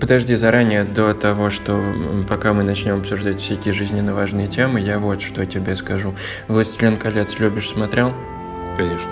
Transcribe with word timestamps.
Подожди, 0.00 0.34
заранее, 0.36 0.84
до 0.84 1.14
того, 1.14 1.50
что 1.50 1.82
пока 2.28 2.52
мы 2.52 2.62
начнем 2.62 2.98
обсуждать 2.98 3.40
всякие 3.40 3.72
жизненно 3.72 4.14
важные 4.14 4.48
темы, 4.48 4.80
я 4.80 4.98
вот 4.98 5.22
что 5.22 5.46
тебе 5.46 5.76
скажу. 5.76 6.14
«Властелин 6.48 6.98
колец» 6.98 7.38
любишь, 7.38 7.70
смотрел? 7.70 8.12
Конечно. 8.76 9.10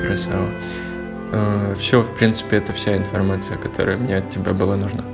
Красава. 0.00 0.48
Э, 1.32 1.74
Все, 1.78 2.02
в 2.02 2.14
принципе, 2.16 2.56
это 2.58 2.72
вся 2.72 2.96
информация, 2.96 3.56
которая 3.56 3.96
мне 3.96 4.16
от 4.16 4.30
тебя 4.30 4.52
была 4.52 4.76
нужна. 4.76 5.04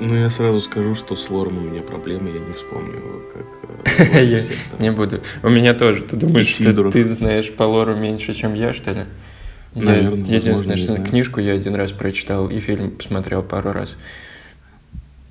Ну, 0.00 0.14
я 0.16 0.30
сразу 0.30 0.60
скажу, 0.60 0.94
что 0.94 1.16
с 1.16 1.28
лором 1.30 1.58
у 1.58 1.60
меня 1.60 1.82
проблемы, 1.82 2.30
я 2.30 2.40
не 2.40 2.52
вспомню, 2.52 3.00
как... 3.32 4.10
э, 4.14 4.24
Я 4.24 4.40
не 4.78 4.90
буду. 4.90 5.20
У 5.42 5.48
меня 5.48 5.74
тоже. 5.74 6.02
Ты 6.02 6.16
думаешь, 6.16 6.48
что 6.48 6.90
ты 6.90 7.04
знаешь 7.14 7.52
по 7.52 7.64
лору 7.64 7.94
меньше, 7.94 8.34
чем 8.34 8.54
я, 8.54 8.72
что 8.72 8.90
ли? 8.92 9.04
Я- 9.74 9.82
Наверное, 9.84 10.18
единственное, 10.18 10.56
возможно, 10.56 10.76
что 10.76 10.92
знаю. 10.92 11.06
книжку 11.06 11.40
я 11.40 11.52
один 11.54 11.74
раз 11.74 11.92
прочитал 11.92 12.48
и 12.50 12.58
фильм 12.60 12.90
посмотрел 12.92 13.42
пару 13.42 13.72
раз. 13.72 13.94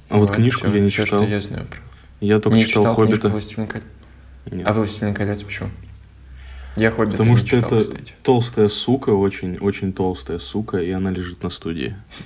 А 0.09 0.17
вот 0.17 0.31
книжку 0.31 0.65
всё- 0.67 0.75
я 0.75 0.81
не 0.81 0.89
всё, 0.89 1.03
читал. 1.05 1.21
что 1.23 1.29
я 1.31 1.41
знаю 1.41 1.65
про. 1.65 1.79
Я 2.19 2.39
только 2.39 2.57
не 2.57 2.65
читал 2.65 2.83
книжку 2.83 3.01
«Хоббита». 3.01 3.29
«Властелин 3.29 3.67
колец». 3.67 3.85
Нет. 4.51 4.67
А 4.67 4.73
«Властелин 4.73 5.13
колец» 5.13 5.43
почему? 5.43 5.69
Я 6.75 6.91
«Хоббита» 6.91 7.17
Потому 7.17 7.37
что 7.37 7.47
читал, 7.47 7.79
это 7.79 7.91
кстати. 7.91 8.13
толстая 8.23 8.67
сука, 8.67 9.09
очень, 9.11 9.57
очень 9.57 9.93
толстая 9.93 10.39
сука, 10.39 10.77
и 10.77 10.89
она 10.91 11.11
лежит 11.11 11.43
на 11.43 11.49
студии. 11.49 11.95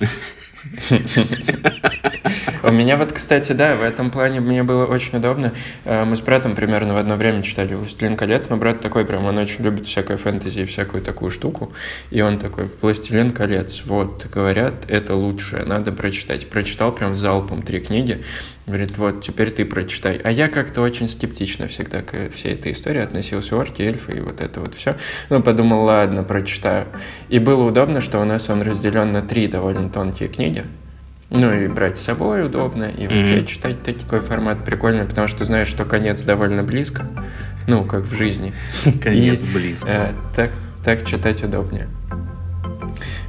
У 2.66 2.72
меня 2.72 2.96
вот, 2.96 3.12
кстати, 3.12 3.52
да, 3.52 3.76
в 3.76 3.82
этом 3.84 4.10
плане 4.10 4.40
мне 4.40 4.64
было 4.64 4.86
очень 4.86 5.18
удобно. 5.18 5.52
Э, 5.84 6.04
Мы 6.04 6.16
с 6.16 6.20
братом 6.20 6.56
примерно 6.56 6.94
в 6.94 6.96
одно 6.96 7.14
время 7.14 7.44
читали 7.44 7.74
«Властелин 7.74 8.16
колец», 8.16 8.48
но 8.48 8.56
брат 8.56 8.80
такой 8.80 9.04
прям, 9.04 9.24
он 9.24 9.38
очень 9.38 9.62
любит 9.62 9.86
всякое 9.86 10.16
фэнтези 10.16 10.62
и 10.62 10.64
всякую 10.64 11.04
такую 11.04 11.30
штуку. 11.30 11.72
И 12.10 12.20
он 12.22 12.40
такой, 12.40 12.68
«Властелин 12.82 13.30
колец», 13.30 13.82
вот, 13.84 14.26
говорят, 14.26 14.84
это 14.88 15.14
лучшее, 15.14 15.62
надо 15.64 15.92
прочитать. 15.92 16.50
Прочитал 16.50 16.90
прям 16.90 17.14
залпом 17.14 17.62
три 17.62 17.78
книги. 17.78 18.24
Говорит, 18.66 18.98
вот, 18.98 19.22
теперь 19.22 19.52
ты 19.52 19.64
прочитай. 19.64 20.20
А 20.24 20.32
я 20.32 20.48
как-то 20.48 20.80
очень 20.80 21.08
скептично 21.08 21.68
всегда 21.68 22.02
к 22.02 22.30
всей 22.30 22.54
этой 22.54 22.72
истории 22.72 23.00
относился, 23.00 23.56
орки, 23.56 23.82
эльфы 23.82 24.16
и 24.16 24.20
вот 24.20 24.40
это 24.40 24.60
вот 24.60 24.74
все. 24.74 24.96
Ну, 25.30 25.40
подумал, 25.40 25.84
ладно, 25.84 26.24
прочитаю. 26.24 26.88
И 27.28 27.38
было 27.38 27.62
удобно, 27.62 28.00
что 28.00 28.18
у 28.18 28.24
нас 28.24 28.50
он 28.50 28.62
разделен 28.62 29.12
на 29.12 29.22
три 29.22 29.46
довольно 29.46 29.88
тонкие 29.88 30.28
книги. 30.28 30.64
Ну 31.30 31.52
и 31.52 31.66
брать 31.66 31.98
с 31.98 32.02
собой 32.02 32.46
удобно, 32.46 32.84
и 32.84 33.02
вообще 33.08 33.36
Мгм. 33.38 33.46
читать 33.46 33.82
такой 33.82 34.20
формат 34.20 34.64
прикольный, 34.64 35.04
потому 35.04 35.26
что 35.26 35.44
знаешь, 35.44 35.66
что 35.68 35.84
конец 35.84 36.20
довольно 36.22 36.62
близко, 36.62 37.06
ну, 37.66 37.84
как 37.84 38.04
в 38.04 38.14
жизни. 38.14 38.54
Конец 39.02 39.44
И, 39.44 39.48
близко. 39.48 39.90
э, 39.90 40.12
так, 40.36 40.50
так 40.84 41.04
читать 41.04 41.42
удобнее. 41.42 41.88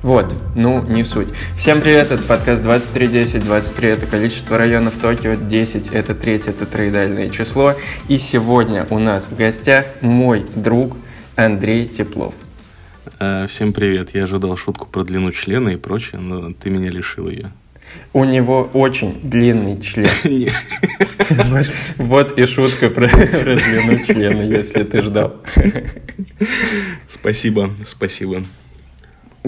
Вот, 0.04 0.34
ну, 0.56 0.84
не 0.84 1.04
суть. 1.04 1.28
Всем 1.58 1.82
привет, 1.82 2.12
это 2.12 2.22
подкаст 2.22 2.62
2310, 2.62 3.44
23 3.44 3.90
это 3.90 4.06
количество 4.06 4.58
районов 4.58 4.94
Токио, 5.02 5.34
10 5.36 5.88
это 5.88 6.14
третье, 6.14 6.52
это 6.52 6.68
троидальное 6.68 7.30
число. 7.30 7.74
И 8.08 8.20
сегодня 8.20 8.86
у 8.92 9.00
нас 9.00 9.26
в 9.28 9.36
гостях 9.36 9.86
мой 10.02 10.46
друг 10.56 10.96
Андрей 11.36 11.88
Теплов. 11.88 12.36
Э, 13.20 13.48
Всем 13.50 13.74
привет. 13.74 14.14
Я 14.14 14.24
ожидал 14.24 14.56
шутку 14.56 14.86
про 14.88 15.04
длину 15.04 15.32
члена 15.32 15.70
и 15.70 15.76
прочее, 15.78 16.22
но 16.22 16.54
ты 16.54 16.70
меня 16.70 16.92
лишил 16.92 17.28
ее. 17.28 17.52
У 18.14 18.24
него 18.24 18.70
очень 18.74 19.20
длинный 19.22 19.80
член. 19.82 20.08
Вот, 21.30 21.68
вот 21.98 22.40
и 22.40 22.46
шутка 22.46 22.90
про 22.90 23.06
длину 23.10 24.06
члена, 24.06 24.44
если 24.44 24.84
ты 24.84 25.02
ждал. 25.02 25.42
Спасибо, 27.06 27.72
спасибо. 27.86 28.46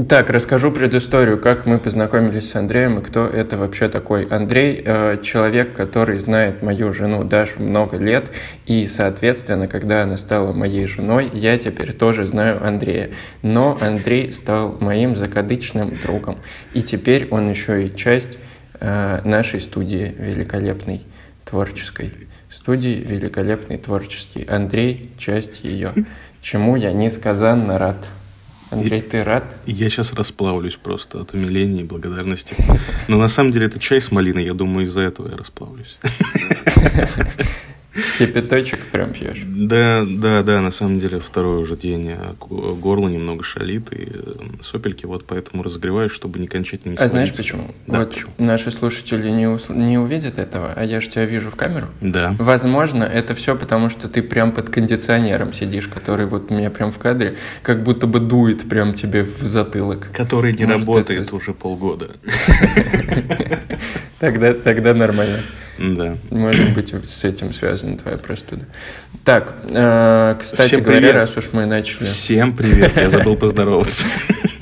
Так, 0.07 0.29
расскажу 0.29 0.71
предысторию, 0.71 1.37
как 1.37 1.65
мы 1.65 1.77
познакомились 1.77 2.51
с 2.51 2.55
Андреем 2.55 2.99
и 2.99 3.03
кто 3.03 3.25
это 3.25 3.57
вообще 3.57 3.89
такой. 3.89 4.25
Андрей 4.27 4.81
э, 4.85 5.17
человек, 5.21 5.73
который 5.73 6.19
знает 6.19 6.61
мою 6.61 6.93
жену 6.93 7.25
Дашу 7.25 7.61
много 7.61 7.97
лет, 7.97 8.29
и, 8.65 8.87
соответственно, 8.87 9.67
когда 9.67 10.03
она 10.03 10.17
стала 10.17 10.53
моей 10.53 10.87
женой, 10.87 11.29
я 11.33 11.57
теперь 11.57 11.91
тоже 11.91 12.27
знаю 12.27 12.65
Андрея. 12.65 13.09
Но 13.41 13.77
Андрей 13.81 14.31
стал 14.31 14.77
моим 14.79 15.17
закадычным 15.17 15.93
другом, 16.03 16.37
и 16.73 16.81
теперь 16.81 17.27
он 17.29 17.49
еще 17.49 17.87
и 17.87 17.95
часть 17.95 18.37
э, 18.79 19.21
нашей 19.25 19.59
студии 19.59 20.15
великолепной 20.17 21.01
творческой. 21.43 22.13
Студии 22.49 23.03
великолепный 23.05 23.77
творческий. 23.77 24.45
Андрей– 24.45 25.11
часть 25.17 25.63
ее, 25.63 25.93
чему 26.41 26.77
я 26.77 26.93
несказанно 26.93 27.77
рад. 27.77 28.07
Андрей, 28.69 29.01
ты 29.01 29.23
рад? 29.23 29.57
И 29.65 29.71
Я 29.71 29.89
сейчас 29.89 30.13
расплавлюсь 30.13 30.75
просто 30.75 31.21
от 31.21 31.33
умиления 31.33 31.81
и 31.81 31.83
благодарности. 31.83 32.55
Но 33.07 33.17
на 33.17 33.27
самом 33.27 33.51
деле 33.51 33.65
это 33.65 33.79
чай 33.79 33.99
с 33.99 34.11
малиной, 34.11 34.45
я 34.45 34.53
думаю, 34.53 34.85
из-за 34.85 35.01
этого 35.01 35.29
я 35.29 35.37
расплавлюсь. 35.37 35.97
Кипяточек 38.19 38.79
прям 38.91 39.13
пьешь. 39.13 39.41
Да, 39.45 40.05
да, 40.07 40.43
да, 40.43 40.61
на 40.61 40.69
самом 40.71 40.99
деле 40.99 41.19
второй 41.19 41.61
уже 41.61 41.75
день 41.75 42.11
горло 42.39 43.07
немного 43.07 43.43
шалит 43.43 43.91
и 43.91 44.07
э, 44.13 44.33
сопельки, 44.61 45.05
вот 45.07 45.25
поэтому 45.25 45.63
разогреваю, 45.63 46.09
чтобы 46.09 46.37
не 46.39 46.47
кончать 46.47 46.85
не 46.85 46.95
А 46.95 47.09
знаешь 47.09 47.35
почему? 47.35 47.73
Да, 47.87 47.99
вот 47.99 48.09
почему? 48.13 48.31
наши 48.37 48.71
слушатели 48.71 49.29
не, 49.31 49.47
ус- 49.47 49.69
не 49.69 49.97
увидят 49.97 50.37
этого, 50.37 50.71
а 50.75 50.83
я 50.85 51.01
же 51.01 51.09
тебя 51.09 51.25
вижу 51.25 51.49
в 51.49 51.55
камеру. 51.55 51.87
Да. 51.99 52.35
Возможно, 52.37 53.03
это 53.03 53.33
все 53.33 53.55
потому, 53.55 53.89
что 53.89 54.07
ты 54.07 54.21
прям 54.21 54.51
под 54.51 54.69
кондиционером 54.69 55.51
сидишь, 55.53 55.87
который 55.87 56.27
вот 56.27 56.51
у 56.51 56.53
меня 56.53 56.69
прям 56.69 56.91
в 56.91 56.99
кадре, 56.99 57.37
как 57.63 57.81
будто 57.83 58.05
бы 58.05 58.19
дует 58.19 58.69
прям 58.69 58.93
тебе 58.93 59.23
в 59.23 59.41
затылок. 59.41 60.11
Который 60.13 60.53
не 60.53 60.65
Может, 60.65 60.79
работает 60.81 61.21
это- 61.27 61.35
уже 61.35 61.53
полгода. 61.55 62.11
Тогда, 64.19 64.53
тогда 64.53 64.93
нормально. 64.93 65.39
Да. 65.79 66.17
Может 66.29 66.73
быть, 66.73 66.93
с 66.93 67.23
этим 67.23 67.53
связана 67.53 67.97
твоя 67.97 68.17
простуда. 68.17 68.65
Так, 69.23 69.53
э, 69.69 70.35
кстати 70.39 70.67
Всем 70.67 70.81
говоря, 70.83 70.99
привет. 70.99 71.15
раз 71.15 71.37
уж 71.37 71.53
мы 71.53 71.65
начали... 71.65 72.03
Всем 72.03 72.53
привет, 72.53 72.97
я 72.97 73.09
забыл 73.09 73.37
поздороваться. 73.37 74.05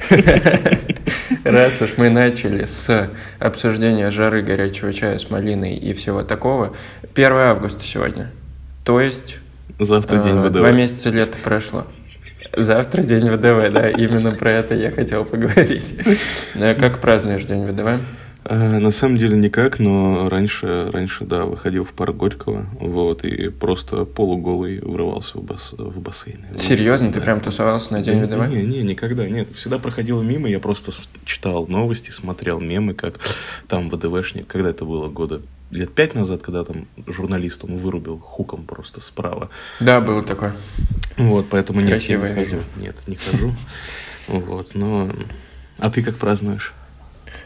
Раз 1.43 1.81
уж 1.81 1.93
мы 1.97 2.09
начали 2.09 2.65
с 2.65 3.09
обсуждения 3.39 4.11
жары 4.11 4.43
горячего 4.43 4.93
чая 4.93 5.17
с 5.17 5.29
малиной 5.31 5.73
и 5.75 5.93
всего 5.93 6.21
такого, 6.21 6.75
1 7.15 7.31
августа 7.31 7.81
сегодня. 7.83 8.31
То 8.83 9.01
есть 9.01 9.37
Завтра 9.79 10.17
день 10.21 10.37
э, 10.37 10.41
ВДВ. 10.47 10.57
два 10.57 10.71
месяца 10.71 11.09
лета 11.09 11.37
прошло. 11.43 11.87
Завтра 12.55 13.01
день 13.01 13.29
ВДВ, 13.29 13.73
да, 13.73 13.89
именно 13.89 14.31
про 14.31 14.51
это 14.53 14.75
я 14.75 14.91
хотел 14.91 15.25
поговорить. 15.25 15.95
Э, 16.55 16.75
Как 16.75 16.99
празднуешь 16.99 17.43
день 17.43 17.65
ВДВ? 17.65 18.01
А, 18.49 18.79
На 18.79 18.91
самом 18.91 19.17
деле 19.17 19.35
никак, 19.35 19.77
но 19.79 20.29
раньше, 20.29 20.89
раньше, 20.91 21.25
да, 21.25 21.43
выходил 21.45 21.83
в 21.83 21.91
парк 21.91 22.15
Горького, 22.15 22.65
вот, 22.79 23.25
и 23.25 23.49
просто 23.49 24.05
полуголый 24.05 24.79
врывался 24.79 25.37
в, 25.39 25.43
бас, 25.43 25.73
в 25.77 25.99
бассейн. 25.99 26.45
Серьезно, 26.57 27.09
ты 27.11 27.19
Да. 27.19 27.25
прям 27.25 27.41
тусовался 27.41 27.91
на 27.91 28.01
день 28.01 28.25
Да 28.25 28.37
ВДВ? 28.37 28.49
Не, 28.49 28.63
не, 28.63 28.83
никогда, 28.83 29.27
нет. 29.27 29.49
Всегда 29.53 29.79
проходило 29.79 30.21
мимо, 30.21 30.47
я 30.47 30.59
просто 30.59 30.91
читал 31.25 31.67
новости, 31.67 32.11
смотрел 32.11 32.61
мемы, 32.61 32.93
как 32.93 33.19
там 33.67 33.89
ВДВшник, 33.89 34.47
когда 34.47 34.69
это 34.69 34.85
было, 34.85 35.09
года 35.09 35.41
лет 35.69 35.93
пять 35.93 36.15
назад, 36.15 36.41
когда 36.41 36.63
там 36.63 36.87
журналист, 37.05 37.65
он 37.65 37.75
вырубил 37.75 38.17
хуком 38.19 38.63
просто 38.63 39.01
справа. 39.01 39.49
Да, 39.81 39.99
было 39.99 40.23
такое. 40.23 40.55
Вот, 41.17 41.47
поэтому 41.49 41.81
нет, 41.81 41.89
я 41.89 41.95
Красивое 42.17 42.29
не 42.29 42.35
хожу. 42.43 42.55
видео. 42.55 42.61
Нет, 42.77 42.95
не 43.07 43.15
хожу. 43.17 43.53
Вот, 44.29 44.73
но... 44.75 45.09
А 45.79 45.89
ты 45.89 46.01
как 46.01 46.15
празднуешь? 46.15 46.73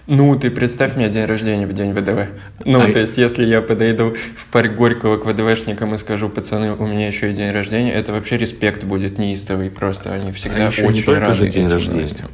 Ну, 0.07 0.35
ты 0.37 0.51
представь 0.51 0.95
мне 0.95 1.09
день 1.09 1.25
рождения 1.25 1.67
в 1.67 1.73
день 1.73 1.93
ВДВ. 1.93 2.27
Ну, 2.65 2.81
А 2.81 2.91
то 2.91 2.99
есть, 2.99 3.17
если 3.17 3.45
я 3.45 3.61
подойду 3.61 4.15
в 4.35 4.47
парк 4.47 4.75
Горького 4.75 5.17
к 5.17 5.25
ВДВшникам 5.25 5.95
и 5.95 5.97
скажу, 5.97 6.29
пацаны, 6.29 6.73
у 6.73 6.85
меня 6.85 7.07
еще 7.07 7.31
и 7.31 7.33
день 7.33 7.51
рождения, 7.51 7.93
это 7.93 8.11
вообще 8.11 8.37
респект 8.37 8.83
будет 8.83 9.17
неистовый, 9.17 9.69
просто 9.69 10.13
они 10.13 10.31
всегда 10.31 10.67
еще 10.67 10.81
не 10.83 10.87
очень 10.89 11.03
только 11.03 11.21
рады 11.21 11.33
же 11.33 11.47
день 11.47 11.69
рождения. 11.69 11.97
новостям. 11.99 12.31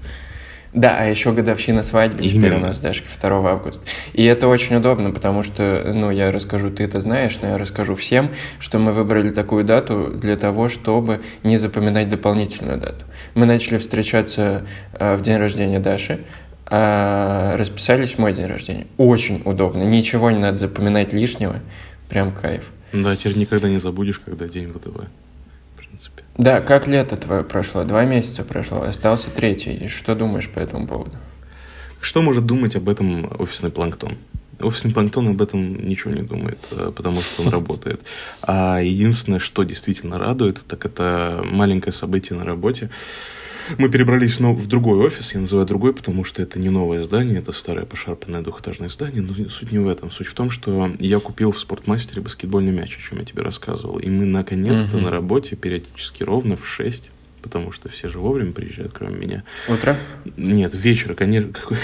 Да, 0.74 0.96
а 1.00 1.06
еще 1.06 1.31
годовщина 1.31 1.81
свадьбы 1.81 2.22
теперь 2.22 2.52
у 2.52 2.56
Именно. 2.58 2.68
нас, 2.68 2.80
Дашка, 2.80 3.08
2 3.19 3.50
августа. 3.52 3.81
И 4.14 4.24
это 4.25 4.47
очень 4.47 4.75
удобно, 4.75 5.12
потому 5.12 5.41
что, 5.41 5.91
ну, 5.93 6.11
я 6.11 6.32
расскажу, 6.32 6.70
ты 6.70 6.84
это 6.84 7.02
знаешь, 7.02 7.38
но 7.41 7.47
я 7.50 7.58
расскажу 7.58 7.96
всем, 7.96 8.32
что 8.59 8.78
мы 8.78 8.91
выбрали 8.91 9.29
такую 9.32 9.64
дату 9.64 10.11
для 10.14 10.35
того, 10.38 10.70
чтобы 10.70 11.22
не 11.43 11.58
запоминать 11.58 12.09
дополнительную 12.09 12.78
дату. 12.78 13.05
Мы 13.34 13.46
начали 13.46 13.78
встречаться 13.78 14.67
э, 14.93 15.16
в 15.16 15.22
день 15.23 15.38
рождения 15.38 15.79
Даши, 15.79 16.20
а 16.69 17.55
расписались 17.58 18.14
в 18.14 18.17
мой 18.19 18.34
день 18.34 18.46
рождения. 18.46 18.87
Очень 18.97 19.41
удобно, 19.46 19.84
ничего 19.84 20.31
не 20.31 20.40
надо 20.40 20.58
запоминать 20.58 21.14
лишнего, 21.14 21.61
прям 22.09 22.34
кайф. 22.34 22.64
Да, 22.93 23.16
теперь 23.16 23.37
никогда 23.37 23.69
не 23.69 23.79
забудешь, 23.79 24.19
когда 24.19 24.47
день 24.47 24.67
ВДВ. 24.67 25.08
В 25.75 25.78
принципе. 25.78 26.23
Да, 26.37 26.61
как 26.61 26.87
лето 26.87 27.16
твое 27.16 27.43
прошло? 27.43 27.84
Два 27.84 28.05
месяца 28.05 28.43
прошло, 28.43 28.81
остался 28.81 29.29
третий. 29.29 29.87
Что 29.87 30.16
думаешь 30.16 30.49
по 30.49 30.59
этому 30.59 30.87
поводу? 30.87 31.17
Что 32.02 32.22
может 32.22 32.46
думать 32.46 32.75
об 32.75 32.90
этом 32.90 33.31
офисный 33.40 33.72
планктон? 33.72 34.14
Офисный 34.59 34.91
планктон 34.91 35.29
об 35.29 35.41
этом 35.41 35.87
ничего 35.87 36.14
не 36.14 36.22
думает, 36.22 36.59
э, 36.72 36.91
потому 36.96 37.22
что 37.22 37.43
он 37.43 37.49
работает. 37.52 38.02
А 38.41 38.79
единственное, 38.79 39.40
что 39.40 39.64
действительно 39.64 40.17
радует, 40.17 40.64
так 40.67 40.85
это 40.85 41.43
маленькое 41.43 41.93
событие 41.93 42.37
на 42.37 42.46
работе. 42.46 42.90
Мы 43.78 43.90
перебрались 43.90 44.40
но 44.40 44.53
в 44.53 44.66
другой 44.67 45.05
офис, 45.05 45.34
я 45.34 45.40
называю 45.40 45.67
другой, 45.67 45.93
потому 45.93 46.23
что 46.23 46.41
это 46.41 46.59
не 46.59 46.69
новое 46.69 47.03
здание, 47.03 47.40
это 47.40 47.52
старое 47.52 47.85
пошарпанное 47.85 48.41
двухэтажное 48.41 48.90
здание, 48.90 49.22
но 49.22 49.34
суть 49.49 49.72
не 49.72 49.79
в 49.79 49.87
этом. 49.87 50.11
Суть 50.11 50.28
в 50.28 50.34
том, 50.34 50.49
что 50.49 50.91
я 50.99 51.19
купил 51.19 51.52
в 51.52 51.59
спортмастере 51.59 52.22
баскетбольный 52.22 52.72
мяч, 52.72 52.97
о 52.97 53.02
чем 53.02 53.19
я 53.19 53.25
тебе 53.25 53.43
рассказывал, 53.43 53.99
и 53.99 54.09
мы 54.09 54.25
наконец-то 54.25 54.96
Мгм. 54.97 55.03
на 55.03 55.11
работе 55.11 55.55
периодически 55.55 56.23
ровно 56.23 56.55
в 56.55 56.67
6 56.67 57.11
потому 57.43 57.72
что 57.72 57.87
все 57.87 58.09
же 58.09 58.19
вовремя 58.19 58.52
приезжают, 58.52 58.91
кроме 58.93 59.16
меня. 59.16 59.43
Утро? 59.69 59.96
Нет, 60.35 60.75
вечера, 60.75 61.14
конечно. 61.14 61.53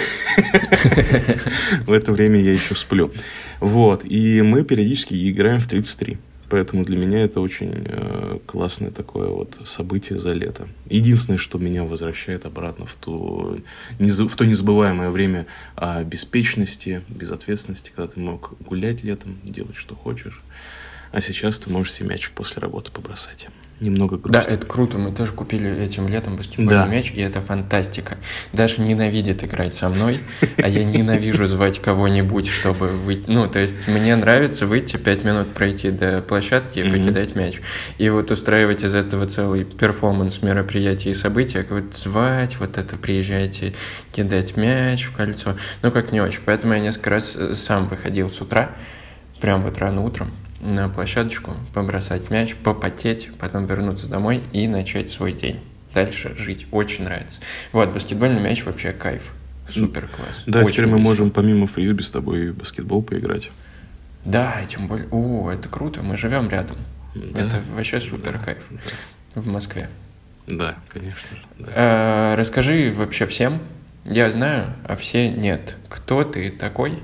В 1.86 1.92
это 1.94 2.12
время 2.12 2.42
я 2.42 2.52
еще 2.52 2.76
сплю. 2.76 3.14
Вот. 3.62 4.04
И 4.04 4.42
мы 4.42 4.66
периодически 4.66 5.14
играем 5.32 5.62
в 5.62 5.68
33. 5.68 6.18
Поэтому 6.54 6.84
для 6.84 6.98
меня 6.98 7.24
это 7.24 7.40
очень 7.40 7.72
э, 7.84 8.38
классное 8.46 8.92
такое 8.92 9.28
вот 9.28 9.60
событие 9.66 10.20
за 10.20 10.34
лето. 10.34 10.68
Единственное, 10.88 11.40
что 11.40 11.58
меня 11.58 11.84
возвращает 11.84 12.46
обратно 12.46 12.86
в 12.86 12.94
то, 12.94 13.58
в 13.98 14.36
то 14.36 14.46
незабываемое 14.46 15.10
время 15.10 15.48
а, 15.76 16.04
беспечности, 16.04 17.02
безответственности, 17.08 17.92
когда 17.96 18.12
ты 18.12 18.20
мог 18.20 18.54
гулять 18.60 19.04
летом, 19.04 19.40
делать 19.44 19.76
что 19.76 19.96
хочешь. 19.96 20.44
А 21.14 21.22
сейчас 21.22 21.60
ты 21.60 21.70
можешь 21.70 21.94
себе 21.94 22.10
мячик 22.10 22.32
после 22.32 22.60
работы 22.60 22.92
побросать. 22.92 23.48
Немного 23.80 24.18
грустно. 24.18 24.44
Да, 24.44 24.52
это 24.52 24.66
круто. 24.66 24.98
Мы 24.98 25.12
тоже 25.12 25.32
купили 25.32 25.70
этим 25.84 26.08
летом 26.08 26.38
баскетбольный 26.38 26.70
Да. 26.70 26.88
мяч, 26.88 27.12
и 27.12 27.22
это 27.22 27.40
фантастика. 27.40 28.18
Даша 28.52 28.82
ненавидит 28.82 29.44
играть 29.44 29.76
со 29.76 29.90
мной, 29.90 30.22
а 30.58 30.68
я 30.68 30.84
ненавижу 30.84 31.46
звать 31.46 31.80
кого-нибудь, 31.80 32.48
чтобы 32.48 32.88
выйти. 32.88 33.26
Ну, 33.30 33.48
то 33.48 33.60
есть 33.60 33.76
мне 33.88 34.16
нравится 34.16 34.66
выйти, 34.66 34.98
пять 34.98 35.24
минут 35.24 35.54
пройти 35.54 35.92
до 35.92 36.22
площадки 36.22 36.80
и 36.80 36.90
покидать 36.90 37.36
мяч. 37.36 37.62
И 38.00 38.10
вот 38.10 38.32
устраивать 38.32 38.84
из 38.84 38.96
этого 38.96 39.28
целый 39.28 39.66
перформанс 39.66 40.42
мероприятий 40.42 41.12
и 41.12 41.14
событий, 41.14 41.60
как 41.60 41.70
вот 41.70 41.96
звать, 41.96 42.58
вот 42.60 42.80
это 42.80 42.98
приезжайте, 42.98 43.76
кидать 44.12 44.58
мяч 44.58 45.04
в 45.04 45.16
кольцо. 45.16 45.58
Ну, 45.84 45.92
как 45.92 46.12
не 46.12 46.22
очень. 46.22 46.42
Поэтому 46.44 46.74
я 46.74 46.80
несколько 46.80 47.12
раз 47.12 47.34
э, 47.36 47.54
сам 47.54 47.88
выходил 47.88 48.32
с 48.32 48.42
утра, 48.42 48.72
прям 49.42 49.62
вот 49.62 49.78
рано 49.78 50.02
утром, 50.02 50.32
на 50.64 50.90
площадочку, 50.90 51.56
побросать 51.74 52.30
мяч, 52.30 52.56
попотеть, 52.56 53.30
потом 53.38 53.66
вернуться 53.66 54.08
домой 54.08 54.44
и 54.54 54.68
начать 54.68 55.10
свой 55.10 55.34
день. 55.34 55.60
Дальше 55.94 56.34
жить. 56.38 56.66
Очень 56.72 57.04
нравится. 57.04 57.40
Вот, 57.72 57.90
баскетбольный 57.94 58.42
мяч 58.42 58.64
вообще 58.66 58.94
кайф. 58.94 59.32
Супер 59.70 60.08
класс. 60.08 60.44
Да, 60.48 60.60
Очень 60.62 60.72
теперь 60.74 60.86
мы 60.86 60.92
весело. 60.94 61.04
можем 61.10 61.32
помимо 61.32 61.68
фрисби 61.68 62.02
с 62.02 62.12
тобой 62.12 62.50
в 62.52 62.58
баскетбол 62.58 63.04
поиграть. 63.04 63.52
Да, 64.26 64.60
и 64.62 64.68
тем 64.68 64.88
более... 64.88 65.08
О, 65.12 65.52
это 65.52 65.70
круто, 65.70 66.02
мы 66.02 66.18
живем 66.18 66.50
рядом. 66.50 66.78
Да. 67.14 67.42
Это 67.42 67.62
вообще 67.76 68.00
супер 68.02 68.34
Да, 68.34 68.40
кайф. 68.40 68.64
да. 68.70 69.42
В 69.42 69.46
Москве. 69.48 69.90
Да, 70.48 70.76
конечно 70.90 71.38
да. 71.60 71.68
Э, 71.74 72.36
Расскажи 72.36 72.92
вообще 72.96 73.26
всем. 73.28 73.62
Я 74.06 74.30
знаю, 74.32 74.74
а 74.86 74.96
все 74.98 75.30
нет. 75.30 75.76
Кто 75.90 76.24
ты 76.24 76.50
такой? 76.50 77.00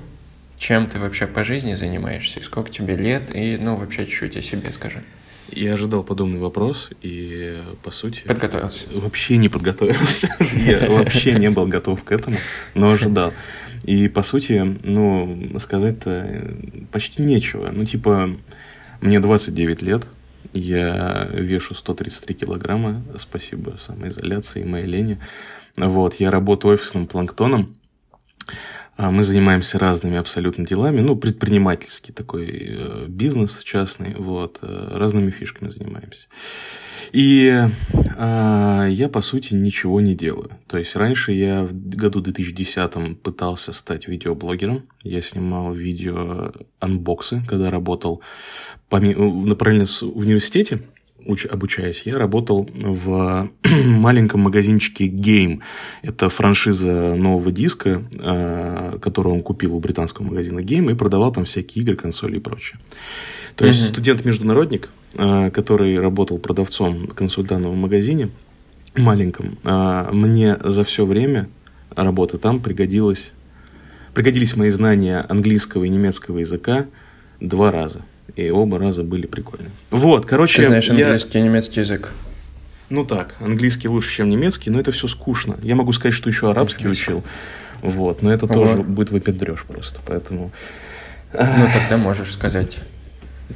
Чем 0.60 0.88
ты 0.88 0.98
вообще 0.98 1.26
по 1.26 1.42
жизни 1.42 1.74
занимаешься? 1.74 2.38
И 2.38 2.42
сколько 2.42 2.70
тебе 2.70 2.94
лет? 2.94 3.34
И, 3.34 3.56
ну, 3.56 3.76
вообще 3.76 4.04
чуть-чуть 4.04 4.36
о 4.36 4.42
себе 4.42 4.70
скажи. 4.72 5.02
Я 5.48 5.72
ожидал 5.72 6.04
подобный 6.04 6.38
вопрос, 6.38 6.90
и 7.00 7.58
по 7.82 7.90
сути... 7.90 8.24
Подготовился. 8.26 8.84
Вообще 8.92 9.38
не 9.38 9.48
подготовился. 9.48 10.28
Я 10.54 10.90
вообще 10.90 11.32
не 11.32 11.48
был 11.48 11.66
готов 11.66 12.04
к 12.04 12.12
этому, 12.12 12.36
но 12.74 12.90
ожидал. 12.90 13.32
И 13.84 14.06
по 14.08 14.22
сути, 14.22 14.76
ну, 14.84 15.58
сказать-то 15.58 16.10
э, 16.10 16.54
почти 16.92 17.22
нечего. 17.22 17.70
Ну, 17.72 17.86
типа, 17.86 18.30
мне 19.00 19.18
29 19.18 19.80
лет, 19.80 20.06
я 20.52 21.26
вешу 21.32 21.74
133 21.74 22.34
килограмма, 22.34 23.02
спасибо 23.18 23.76
самоизоляции 23.80 24.60
и 24.60 24.66
моей 24.66 24.86
лени. 24.86 25.18
Вот, 25.76 26.16
я 26.16 26.30
работаю 26.30 26.74
офисным 26.74 27.06
планктоном, 27.06 27.74
Мы 29.08 29.22
занимаемся 29.22 29.78
разными 29.78 30.18
абсолютно 30.18 30.66
делами, 30.66 31.00
ну, 31.00 31.16
предпринимательский 31.16 32.12
такой 32.12 32.48
э, 32.50 33.06
бизнес 33.08 33.62
частный, 33.62 34.14
вот, 34.14 34.58
э, 34.60 34.90
разными 34.92 35.30
фишками 35.30 35.70
занимаемся. 35.70 36.28
И 37.12 37.52
а, 38.16 38.86
я, 38.86 39.08
по 39.08 39.20
сути, 39.20 39.54
ничего 39.54 40.00
не 40.00 40.14
делаю. 40.14 40.50
То 40.66 40.78
есть, 40.78 40.94
раньше 40.96 41.32
я 41.32 41.64
в 41.64 41.72
году 41.72 42.20
2010 42.20 43.20
пытался 43.20 43.72
стать 43.72 44.06
видеоблогером. 44.06 44.84
Я 45.02 45.22
снимал 45.22 45.72
видео 45.72 46.52
анбоксы, 46.78 47.42
когда 47.48 47.70
работал 47.70 48.22
поми- 48.90 49.14
на 49.16 49.54
параллельно 49.56 49.86
с 49.86 50.02
университете, 50.02 50.82
уч- 51.26 51.46
обучаясь, 51.46 52.02
я 52.04 52.18
работал 52.18 52.68
в 52.74 53.48
маленьком 53.86 54.40
магазинчике 54.40 55.06
Game. 55.08 55.60
Это 56.02 56.28
франшиза 56.28 57.14
нового 57.14 57.50
диска, 57.50 58.02
э, 58.12 58.98
которую 59.00 59.36
он 59.36 59.42
купил 59.42 59.74
у 59.76 59.80
британского 59.80 60.26
магазина 60.26 60.60
Game 60.60 60.90
и 60.90 60.94
продавал 60.94 61.32
там 61.32 61.44
всякие 61.44 61.82
игры, 61.84 61.96
консоли 61.96 62.36
и 62.36 62.40
прочее. 62.40 62.78
То 63.56 63.66
есть 63.66 63.86
студент-международник, 63.88 64.90
э, 65.14 65.50
который 65.50 65.98
работал 65.98 66.38
продавцом 66.38 67.08
в 67.08 67.14
консультантном 67.14 67.76
магазине 67.76 68.30
маленьком, 68.96 69.58
э, 69.64 70.10
мне 70.12 70.56
за 70.64 70.84
все 70.84 71.04
время 71.04 71.48
работы 71.94 72.38
там 72.38 72.60
пригодилось, 72.60 73.32
пригодились 74.14 74.56
мои 74.56 74.70
знания 74.70 75.24
английского 75.28 75.84
и 75.84 75.88
немецкого 75.88 76.38
языка 76.38 76.86
два 77.40 77.70
раза. 77.70 78.02
И 78.36 78.50
оба 78.50 78.78
раза 78.78 79.02
были 79.02 79.26
прикольные. 79.26 79.70
Вот, 79.90 80.26
короче, 80.26 80.62
Ты 80.62 80.66
знаешь 80.68 80.86
я- 80.88 81.06
английский 81.06 81.38
и 81.38 81.42
немецкий 81.42 81.80
язык? 81.80 82.10
ну 82.88 83.04
так, 83.04 83.36
английский 83.40 83.88
лучше, 83.88 84.10
чем 84.16 84.30
немецкий, 84.30 84.70
но 84.70 84.80
это 84.80 84.90
все 84.92 85.06
скучно. 85.08 85.56
Я 85.62 85.74
могу 85.76 85.92
сказать, 85.92 86.14
что 86.14 86.28
еще 86.28 86.50
арабский 86.50 86.84
Английский. 86.84 87.12
учил. 87.14 87.24
Вот, 87.82 88.22
но 88.22 88.32
это 88.32 88.46
Ого. 88.46 88.54
тоже 88.54 88.82
будет 88.82 89.10
выпендрешь 89.10 89.62
просто, 89.64 90.00
поэтому... 90.04 90.50
Ну, 91.32 91.66
тогда 91.72 91.96
можешь 91.96 92.32
сказать. 92.32 92.78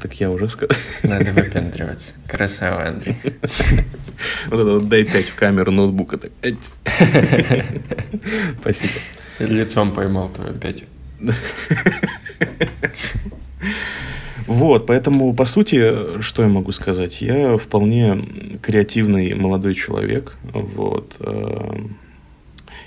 Так 0.00 0.14
я 0.14 0.30
уже 0.30 0.48
сказал. 0.48 0.76
Надо 1.02 1.32
выпендриваться. 1.32 2.12
Красава, 2.28 2.86
Андрей. 2.88 3.16
Вот 4.46 4.60
это 4.60 4.72
вот 4.78 4.88
дай 4.88 5.04
5 5.04 5.26
в 5.26 5.34
камеру 5.34 5.72
ноутбука. 5.72 6.16
Так. 6.18 6.30
Спасибо. 8.60 8.92
Лицом 9.40 9.92
поймал 9.92 10.28
твою 10.28 10.50
опять. 10.52 10.84
Вот, 14.46 14.86
поэтому, 14.86 15.32
по 15.34 15.44
сути, 15.44 16.20
что 16.20 16.42
я 16.42 16.48
могу 16.48 16.72
сказать? 16.72 17.22
Я 17.22 17.56
вполне 17.56 18.18
креативный 18.60 19.34
молодой 19.34 19.74
человек, 19.74 20.36
вот, 20.52 21.16
э, 21.20 21.76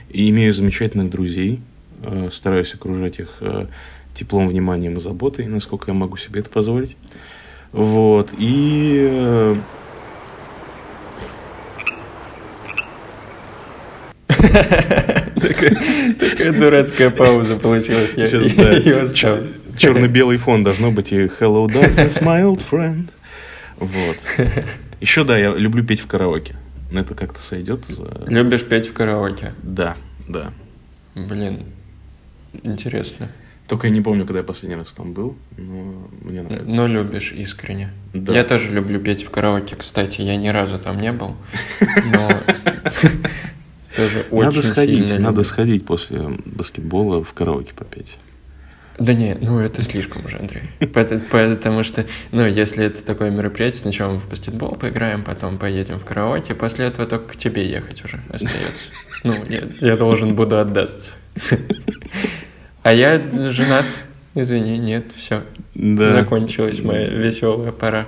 и 0.09 0.29
имею 0.29 0.53
замечательных 0.53 1.09
друзей, 1.09 1.61
э, 2.03 2.29
стараюсь 2.31 2.75
окружать 2.75 3.19
их 3.19 3.37
э, 3.41 3.65
теплом, 4.13 4.47
вниманием 4.47 4.97
и 4.97 4.99
заботой, 4.99 5.47
насколько 5.47 5.89
я 5.89 5.95
могу 5.95 6.17
себе 6.17 6.41
это 6.41 6.49
позволить. 6.49 6.95
Вот, 7.71 8.31
и... 8.37 9.55
Такая 14.37 16.53
дурацкая 16.53 17.09
пауза 17.09 17.55
получилась. 17.55 18.13
Я 18.15 18.25
я 18.25 19.05
черно-белый 19.77 20.37
фон 20.37 20.63
должно 20.63 20.91
быть 20.91 21.11
и 21.11 21.25
Hello 21.25 21.67
Darkness, 21.67 22.21
my 22.21 22.43
old 22.43 22.63
friend. 22.69 23.09
Вот. 23.77 24.17
Еще, 24.99 25.23
да, 25.23 25.37
я 25.37 25.53
люблю 25.53 25.83
петь 25.83 26.01
в 26.01 26.07
караоке. 26.07 26.55
Но 26.91 27.01
это 27.01 27.13
как-то 27.13 27.41
сойдет 27.41 27.85
за... 27.85 28.23
Любишь 28.27 28.63
петь 28.63 28.87
в 28.87 28.93
караоке? 28.93 29.53
Да, 29.61 29.95
да. 30.27 30.53
Блин, 31.15 31.65
интересно. 32.63 33.29
Только 33.67 33.87
я 33.87 33.93
не 33.93 33.99
помню, 33.99 34.25
когда 34.25 34.39
я 34.39 34.45
последний 34.45 34.77
раз 34.77 34.93
там 34.93 35.11
был, 35.11 35.35
но 35.57 36.07
мне 36.21 36.41
нравится. 36.41 36.73
Но 36.73 36.87
любишь 36.87 37.33
искренне. 37.33 37.91
Да. 38.13 38.33
Я 38.33 38.45
тоже 38.45 38.71
люблю 38.71 38.99
петь 39.01 39.23
в 39.23 39.29
караоке, 39.29 39.75
кстати. 39.75 40.21
Я 40.21 40.37
ни 40.37 40.47
разу 40.47 40.79
там 40.79 41.01
не 41.01 41.11
был, 41.11 41.35
но 42.05 42.29
тоже 43.95 44.25
очень 44.31 44.45
надо 44.45 44.61
сходить, 44.61 45.19
надо 45.19 45.43
сходить 45.43 45.85
после 45.85 46.21
баскетбола 46.45 47.21
в 47.25 47.33
караоке 47.33 47.73
попеть. 47.73 48.15
Да 48.99 49.13
не, 49.13 49.35
ну 49.39 49.59
это 49.59 49.81
слишком 49.83 50.25
уже, 50.25 50.37
Андрей. 50.37 50.63
Пот- 50.93 51.21
Потому 51.29 51.83
что, 51.83 52.05
ну, 52.31 52.45
если 52.47 52.85
это 52.85 53.03
такое 53.03 53.29
мероприятие, 53.29 53.81
сначала 53.81 54.13
мы 54.13 54.19
в 54.19 54.27
баскетбол 54.29 54.75
поиграем, 54.75 55.23
потом 55.23 55.57
поедем 55.59 55.99
в 55.99 56.05
караоке, 56.05 56.55
после 56.55 56.85
этого 56.87 57.07
только 57.07 57.33
к 57.33 57.35
тебе 57.37 57.67
ехать 57.69 58.03
уже 58.03 58.19
остается. 58.29 58.91
Ну, 59.23 59.35
я, 59.49 59.61
я 59.81 59.97
должен 59.97 60.35
буду 60.35 60.59
отдаться. 60.59 61.13
А 62.83 62.93
я 62.93 63.19
женат. 63.51 63.85
Извини, 64.33 64.77
нет, 64.77 65.05
все. 65.15 65.43
Да. 65.73 66.13
Закончилась 66.21 66.79
моя 66.79 67.07
веселая 67.09 67.71
пора 67.71 68.05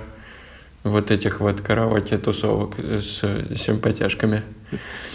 вот 0.84 1.10
этих 1.10 1.40
вот 1.40 1.60
караоке 1.60 2.16
тусовок 2.18 2.76
с 2.78 3.18
симпатяшками. 3.56 4.42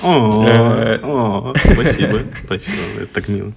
О, 0.03 0.45
Э. 0.45 0.99
о, 1.01 1.53
спасибо, 1.73 2.19
спасибо, 2.43 2.77
это 2.97 3.07
так 3.13 3.27
мило. 3.29 3.53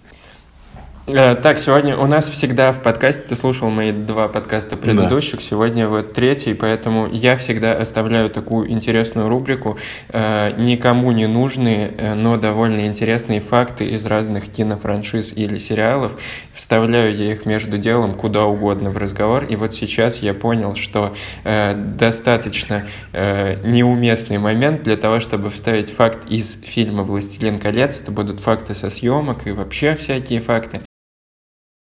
Э, 1.10 1.34
так, 1.36 1.58
сегодня 1.58 1.96
у 1.96 2.06
нас 2.06 2.28
всегда 2.28 2.70
в 2.70 2.82
подкасте, 2.82 3.22
ты 3.22 3.34
слушал 3.34 3.70
мои 3.70 3.92
два 3.92 4.28
подкаста 4.28 4.76
предыдущих, 4.76 5.36
да. 5.36 5.42
сегодня 5.42 5.88
вот 5.88 6.12
третий, 6.12 6.52
поэтому 6.52 7.08
я 7.10 7.38
всегда 7.38 7.72
оставляю 7.72 8.28
такую 8.28 8.70
интересную 8.70 9.28
рубрику 9.28 9.78
э, 10.10 10.52
«Никому 10.58 11.10
не 11.12 11.26
нужные, 11.26 11.94
э, 11.96 12.14
но 12.14 12.36
довольно 12.36 12.86
интересные 12.86 13.40
факты 13.40 13.86
из 13.86 14.04
разных 14.04 14.50
кинофраншиз 14.50 15.32
или 15.34 15.58
сериалов». 15.58 16.12
Вставляю 16.52 17.16
я 17.16 17.32
их 17.32 17.46
между 17.46 17.78
делом 17.78 18.14
куда 18.14 18.44
угодно 18.44 18.90
в 18.90 18.98
разговор, 18.98 19.44
и 19.44 19.56
вот 19.56 19.74
сейчас 19.74 20.18
я 20.18 20.34
понял, 20.34 20.74
что 20.74 21.14
достаточно 21.44 22.84
неуместный 23.12 24.38
момент 24.38 24.82
для 24.82 24.96
того, 24.96 25.20
чтобы 25.20 25.50
вставить 25.50 25.90
факт 25.90 26.28
из 26.28 26.60
фильма 26.62 27.02
«Властелин 27.02 27.58
колец». 27.58 27.98
Это 27.98 28.12
будут 28.12 28.40
факты 28.40 28.74
со 28.74 28.90
съемок 28.90 29.46
и 29.46 29.52
вообще 29.52 29.94
всякие 29.94 30.40
факты. 30.40 30.80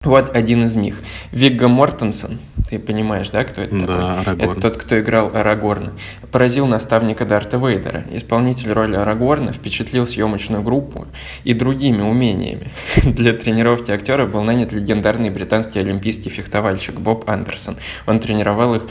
Вот 0.08 0.36
один 0.36 0.64
из 0.64 0.76
них. 0.76 0.96
Вигго 1.32 1.68
Мортенсон, 1.68 2.40
ты 2.70 2.80
понимаешь, 2.80 3.30
да, 3.30 3.44
кто 3.44 3.62
это 3.62 3.76
да, 3.76 3.86
такой? 3.86 4.22
Арагорн. 4.22 4.52
Это 4.52 4.62
тот, 4.62 4.78
кто 4.78 5.00
играл 5.00 5.36
Арагорна. 5.36 5.94
Поразил 6.32 6.66
наставника 6.66 7.26
Дарта 7.26 7.58
Вейдера. 7.58 8.06
Исполнитель 8.12 8.72
роли 8.72 8.96
Арагорна 8.96 9.52
впечатлил 9.52 10.08
съемочную 10.08 10.64
группу 10.64 11.08
и 11.44 11.54
другими 11.54 12.02
умениями. 12.02 12.72
Для 13.04 13.34
тренировки 13.34 13.92
актера 13.92 14.26
был 14.26 14.44
нанят 14.44 14.72
легендарный 14.72 15.30
британский 15.30 15.80
олимпийский 15.80 16.30
фехтовальщик 16.30 16.96
Боб 16.96 17.30
Андерсон. 17.30 17.76
Он 18.06 18.22
тренировал 18.22 18.76
их 18.76 18.84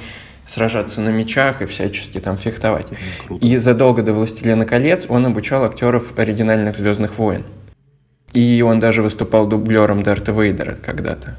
сражаться 0.46 1.00
на 1.00 1.08
мечах 1.08 1.62
и 1.62 1.66
всячески 1.66 2.20
там 2.20 2.37
фехтовать. 2.37 2.88
Круто. 3.26 3.44
И 3.44 3.56
задолго 3.56 4.02
до 4.02 4.12
«Властелина 4.12 4.64
колец» 4.64 5.06
он 5.08 5.26
обучал 5.26 5.64
актеров 5.64 6.16
оригинальных 6.18 6.76
«Звездных 6.76 7.18
войн». 7.18 7.44
И 8.37 8.61
он 8.61 8.81
даже 8.81 9.00
выступал 9.02 9.47
дублером 9.47 10.02
Дарта 10.02 10.31
Вейдера 10.31 10.75
когда-то. 10.75 11.37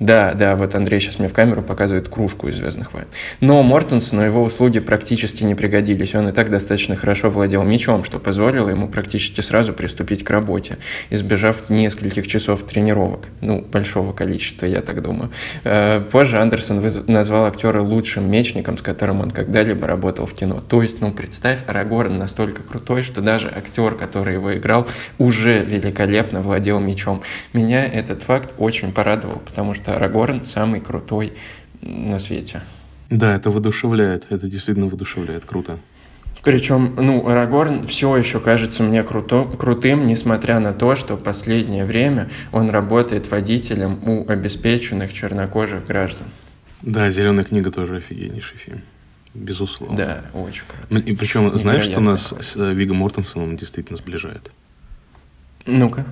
Да, 0.00 0.34
да, 0.34 0.54
вот 0.54 0.74
Андрей 0.74 1.00
сейчас 1.00 1.18
мне 1.18 1.28
в 1.28 1.32
камеру 1.32 1.62
показывает 1.62 2.08
кружку 2.08 2.48
из 2.48 2.56
«Звездных 2.56 2.92
войн». 2.92 3.06
Но 3.40 3.62
Мортенсону 3.62 4.22
его 4.22 4.42
услуги 4.42 4.78
практически 4.78 5.42
не 5.42 5.54
пригодились. 5.54 6.14
Он 6.14 6.28
и 6.28 6.32
так 6.32 6.50
достаточно 6.50 6.94
хорошо 6.94 7.30
владел 7.30 7.64
мечом, 7.64 8.04
что 8.04 8.18
позволило 8.18 8.68
ему 8.68 8.88
практически 8.88 9.40
сразу 9.40 9.72
приступить 9.72 10.22
к 10.22 10.30
работе, 10.30 10.78
избежав 11.10 11.68
нескольких 11.68 12.28
часов 12.28 12.62
тренировок. 12.62 13.26
Ну, 13.40 13.60
большого 13.60 14.12
количества, 14.12 14.66
я 14.66 14.82
так 14.82 15.02
думаю. 15.02 15.30
Э, 15.64 16.00
позже 16.00 16.38
Андерсон 16.38 16.80
назвал 17.08 17.46
актера 17.46 17.82
лучшим 17.82 18.30
мечником, 18.30 18.78
с 18.78 18.82
которым 18.82 19.20
он 19.20 19.30
когда-либо 19.32 19.86
работал 19.88 20.26
в 20.26 20.34
кино. 20.34 20.60
То 20.60 20.82
есть, 20.82 21.00
ну, 21.00 21.10
представь, 21.10 21.58
Арагорн 21.66 22.18
настолько 22.18 22.62
крутой, 22.62 23.02
что 23.02 23.20
даже 23.20 23.48
актер, 23.48 23.96
который 23.96 24.34
его 24.34 24.56
играл, 24.56 24.86
уже 25.18 25.64
великолепно 25.64 26.40
владел 26.40 26.78
мечом. 26.78 27.22
Меня 27.52 27.84
этот 27.84 28.22
факт 28.22 28.52
очень 28.58 28.92
порадовал, 28.92 29.42
потому 29.44 29.74
что 29.74 29.87
что 29.88 29.96
Арагорн 29.96 30.44
самый 30.44 30.80
крутой 30.80 31.32
на 31.80 32.18
свете. 32.18 32.62
Да, 33.10 33.34
это 33.34 33.50
воодушевляет, 33.50 34.26
это 34.30 34.48
действительно 34.48 34.86
воодушевляет, 34.86 35.44
круто. 35.44 35.78
Причем, 36.44 36.94
ну, 36.96 37.28
Арагорн 37.28 37.86
все 37.86 38.16
еще 38.16 38.38
кажется 38.38 38.82
мне 38.82 39.02
круто, 39.02 39.44
крутым, 39.44 40.06
несмотря 40.06 40.60
на 40.60 40.72
то, 40.72 40.94
что 40.94 41.16
последнее 41.16 41.84
время 41.84 42.30
он 42.52 42.70
работает 42.70 43.30
водителем 43.30 44.00
у 44.08 44.28
обеспеченных 44.28 45.12
чернокожих 45.12 45.86
граждан. 45.86 46.28
Да, 46.82 47.10
«Зеленая 47.10 47.44
книга» 47.44 47.70
тоже 47.72 47.96
офигеннейший 47.96 48.58
фильм. 48.58 48.82
Безусловно. 49.34 49.96
Да, 49.96 50.24
очень 50.32 50.62
круто. 50.66 50.86
Ну, 50.90 51.00
и 51.00 51.14
причем, 51.14 51.56
знаешь, 51.58 51.84
что 51.84 52.00
нас 52.00 52.34
с 52.38 52.56
э, 52.56 52.72
Вигом 52.72 52.98
Мортенсоном 52.98 53.56
действительно 53.56 53.96
сближает? 53.96 54.50
Ну-ка. 55.66 56.06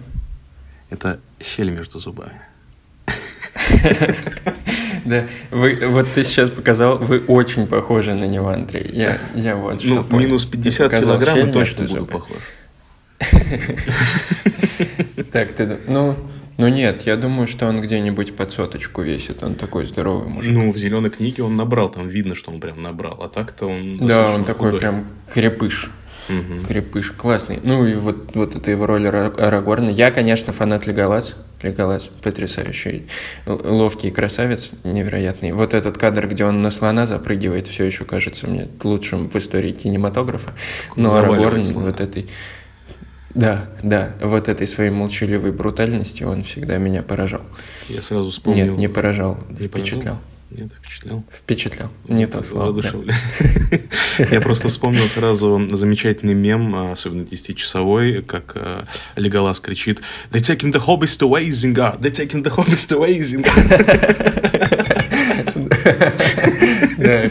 Это 0.91 1.19
щель 1.41 1.71
между 1.71 1.99
зубами. 1.99 2.41
Да, 5.05 5.25
вы, 5.53 5.79
вот 5.87 6.09
ты 6.15 6.25
сейчас 6.25 6.51
показал, 6.51 6.99
вы 6.99 7.21
очень 7.21 7.69
похожи 7.69 8.13
на 8.13 8.25
него, 8.25 8.49
Андрей. 8.49 8.91
Я, 8.93 9.19
я 9.37 9.55
вот 9.55 9.85
ну, 9.85 10.03
что 10.03 10.17
минус 10.17 10.47
50 10.47 10.91
килограмм 11.01 11.39
и 11.39 11.53
точно 11.53 11.87
буду 11.87 12.07
похож. 12.07 12.39
Так, 15.33 15.53
ты, 15.53 15.79
ну, 15.87 16.17
ну 16.59 16.69
нет, 16.69 17.03
я 17.07 17.17
думаю, 17.17 17.47
что 17.47 17.67
он 17.67 17.81
где-нибудь 17.81 18.35
под 18.37 18.53
соточку 18.53 19.03
весит, 19.03 19.43
он 19.43 19.55
такой 19.55 19.87
здоровый 19.87 20.29
мужик. 20.29 20.53
Ну, 20.53 20.73
в 20.73 20.77
зеленой 20.77 21.11
книге 21.11 21.43
он 21.43 21.57
набрал, 21.57 21.91
там 21.91 22.09
видно, 22.09 22.35
что 22.35 22.51
он 22.51 22.61
прям 22.61 22.81
набрал, 22.81 23.23
а 23.23 23.29
так-то 23.29 23.67
он 23.67 23.99
Да, 23.99 24.31
он 24.31 24.45
такой 24.45 24.71
худой. 24.71 24.81
прям 24.81 25.07
крепыш. 25.33 25.91
Угу. 26.29 26.67
Крепыш, 26.67 27.13
классный. 27.13 27.61
Ну 27.63 27.87
и 27.87 27.95
вот, 27.95 28.35
вот 28.35 28.57
это 28.57 28.71
его 28.71 28.87
роль 28.87 29.07
Арагорна. 29.07 29.91
Я, 29.91 30.11
конечно, 30.11 30.53
фанат 30.53 30.87
Леголас. 30.87 31.35
Леголас 31.67 32.09
потрясающий. 32.23 33.07
Ловкий 33.47 34.11
красавец, 34.11 34.71
невероятный. 34.85 35.53
Вот 35.53 35.75
этот 35.75 35.99
кадр, 35.99 36.29
где 36.29 36.45
он 36.45 36.63
на 36.63 36.71
слона 36.71 37.07
запрыгивает, 37.07 37.67
все 37.67 37.85
еще 37.85 38.05
кажется 38.05 38.47
мне 38.47 38.69
лучшим 38.83 39.29
в 39.29 39.37
истории 39.37 39.73
кинематографа. 39.73 40.53
Но 40.97 41.15
Арагорн 41.15 41.63
вот 41.63 42.01
этой... 42.01 42.29
Да, 43.35 43.69
да, 43.83 44.13
вот 44.23 44.49
этой 44.49 44.67
своей 44.67 44.91
молчаливой 44.91 45.53
брутальностью 45.53 46.31
он 46.31 46.43
всегда 46.43 46.79
меня 46.79 47.03
поражал. 47.03 47.43
Я 47.89 48.01
сразу 48.01 48.31
вспомнил... 48.31 48.67
Нет, 48.67 48.79
не 48.79 48.89
поражал, 48.89 49.39
не 49.51 49.67
впечатлял. 49.67 50.01
Поражал? 50.01 50.36
Нет, 50.51 50.71
впечатлял. 50.81 51.25
Впечатлял. 51.33 51.91
Не 52.09 52.27
то 52.27 52.43
слово. 52.43 52.81
Я 54.31 54.41
просто 54.41 54.69
вспомнил 54.69 55.09
сразу 55.09 55.69
замечательный 55.71 56.35
мем, 56.35 56.93
особенно 56.93 57.23
10-часовой, 57.23 58.23
как 58.23 58.53
э, 58.55 58.85
Леголас 59.17 59.61
кричит 59.61 60.03
«They're 60.31 60.41
taking 60.41 60.73
the 60.73 60.81
hobbits 60.85 61.19
to 61.19 61.29
Isengard! 61.29 62.01
They're 62.01 62.13
taking 62.13 62.43
the 62.45 62.55
hobbits 62.55 62.87
to 62.89 63.01
Isengard!» 63.05 63.47
Да, 66.97 67.31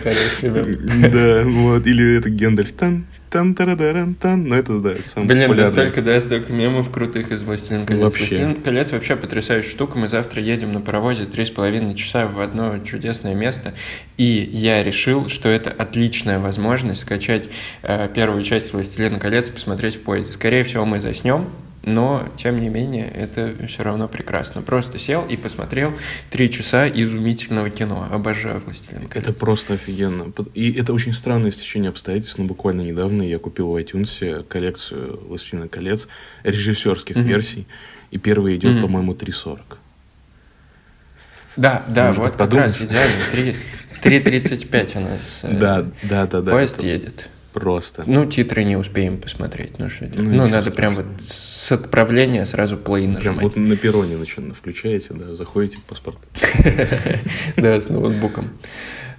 Да, 1.09 1.43
вот. 1.45 1.87
Или 1.87 2.17
это 2.17 2.29
Гендальф. 2.29 2.71
Тан, 2.73 3.05
тан 3.29 3.53
тарадаран 3.53 4.15
тан 4.15 4.47
но 4.47 4.55
это 4.55 4.79
да 4.79 4.93
это 4.93 5.07
самое 5.07 5.27
Блин, 5.27 5.47
популярное. 5.47 5.73
да 5.73 5.81
столько, 5.81 6.01
да, 6.01 6.21
столько 6.21 6.53
мемов 6.53 6.89
крутых 6.89 7.31
из 7.31 7.41
«Властелин 7.41 7.85
колец». 7.85 8.01
Вообще. 8.01 8.23
«Властелин 8.23 8.55
колец» 8.55 8.91
вообще 8.91 9.15
потрясающая 9.15 9.69
штука. 9.69 9.97
Мы 9.97 10.07
завтра 10.07 10.41
едем 10.41 10.71
на 10.71 10.79
паровозе 10.79 11.25
три 11.25 11.43
с 11.43 11.49
половиной 11.49 11.95
часа 11.95 12.27
в 12.27 12.39
одно 12.39 12.79
чудесное 12.79 13.35
место, 13.35 13.73
и 14.17 14.49
я 14.53 14.83
решил, 14.83 15.27
что 15.27 15.49
это 15.49 15.69
отличная 15.69 16.39
возможность 16.39 17.01
скачать 17.01 17.49
э, 17.83 18.07
первую 18.13 18.41
часть 18.43 18.71
«Властелина 18.71 19.19
колец» 19.19 19.49
и 19.49 19.51
посмотреть 19.51 19.95
в 19.95 20.01
поезде. 20.01 20.31
Скорее 20.31 20.63
всего, 20.63 20.85
мы 20.85 20.99
заснем, 20.99 21.49
но, 21.85 22.27
тем 22.35 22.59
не 22.59 22.67
менее, 22.67 23.07
это 23.07 23.55
все 23.67 23.83
равно 23.83 24.07
прекрасно. 24.07 24.63
Просто 24.63 24.97
сел 24.97 25.23
и 25.23 25.37
посмотрел 25.37 25.93
три 26.31 26.49
часа 26.49 26.89
изумительного 26.89 27.69
кино. 27.69 28.07
Обожаю 28.11 28.59
«Властелин 28.59 29.07
колец». 29.07 29.27
Это 29.27 29.33
просто 29.33 29.75
офигенно. 29.75 30.33
И 30.55 30.73
это 30.73 30.93
очень 30.93 31.13
странное 31.13 31.51
стечение 31.51 31.89
обстоятельств, 31.89 32.39
но 32.39 32.45
буквально 32.45 32.81
недавно 32.81 33.21
я 33.21 33.37
купил 33.37 33.69
в 33.69 33.75
iTunes 33.77 34.43
коллекцию 34.45 35.19
«Властелина 35.27 35.67
колец» 35.67 36.07
режиссерских 36.43 37.17
mm-hmm. 37.17 37.21
версий, 37.23 37.67
и 38.09 38.17
первый 38.17 38.55
идет, 38.55 38.77
mm-hmm. 38.77 38.81
по-моему, 38.81 39.13
3.40. 39.13 39.59
Да, 41.57 41.85
да, 41.87 42.07
Может 42.07 42.17
вот 42.17 42.25
быть, 42.29 42.37
как 42.37 42.49
подумаешь? 42.49 42.79
раз 42.79 42.81
идеально. 42.81 43.57
3.35 44.03 44.97
у 44.97 44.99
нас 45.01 45.39
э, 45.43 45.57
да, 45.57 45.85
да, 46.03 46.25
да, 46.25 46.41
да, 46.41 46.51
поезд 46.51 46.81
едет. 46.83 47.29
Просто. 47.55 48.03
Ну, 48.05 48.25
титры 48.25 48.65
не 48.65 48.75
успеем 48.75 49.17
посмотреть. 49.17 49.79
Ну, 49.79 49.89
что 49.89 50.09
ну, 50.17 50.23
ну 50.23 50.47
надо 50.49 50.71
прям 50.71 50.93
вот 50.93 51.05
с 51.25 51.71
отправления 51.71 52.45
сразу 52.45 52.75
play 52.75 53.07
нажимать. 53.07 53.21
Прям 53.21 53.35
вот 53.37 53.55
на 53.55 53.77
перроне 53.77 54.17
начинно 54.17 54.53
включаете, 54.53 55.13
да, 55.13 55.33
заходите 55.33 55.77
в 55.77 55.83
паспорт. 55.83 56.17
Да, 57.55 57.79
с 57.79 57.87
ноутбуком. 57.87 58.49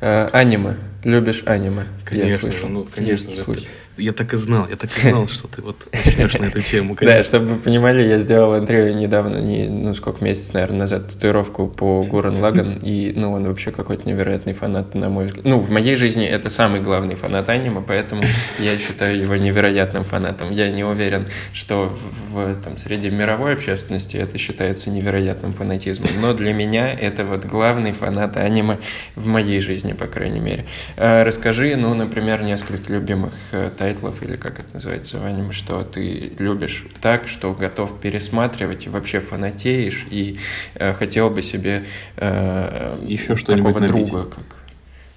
Э, 0.03 0.29
аниме. 0.35 0.77
Любишь 1.03 1.45
аниме? 1.47 1.85
Конечно, 2.05 2.51
ну, 2.69 2.87
конечно 2.95 3.33
же. 3.33 3.67
Я 3.99 4.13
так 4.13 4.35
и 4.35 4.37
знал, 4.37 4.67
я 4.69 4.77
так 4.77 4.97
и 4.97 5.01
знал, 5.01 5.27
что 5.29 5.49
ты 5.49 5.63
вот 5.63 5.77
начнешь 5.93 6.35
на 6.35 6.47
эту 6.47 6.61
тему. 6.61 6.97
Да, 7.01 7.23
чтобы 7.23 7.55
вы 7.55 7.57
понимали, 7.57 8.07
я 8.07 8.19
сделал 8.19 8.53
Андрею 8.55 8.95
недавно, 8.95 9.39
не, 9.39 9.69
ну 9.69 9.95
сколько 9.95 10.23
месяцев, 10.23 10.55
наверное, 10.55 10.81
назад, 10.81 11.09
татуировку 11.11 11.67
по 11.67 12.03
Гурен 12.03 12.37
Лаган, 12.37 12.79
и, 12.83 13.13
ну, 13.17 13.33
он 13.33 13.47
вообще 13.47 13.71
какой-то 13.71 14.09
невероятный 14.09 14.53
фанат, 14.53 14.95
на 14.95 15.09
мой 15.09 15.27
взгляд. 15.27 15.45
Ну, 15.45 15.61
в 15.61 15.71
моей 15.71 15.97
жизни 15.97 16.27
это 16.27 16.51
самый 16.51 16.81
главный 16.81 17.15
фанат 17.15 17.49
аниме, 17.49 17.83
поэтому 17.87 18.23
я 18.59 18.77
считаю 18.79 19.19
его 19.19 19.37
невероятным 19.37 20.05
фанатом. 20.05 20.51
Я 20.51 20.71
не 20.71 20.85
уверен, 20.85 21.29
что 21.53 21.97
в, 22.31 22.55
там, 22.57 22.77
среди 22.77 23.11
мировой 23.11 23.55
общественности 23.55 24.17
это 24.17 24.37
считается 24.37 24.91
невероятным 24.91 25.55
фанатизмом, 25.55 26.11
но 26.21 26.35
для 26.35 26.53
меня 26.53 26.93
это 26.93 27.25
вот 27.25 27.45
главный 27.45 27.93
фанат 27.93 28.37
аниме 28.37 28.79
в 29.15 29.27
моей 29.27 29.61
жизни, 29.61 29.93
по 29.95 30.07
крайней 30.07 30.41
мере. 30.41 30.67
А 30.97 31.25
расскажи, 31.25 31.77
ну, 31.77 31.95
например, 31.95 32.43
несколько 32.43 32.93
любимых 32.93 33.33
э, 33.53 33.71
тайтлов, 33.87 34.21
или 34.23 34.35
как 34.37 34.59
это 34.59 34.69
называется 34.75 35.19
в 35.19 35.25
аниме, 35.25 35.53
что 35.53 35.85
ты 35.85 36.33
любишь 36.39 36.87
так, 37.01 37.29
что 37.29 37.53
готов 37.55 38.01
пересматривать 38.01 38.87
и 38.87 38.89
вообще 38.89 39.21
фанатеешь, 39.21 40.07
и 40.11 40.41
э, 40.75 40.93
хотел 40.93 41.31
бы 41.31 41.41
себе 41.41 41.87
э, 42.17 42.99
еще 43.07 43.37
что-нибудь 43.37 43.75
такого 43.75 43.87
набить. 43.87 44.11
друга. 44.11 44.29
Как... 44.29 44.45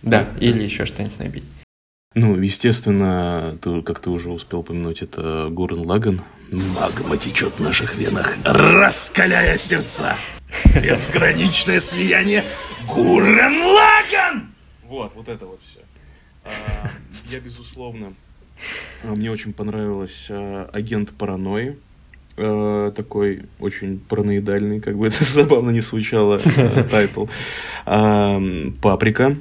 Да, 0.04 0.28
да, 0.32 0.40
или 0.40 0.62
еще 0.62 0.86
что-нибудь 0.86 1.18
набить. 1.18 1.44
Ну, 2.14 2.40
естественно, 2.40 3.58
ты, 3.62 3.82
как 3.82 4.00
ты 4.00 4.12
уже 4.12 4.30
успел 4.30 4.60
упомянуть, 4.60 5.02
это 5.02 5.48
Гурен 5.50 5.86
Лаган. 5.86 6.22
Магма 6.52 7.18
течет 7.18 7.54
в 7.58 7.60
наших 7.60 7.96
венах, 7.96 8.38
раскаляя 8.44 9.58
сердца. 9.58 10.16
Безграничное 10.76 11.80
слияние 11.80 12.44
Гурен 12.88 13.64
Лаган! 13.64 14.52
Вот, 14.84 15.14
вот 15.16 15.28
это 15.28 15.46
вот 15.48 15.62
все. 15.62 15.80
А, 16.44 16.90
я, 17.30 17.40
безусловно, 17.40 18.14
мне 19.04 19.32
очень 19.32 19.54
понравилось 19.54 20.28
а, 20.30 20.70
агент 20.74 21.12
паранойи. 21.12 21.78
А, 22.38 22.92
такой 22.92 23.44
очень 23.60 24.00
параноидальный, 24.00 24.80
как 24.80 24.98
бы 24.98 25.08
это 25.08 25.24
забавно 25.24 25.72
не 25.72 25.82
звучало, 25.82 26.40
а, 26.58 26.84
title. 26.84 27.26
А, 27.86 28.42
Паприка. 28.82 29.36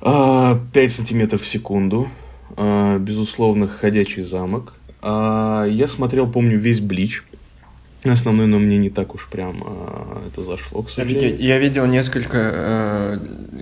А, 0.00 0.60
5 0.72 0.92
сантиметров 0.92 1.42
в 1.42 1.46
секунду. 1.46 2.08
А, 2.56 2.98
безусловно, 2.98 3.68
ходячий 3.68 4.22
замок. 4.22 4.74
А, 5.00 5.64
я 5.64 5.86
смотрел, 5.86 6.30
помню, 6.30 6.58
весь 6.58 6.80
Блич. 6.80 7.24
Основной, 8.04 8.46
но 8.46 8.58
мне 8.60 8.78
не 8.78 8.90
так 8.90 9.14
уж 9.16 9.26
прям 9.28 9.56
а, 9.66 10.22
это 10.28 10.42
зашло, 10.42 10.82
к 10.82 10.90
сожалению. 10.90 11.36
Я 11.40 11.58
видел 11.58 11.84
несколько, 11.86 12.38
э, 12.38 13.18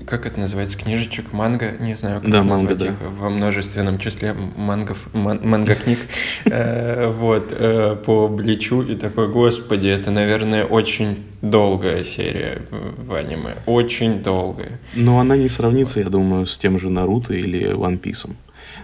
как 0.07 0.27
это 0.27 0.39
называется, 0.39 0.77
книжечек, 0.77 1.33
манго, 1.33 1.73
не 1.81 1.97
знаю, 1.97 2.21
как 2.21 2.31
Да, 2.31 2.43
манго, 2.43 2.75
да. 2.75 2.87
их 2.87 2.93
во 3.01 3.31
множественном 3.31 3.99
числе 3.99 4.35
мангов, 4.35 5.09
ман- 5.15 5.41
манго-книг, 5.43 5.99
э, 6.45 7.11
вот, 7.11 7.47
э, 7.51 7.97
по 8.05 8.29
Бличу, 8.29 8.83
и 8.83 8.95
такой, 8.95 9.29
господи, 9.29 9.89
это, 9.89 10.11
наверное, 10.11 10.65
очень 10.67 11.25
долгая 11.41 12.05
серия 12.05 12.61
в 12.71 13.15
аниме, 13.15 13.55
очень 13.65 14.23
долгая. 14.23 14.81
Но 14.95 15.19
она 15.19 15.37
не 15.37 15.49
сравнится, 15.49 16.01
я 16.01 16.11
думаю, 16.11 16.45
с 16.45 16.59
тем 16.59 16.79
же 16.79 16.91
Наруто 16.91 17.33
или 17.33 17.73
One 17.73 17.99
Piece. 18.01 18.29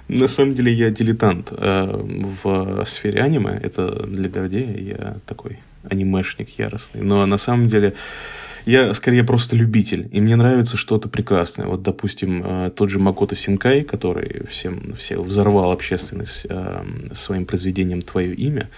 На 0.09 0.29
самом 0.29 0.55
деле 0.55 0.73
я 0.73 0.91
дилетант 0.91 1.53
э, 1.53 2.01
в 2.43 2.85
сфере 2.87 3.23
аниме. 3.23 3.59
Это 3.63 4.07
для 4.07 4.29
Гордея. 4.29 4.77
Я 4.77 5.17
такой 5.27 5.59
анимешник 5.89 6.59
яростный. 6.59 7.03
Но 7.03 7.25
на 7.27 7.37
самом 7.37 7.69
деле 7.69 7.95
я 8.67 8.95
скорее 8.95 9.25
просто 9.25 9.57
любитель. 9.57 10.09
И 10.13 10.21
мне 10.21 10.37
нравится 10.37 10.77
что-то 10.77 11.09
прекрасное. 11.09 11.67
Вот, 11.67 11.83
допустим, 11.83 12.43
э, 12.45 12.71
тот 12.75 12.91
же 12.91 12.99
Макото 12.99 13.35
Синкай, 13.35 13.83
который 13.83 14.47
всем, 14.49 14.95
все 14.97 15.21
взорвал 15.21 15.73
общественность 15.73 16.47
э, 16.49 16.85
своим 17.15 17.47
произведением 17.47 18.03
«Твое 18.03 18.35
имя». 18.35 18.69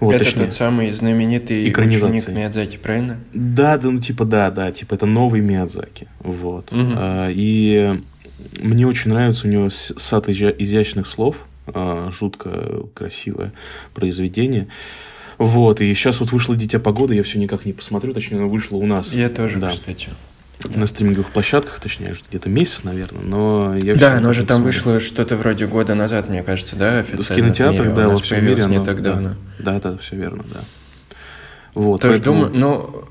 Вот, 0.00 0.16
это 0.16 0.24
точнее, 0.24 0.46
тот 0.46 0.54
самый 0.54 0.92
знаменитый 0.92 1.62
ученик 1.62 2.28
Миядзаки, 2.28 2.76
правильно? 2.76 3.20
Да, 3.32 3.78
да, 3.78 3.88
ну 3.88 4.00
типа 4.00 4.24
да, 4.24 4.50
да, 4.50 4.72
типа 4.72 4.94
это 4.94 5.06
новый 5.06 5.40
Миядзаки, 5.40 6.08
вот. 6.18 6.72
Мгм. 6.72 6.94
А, 6.96 7.28
и 7.30 8.00
мне 8.60 8.86
очень 8.86 9.10
нравится 9.10 9.46
у 9.46 9.50
него 9.50 9.68
сад 9.70 10.28
изя- 10.28 10.54
изящных 10.58 11.06
слов, 11.06 11.36
а, 11.66 12.10
жутко 12.12 12.84
красивое 12.94 13.52
произведение. 13.94 14.68
Вот, 15.38 15.80
и 15.80 15.92
сейчас 15.94 16.20
вот 16.20 16.30
вышло 16.32 16.54
«Дитя 16.56 16.78
погоды», 16.78 17.14
я 17.14 17.22
все 17.22 17.38
никак 17.38 17.64
не 17.66 17.72
посмотрю, 17.72 18.12
точнее, 18.12 18.36
оно 18.38 18.48
вышло 18.48 18.76
у 18.76 18.86
нас. 18.86 19.14
Я 19.14 19.28
тоже, 19.28 19.58
да, 19.58 19.70
кстати. 19.70 20.10
на 20.76 20.86
стриминговых 20.86 21.30
площадках, 21.30 21.80
точнее, 21.80 22.14
где-то 22.30 22.48
месяц, 22.48 22.84
наверное, 22.84 23.22
но 23.24 23.74
я 23.76 23.96
Да, 23.96 24.18
оно 24.18 24.32
же 24.32 24.42
там 24.46 24.62
посмотрю. 24.62 24.92
вышло 24.92 25.00
что-то 25.00 25.36
вроде 25.36 25.66
года 25.66 25.94
назад, 25.96 26.28
мне 26.28 26.44
кажется, 26.44 26.76
да, 26.76 26.92
Да, 26.92 26.98
официально? 27.00 27.24
в 27.24 27.34
кинотеатрах, 27.36 27.94
да, 27.94 28.08
во 28.08 28.18
всем 28.18 28.44
мире 28.44 28.62
оно, 28.64 28.78
не 28.78 28.84
так 28.86 29.02
да, 29.02 29.12
давно. 29.14 29.34
Да, 29.58 29.80
да, 29.80 29.96
все 29.98 30.14
верно, 30.14 30.44
да. 30.48 30.60
Вот, 31.74 32.02
Тоже 32.02 32.12
поэтому- 32.14 32.44
думаю, 32.50 32.60
ну, 32.60 33.04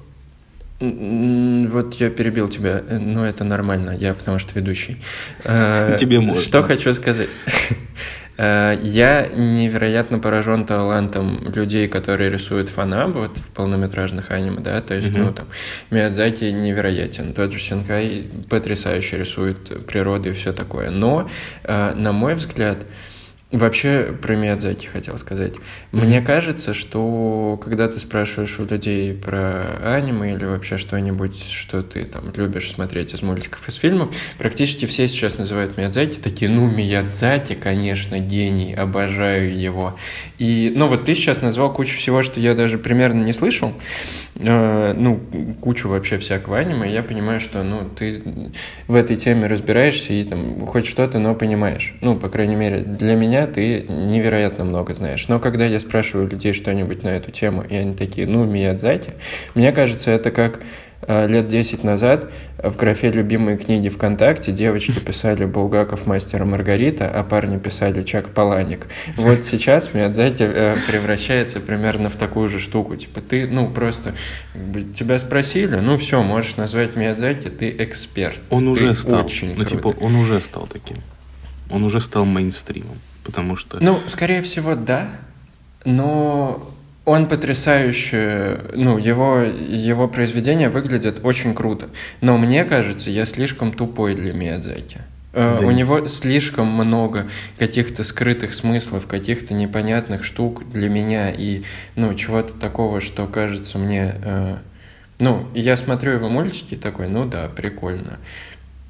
м, 0.80 1.51
вот 1.72 1.96
я 1.96 2.10
перебил 2.10 2.50
тебя, 2.50 2.84
э, 2.88 2.98
но 2.98 3.26
это 3.26 3.44
нормально, 3.44 3.92
я 3.92 4.14
потому 4.14 4.40
что 4.40 4.54
ведущий. 4.54 4.98
Э, 5.44 5.96
Тебе 6.00 6.20
можно. 6.20 6.44
Что 6.44 6.64
хочу 6.64 6.94
сказать. 6.94 7.30
Э, 8.38 8.80
Я 8.82 9.28
невероятно 9.28 10.18
поражен 10.18 10.66
талантом 10.66 11.52
людей, 11.54 11.88
которые 11.88 12.32
рисуют 12.32 12.70
фанаб 12.70 13.14
вот 13.14 13.38
в 13.38 13.50
полнометражных 13.50 14.32
аниме, 14.32 14.62
да, 14.62 14.82
то 14.82 14.96
есть, 14.96 15.16
ну, 15.16 15.32
там, 15.34 15.48
Миядзаки 15.92 16.46
невероятен, 16.46 17.34
тот 17.34 17.52
же 17.52 17.60
Синкай 17.60 18.30
потрясающе 18.50 19.18
рисует 19.18 19.86
природу 19.86 20.30
и 20.30 20.32
все 20.32 20.54
такое, 20.54 20.90
но, 20.90 21.30
на 21.68 22.14
мой 22.14 22.36
взгляд, 22.36 22.78
Вообще 23.52 24.16
про 24.22 24.36
Миядзаки 24.36 24.86
хотел 24.86 25.18
сказать. 25.18 25.56
Мне 25.92 26.22
кажется, 26.22 26.74
что 26.74 27.60
когда 27.62 27.90
ты 27.90 28.00
спрашиваешь 28.00 28.58
у 28.60 28.66
людей 28.66 29.14
про 29.14 29.78
аниме 29.84 30.36
или 30.36 30.46
вообще 30.46 30.78
что-нибудь, 30.78 31.44
что 31.52 31.84
ты 31.84 32.06
там 32.06 32.32
любишь 32.34 32.72
смотреть 32.72 33.14
из 33.14 33.22
мультиков, 33.22 33.68
из 33.68 33.76
фильмов, 33.76 34.16
практически 34.38 34.86
все 34.86 35.10
сейчас 35.10 35.38
называют 35.38 35.78
Миядзаки 35.78 36.16
такие, 36.16 36.50
ну, 36.50 36.72
Миядзаки, 36.72 37.56
конечно, 37.56 38.20
гений, 38.20 38.74
обожаю 38.74 39.60
его. 39.60 39.98
И, 40.38 40.72
ну, 40.74 40.88
вот 40.88 41.04
ты 41.04 41.14
сейчас 41.14 41.42
назвал 41.42 41.74
кучу 41.74 41.98
всего, 41.98 42.24
что 42.24 42.40
я 42.40 42.56
даже 42.56 42.78
примерно 42.78 43.22
не 43.24 43.34
слышал, 43.34 43.74
Э, 44.36 44.94
ну, 44.96 45.20
кучу 45.60 45.90
вообще 45.90 46.18
всякого 46.18 46.58
аниме, 46.58 46.90
и 46.90 46.94
я 46.94 47.04
понимаю, 47.04 47.40
что, 47.40 47.64
ну, 47.64 47.88
ты 47.88 48.24
в 48.88 48.96
этой 48.96 49.18
теме 49.18 49.48
разбираешься 49.48 50.14
и 50.14 50.24
там 50.24 50.66
хоть 50.66 50.86
что-то, 50.86 51.20
но 51.20 51.36
понимаешь. 51.36 51.96
Ну, 52.02 52.16
по 52.16 52.30
крайней 52.30 52.56
мере, 52.56 52.80
для 52.80 53.16
меня 53.16 53.41
ты 53.48 53.84
невероятно 53.88 54.66
много 54.66 54.94
знаешь. 54.94 55.28
Но 55.28 55.40
когда 55.40 55.66
я 55.66 55.80
спрашиваю 55.80 56.30
людей 56.30 56.54
что-нибудь 56.54 57.04
на 57.04 57.10
эту 57.10 57.32
тему, 57.32 57.64
и 57.64 57.76
они 57.76 57.96
такие, 57.96 58.28
ну, 58.28 58.46
Миядзаки, 58.46 59.14
мне 59.56 59.72
кажется, 59.72 60.12
это 60.12 60.32
как 60.32 60.62
э, 61.02 61.28
лет 61.28 61.48
10 61.48 61.84
назад 61.84 62.32
в 62.58 62.76
графе 62.76 63.12
«Любимые 63.12 63.58
книги 63.58 63.90
ВКонтакте» 63.90 64.52
девочки 64.52 65.00
писали 65.06 65.46
«Булгаков, 65.46 66.06
мастер 66.06 66.42
и 66.44 66.46
Маргарита», 66.46 67.10
а 67.10 67.24
парни 67.24 67.58
писали 67.58 68.04
«Чак 68.04 68.30
Паланик». 68.34 68.88
Вот 69.18 69.44
сейчас 69.44 69.94
Миядзаки 69.94 70.44
э, 70.44 70.76
превращается 70.88 71.60
примерно 71.60 72.10
в 72.10 72.16
такую 72.16 72.50
же 72.50 72.60
штуку. 72.60 72.96
Типа 72.96 73.22
ты, 73.22 73.48
ну, 73.48 73.70
просто 73.70 74.16
тебя 74.98 75.20
спросили, 75.20 75.76
ну, 75.78 75.98
все, 75.98 76.22
можешь 76.22 76.58
назвать 76.58 76.96
Миядзаки, 76.96 77.50
ты 77.50 77.76
эксперт. 77.80 78.42
Он 78.50 78.64
Ты 78.64 78.70
уже 78.70 78.94
стал. 78.94 79.26
Очень 79.26 79.50
ну, 79.50 79.66
круто. 79.66 79.70
типа, 79.70 79.88
он 80.02 80.16
уже 80.16 80.42
стал 80.42 80.68
таким. 80.68 80.98
Он 81.72 81.84
уже 81.84 82.00
стал 82.02 82.26
мейнстримом. 82.26 83.00
Потому 83.24 83.56
что... 83.56 83.78
Ну, 83.82 84.00
скорее 84.10 84.42
всего, 84.42 84.76
да. 84.76 85.10
Но 85.86 86.72
он 87.06 87.28
потрясающе, 87.28 88.62
ну, 88.76 88.98
его, 88.98 89.40
его 89.40 90.08
произведения 90.08 90.70
выглядят 90.70 91.20
очень 91.24 91.54
круто. 91.54 91.90
Но 92.22 92.38
мне 92.38 92.64
кажется, 92.66 93.10
я 93.10 93.26
слишком 93.26 93.74
тупой 93.74 94.16
для 94.16 94.34
Миядзаки. 94.34 95.00
Э, 95.34 95.58
Да 95.60 95.66
У 95.66 95.72
не- 95.72 95.78
него 95.80 96.08
слишком 96.08 96.68
много 96.68 97.28
каких-то 97.58 98.04
скрытых 98.04 98.54
смыслов, 98.54 99.08
каких-то 99.08 99.54
непонятных 99.54 100.24
штук 100.24 100.70
для 100.70 100.90
меня 100.90 101.32
и, 101.32 101.64
ну, 101.96 102.14
чего-то 102.16 102.54
такого, 102.54 103.02
что 103.02 103.26
кажется 103.28 103.78
мне... 103.78 104.16
э, 104.24 104.58
Ну, 105.20 105.48
я 105.56 105.78
смотрю 105.78 106.14
его 106.14 106.30
мультики 106.30 106.76
такой, 106.76 107.08
ну 107.08 107.26
да, 107.26 107.48
прикольно. 107.48 108.18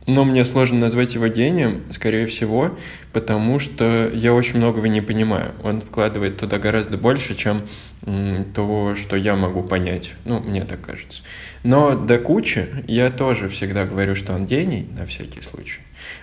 Но 0.08 0.26
мне 0.26 0.46
сложно 0.46 0.80
назвать 0.80 1.14
его 1.14 1.28
гением, 1.28 1.84
скорее 1.92 2.26
всего, 2.26 2.76
потому 3.14 3.60
что 3.60 4.10
я 4.10 4.34
очень 4.34 4.58
многого 4.58 4.88
не 4.88 5.00
понимаю. 5.02 5.54
Он 5.64 5.80
вкладывает 5.82 6.38
туда 6.38 6.58
гораздо 6.58 6.98
больше, 6.98 7.36
чем 7.36 7.68
того, 8.56 8.96
что 8.96 9.16
я 9.16 9.36
могу 9.36 9.62
понять. 9.62 10.14
Ну, 10.26 10.40
мне 10.40 10.66
так 10.66 10.82
кажется. 10.82 11.22
Но 11.63 11.95
до 11.95 12.17
кучи 12.17 12.67
я 12.88 13.10
тоже 13.10 13.47
всегда 13.47 13.86
говорю, 13.86 14.15
что 14.15 14.34
он 14.34 14.45
гений, 14.45 14.88
на 14.97 15.06
всякий 15.06 15.41
случай. 15.41 15.82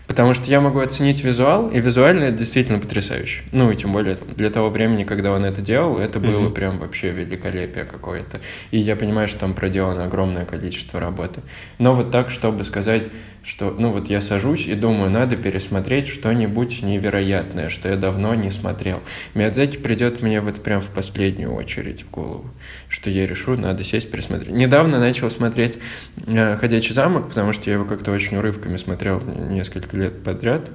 Потому 0.09 0.35
что 0.35 0.51
я 0.51 0.61
могу 0.61 0.81
оценить 0.81 1.23
визуал, 1.23 1.69
и 1.71 1.81
визуально 1.81 2.25
это 2.25 2.39
действительно 2.39 2.81
потрясающе. 2.81 3.43
Ну, 3.53 3.71
и 3.71 3.77
тем 3.77 3.93
более 3.93 4.19
для 4.37 4.51
того 4.51 4.71
времени, 4.71 5.05
когда 5.05 5.31
он 5.31 5.45
это 5.45 5.63
делал, 5.63 5.99
это 5.99 6.19
было 6.19 6.41
Мгм. 6.47 6.53
прям 6.55 6.79
вообще 6.79 7.11
великолепие 7.11 7.85
какое-то. 7.85 8.41
И 8.73 8.79
я 8.79 8.97
понимаю, 8.97 9.29
что 9.29 9.39
там 9.39 9.55
проделано 9.55 10.05
огромное 10.05 10.45
количество 10.45 10.99
работы. 10.99 11.43
Но 11.79 11.95
вот 11.95 12.11
так, 12.11 12.31
чтобы 12.31 12.65
сказать, 12.65 13.05
что, 13.45 13.71
ну 13.79 13.93
вот 13.93 14.11
я 14.11 14.21
сажусь 14.21 14.67
и 14.67 14.75
думаю, 14.75 15.11
надо 15.11 15.37
пересмотреть 15.37 16.09
что-нибудь 16.09 16.83
невероятное, 16.83 17.69
что 17.69 17.89
я 17.89 17.97
давно 17.97 18.35
не 18.35 18.51
смотрел. 18.51 19.01
Миядзаки 19.35 19.77
придет 19.77 20.21
мне 20.23 20.41
вот 20.41 20.63
прям 20.63 20.81
в 20.83 20.89
последнюю 20.91 21.55
очередь 21.55 22.03
в 22.03 22.11
голову, 22.11 22.51
что 22.89 23.09
я 23.11 23.27
решу, 23.27 23.57
надо 23.57 23.85
сесть, 23.85 24.11
пересмотреть. 24.11 24.51
Недавно 24.53 24.99
начал 24.99 25.28
смотреть 25.31 25.79
э, 26.27 26.57
«Ходячий 26.57 26.95
замок», 26.95 27.29
потому 27.29 27.53
что 27.53 27.69
я 27.71 27.75
его 27.75 27.85
как-то 27.85 28.11
очень 28.13 28.37
урывками 28.37 28.77
смотрел 28.77 29.23
несколько 29.51 29.97
лет 29.97 30.23
подряд, 30.23 30.71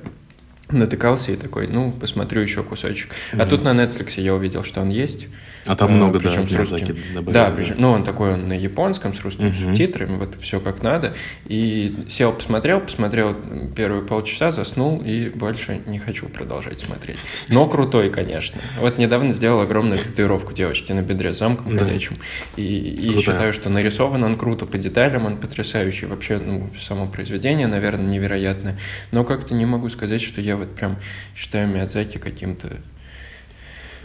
натыкался 0.69 1.31
и 1.31 1.35
такой, 1.35 1.67
ну, 1.67 1.91
посмотрю 1.91 2.41
еще 2.41 2.63
кусочек. 2.63 3.11
А 3.33 3.37
Мгм. 3.37 3.49
тут 3.49 3.63
на 3.63 3.71
Netflix 3.73 4.19
я 4.19 4.33
увидел, 4.33 4.63
что 4.63 4.81
он 4.81 4.89
есть. 4.89 5.27
А 5.65 5.75
там 5.75 5.91
Э, 5.91 5.93
много, 5.95 6.19
да, 6.19 6.29
причем 6.29 6.47
с 6.47 6.51
Миядзаки 6.51 6.81
русским. 6.91 7.13
добавили, 7.13 7.33
Да, 7.33 7.49
да. 7.49 7.55
причем, 7.55 7.75
ну, 7.77 7.91
он 7.91 8.03
такой, 8.03 8.33
он 8.33 8.47
на 8.47 8.53
японском, 8.53 9.13
с 9.13 9.21
русскими 9.21 9.47
Мгм. 9.49 9.55
субтитрами, 9.55 10.17
вот 10.17 10.35
все 10.41 10.59
как 10.59 10.83
надо. 10.83 11.13
И 11.47 11.95
сел, 12.09 12.33
посмотрел, 12.33 12.81
посмотрел 12.81 13.35
первые 13.75 14.03
полчаса, 14.03 14.51
заснул 14.51 15.01
и 15.05 15.29
больше 15.29 15.81
не 15.85 15.99
хочу 15.99 16.27
продолжать 16.27 16.79
смотреть. 16.79 17.19
Но 17.49 17.67
крутой, 17.67 18.09
конечно. 18.09 18.59
Вот 18.79 18.97
недавно 18.97 19.31
сделал 19.33 19.61
огромную 19.61 19.97
татуировку 19.97 20.53
девочки 20.53 20.91
на 20.91 21.01
бедре 21.01 21.33
с 21.33 21.37
замком 21.39 21.77
Да. 21.77 21.85
ходячим. 21.85 22.17
И, 22.57 22.63
и 22.63 23.17
считаю, 23.19 23.53
что 23.53 23.69
нарисован 23.69 24.23
он 24.23 24.35
круто, 24.37 24.65
по 24.65 24.77
деталям 24.77 25.25
он 25.25 25.37
потрясающий. 25.37 26.05
Вообще, 26.07 26.37
ну, 26.39 26.69
само 26.79 27.07
произведение, 27.07 27.67
наверное, 27.67 28.05
невероятное. 28.05 28.77
Но 29.11 29.23
как-то 29.23 29.53
не 29.53 29.65
могу 29.65 29.89
сказать, 29.89 30.21
что 30.21 30.41
я 30.41 30.57
вот 30.57 30.75
прям 30.75 30.97
считаю 31.35 31.67
Миядзаки 31.67 32.17
каким-то 32.17 32.77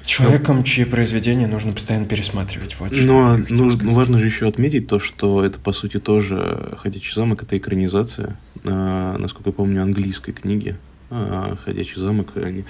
Человеком, 0.09 0.65
чьи 0.65 0.87
произведения 0.87 1.47
нужно 1.47 1.75
постоянно 1.75 2.07
пересматривать. 2.07 2.77
Вот 2.81 2.93
Но 2.93 3.37
нужно, 3.51 3.93
важно 3.93 4.19
же 4.19 4.25
еще 4.25 4.49
отметить 4.49 4.87
то, 4.87 4.99
что 4.99 5.45
это, 5.45 5.59
по 5.59 5.73
сути, 5.73 6.01
тоже 6.01 6.77
«Ходячий 6.79 7.13
замок»— 7.15 7.43
это 7.45 7.59
экранизация, 7.59 8.39
э, 8.65 9.17
насколько 9.19 9.51
я 9.51 9.53
помню, 9.53 9.83
английской 9.83 10.33
книги. 10.33 10.77
Э, 11.11 11.57
«Ходячий 11.63 12.01
замок». 12.01 12.33
Они... 12.37 12.65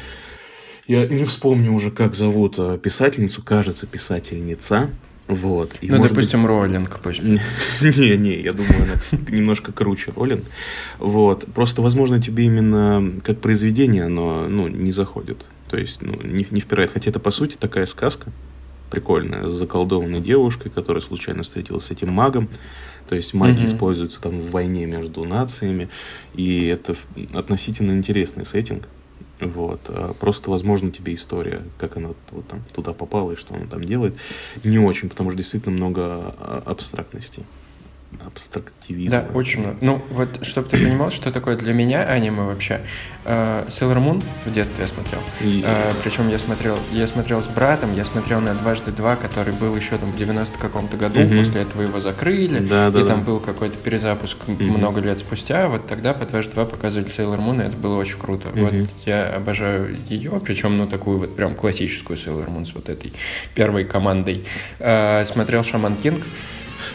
Я 0.88 1.06
не 1.06 1.24
вспомню 1.24 1.72
уже, 1.72 1.92
как 1.92 2.16
зовут 2.16 2.56
э, 2.58 2.76
писательницу, 2.76 3.40
кажется, 3.40 3.86
писательница. 3.86 4.90
Вот. 5.28 5.76
И, 5.80 5.88
ну, 5.92 6.02
допустим, 6.02 6.40
быть... 6.40 6.48
Роллинг 6.48 6.98
пусть. 7.00 7.22
Не, 7.22 8.16
не, 8.16 8.40
я 8.40 8.52
думаю, 8.52 8.82
она 8.82 9.20
немножко 9.28 9.70
круче 9.70 10.12
Роллинг. 10.16 10.44
Вот. 10.98 11.44
Просто, 11.54 11.82
возможно, 11.82 12.20
тебе 12.20 12.46
именно 12.46 13.12
как 13.22 13.40
произведение 13.40 14.06
оно 14.06 14.48
ну, 14.48 14.66
не 14.66 14.90
заходит. 14.90 15.46
То 15.68 15.76
есть, 15.76 16.02
ну, 16.02 16.20
не, 16.22 16.46
не 16.50 16.60
впирает. 16.60 16.90
Хотя 16.90 17.10
это, 17.10 17.20
по 17.20 17.30
сути, 17.30 17.56
такая 17.56 17.86
сказка 17.86 18.32
прикольная, 18.90 19.46
с 19.46 19.52
заколдованной 19.52 20.20
девушкой, 20.20 20.70
которая 20.70 21.02
случайно 21.02 21.42
встретилась 21.42 21.84
с 21.84 21.90
этим 21.90 22.10
магом. 22.10 22.48
То 23.08 23.16
есть 23.16 23.34
магия 23.34 23.62
mm-hmm. 23.62 23.66
используется 23.66 24.20
там 24.20 24.40
в 24.40 24.50
войне 24.50 24.86
между 24.86 25.24
нациями, 25.24 25.88
и 26.34 26.66
это 26.66 26.94
относительно 27.32 27.92
интересный 27.92 28.44
сеттинг. 28.44 28.88
Вот. 29.40 29.80
А 29.88 30.14
просто, 30.14 30.50
возможно, 30.50 30.90
тебе 30.90 31.14
история, 31.14 31.62
как 31.78 31.96
она 31.96 32.10
вот, 32.30 32.48
там, 32.48 32.62
туда 32.74 32.92
попала 32.92 33.32
и 33.32 33.36
что 33.36 33.54
она 33.54 33.66
там 33.66 33.84
делает, 33.84 34.14
не 34.64 34.78
очень, 34.78 35.08
потому 35.08 35.30
что 35.30 35.36
действительно 35.38 35.74
много 35.74 36.02
а, 36.02 36.62
абстрактностей 36.66 37.44
абстрактивизма. 38.24 39.20
Да, 39.20 39.26
очень 39.34 39.60
много. 39.60 39.76
Ну, 39.80 40.02
вот, 40.10 40.44
чтобы 40.46 40.68
ты 40.68 40.78
понимал, 40.78 41.10
что 41.10 41.30
такое 41.30 41.56
для 41.56 41.74
меня 41.74 42.04
аниме 42.04 42.44
вообще. 42.44 42.80
Э, 43.24 43.64
Sailor 43.68 43.98
Moon 43.98 44.24
в 44.46 44.52
детстве 44.52 44.84
я 44.84 44.86
смотрел. 44.86 45.20
И... 45.42 45.62
Э, 45.64 45.92
причем 46.02 46.28
я 46.28 46.38
смотрел, 46.38 46.76
я 46.92 47.06
смотрел 47.06 47.42
с 47.42 47.46
братом, 47.46 47.94
я 47.94 48.04
смотрел 48.04 48.40
на 48.40 48.54
«Дважды 48.54 48.92
два», 48.92 49.16
который 49.16 49.52
был 49.52 49.76
еще 49.76 49.98
там 49.98 50.12
в 50.12 50.16
90 50.16 50.58
каком-то 50.58 50.96
году, 50.96 51.20
угу. 51.20 51.36
после 51.36 51.62
этого 51.62 51.82
его 51.82 52.00
закрыли, 52.00 52.60
да, 52.60 52.90
да, 52.90 53.00
и 53.00 53.02
да. 53.02 53.08
там 53.10 53.24
был 53.24 53.40
какой-то 53.40 53.76
перезапуск 53.76 54.38
угу. 54.48 54.62
много 54.62 55.00
лет 55.00 55.18
спустя, 55.18 55.68
вот 55.68 55.86
тогда 55.86 56.14
по 56.14 56.24
«Дважды 56.24 56.52
два» 56.52 56.64
показывали 56.64 57.08
Sailor 57.08 57.38
Moon, 57.38 57.62
и 57.62 57.68
это 57.68 57.76
было 57.76 57.96
очень 57.96 58.18
круто. 58.18 58.48
Угу. 58.48 58.58
Вот 58.58 58.74
я 59.04 59.28
обожаю 59.36 59.96
ее, 60.08 60.40
причем, 60.42 60.78
ну, 60.78 60.86
такую 60.86 61.18
вот 61.18 61.36
прям 61.36 61.54
классическую 61.54 62.16
Sailor 62.16 62.48
Moon 62.48 62.64
с 62.64 62.74
вот 62.74 62.88
этой 62.88 63.12
первой 63.54 63.84
командой. 63.84 64.46
Э, 64.78 65.24
смотрел 65.26 65.62
«Шаман 65.62 65.96
Кинг», 65.96 66.24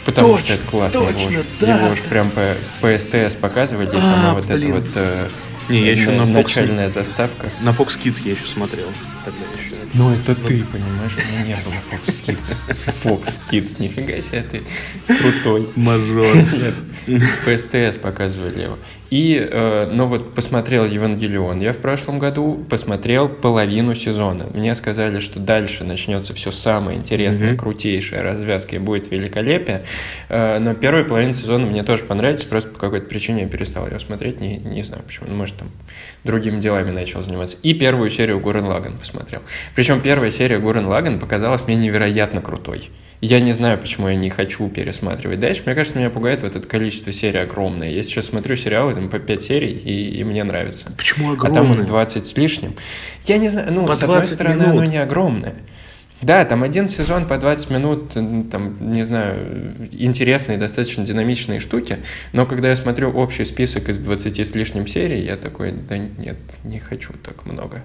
Потому 0.04 0.34
точно, 0.34 0.44
что 0.44 0.54
это 0.54 0.64
классно. 0.66 1.00
Точно, 1.00 1.30
его, 1.30 1.42
да. 1.60 1.76
его 1.78 1.92
уж 1.92 2.00
прям 2.02 2.30
по, 2.30 2.56
по 2.80 2.98
СТС 2.98 3.34
показывали, 3.36 3.88
а, 3.88 4.00
сама 4.00 4.34
вот 4.34 4.50
эта 4.50 4.66
вот 4.66 4.88
э, 4.94 5.28
не, 5.68 5.84
я 5.84 5.92
еще 5.92 6.10
на 6.10 6.26
начальная 6.26 6.88
Fox, 6.88 6.92
заставка. 6.92 7.48
На 7.62 7.70
Fox 7.70 7.98
Kids 7.98 8.22
я 8.24 8.32
еще 8.32 8.46
смотрел. 8.46 8.86
Тогда 9.24 9.40
еще. 9.58 9.74
Ну, 9.94 10.12
это 10.12 10.36
ну, 10.40 10.48
ты, 10.48 10.64
понимаешь, 10.64 11.16
у 11.16 11.32
меня 11.32 11.46
не 11.46 11.62
было 11.62 11.74
Fox 11.90 12.14
Kids. 12.26 12.56
Fox 13.02 13.38
Kids, 13.50 13.76
нифига 13.78 14.20
себе, 14.20 14.44
ты 14.50 14.62
крутой. 15.06 15.68
Мажор. 15.76 16.36
Нет, 16.36 17.22
по 17.44 17.56
СТС 17.56 17.98
показывали 17.98 18.62
его. 18.62 18.78
И, 19.14 19.38
э, 19.38 19.86
ну 19.92 20.06
вот, 20.06 20.34
посмотрел 20.34 20.84
Евангелион. 20.84 21.60
Я 21.60 21.72
в 21.72 21.78
прошлом 21.78 22.18
году 22.18 22.66
посмотрел 22.68 23.28
половину 23.28 23.94
сезона. 23.94 24.48
Мне 24.52 24.74
сказали, 24.74 25.20
что 25.20 25.38
дальше 25.38 25.84
начнется 25.84 26.34
все 26.34 26.50
самое 26.50 26.98
интересное, 26.98 27.52
mm-hmm. 27.52 27.56
крутейшее, 27.56 28.22
развязка 28.22 28.74
и 28.74 28.80
будет 28.80 29.12
великолепие. 29.12 29.84
Э, 30.28 30.58
но 30.58 30.74
первая 30.74 31.04
половина 31.04 31.32
сезона 31.32 31.64
мне 31.64 31.84
тоже 31.84 32.02
понравилась, 32.02 32.42
просто 32.42 32.70
по 32.70 32.80
какой-то 32.80 33.06
причине 33.06 33.42
я 33.42 33.48
перестал 33.48 33.86
ее 33.86 34.00
смотреть, 34.00 34.40
не, 34.40 34.56
не 34.56 34.82
знаю 34.82 35.04
почему. 35.06 35.28
Ну, 35.28 35.36
может, 35.36 35.54
там 35.58 35.68
другими 36.24 36.60
делами 36.60 36.90
начал 36.90 37.22
заниматься. 37.22 37.56
И 37.62 37.72
первую 37.72 38.10
серию 38.10 38.40
Гурен 38.40 38.64
Лаган 38.64 38.98
посмотрел. 38.98 39.42
Причем 39.76 40.00
первая 40.00 40.32
серия 40.32 40.58
Гурен 40.58 40.86
Лаган 40.86 41.20
показалась 41.20 41.62
мне 41.68 41.76
невероятно 41.76 42.40
крутой. 42.40 42.90
Я 43.20 43.40
не 43.40 43.52
знаю, 43.52 43.78
почему 43.78 44.08
я 44.08 44.16
не 44.16 44.28
хочу 44.28 44.68
пересматривать 44.68 45.40
дальше. 45.40 45.62
Мне 45.64 45.74
кажется, 45.74 45.98
меня 45.98 46.10
пугает 46.10 46.42
вот 46.42 46.56
это 46.56 46.66
количество 46.68 47.12
серий 47.12 47.40
огромное. 47.40 47.90
Я 47.90 48.02
сейчас 48.02 48.26
смотрю 48.26 48.56
сериалы 48.56 48.94
там, 48.94 49.08
по 49.08 49.18
5 49.18 49.42
серий, 49.42 49.72
и, 49.72 50.18
и 50.18 50.24
мне 50.24 50.44
нравится. 50.44 50.92
Почему 50.96 51.32
огромное? 51.32 51.62
А 51.62 51.64
там 51.64 51.80
их 51.80 51.86
20 51.86 52.26
с 52.26 52.36
лишним. 52.36 52.74
Я 53.24 53.38
не 53.38 53.48
знаю, 53.48 53.72
ну, 53.72 53.86
по 53.86 53.96
с 53.96 54.02
одной 54.02 54.24
стороны, 54.24 54.64
минут. 54.64 54.68
оно 54.68 54.84
не 54.84 54.98
огромное. 54.98 55.54
Да, 56.22 56.44
там 56.44 56.62
один 56.62 56.88
сезон 56.88 57.26
по 57.26 57.36
20 57.36 57.70
минут, 57.70 58.12
там, 58.12 58.94
не 58.94 59.04
знаю, 59.04 59.74
интересные, 59.90 60.58
достаточно 60.58 61.04
динамичные 61.04 61.60
штуки, 61.60 61.98
но 62.32 62.46
когда 62.46 62.70
я 62.70 62.76
смотрю 62.76 63.10
общий 63.10 63.44
список 63.44 63.88
из 63.88 63.98
20 63.98 64.38
с 64.38 64.54
лишним 64.54 64.86
серий, 64.86 65.22
я 65.22 65.36
такой, 65.36 65.72
да 65.72 65.98
нет, 65.98 66.38
не 66.62 66.78
хочу 66.78 67.12
так 67.22 67.44
много. 67.44 67.82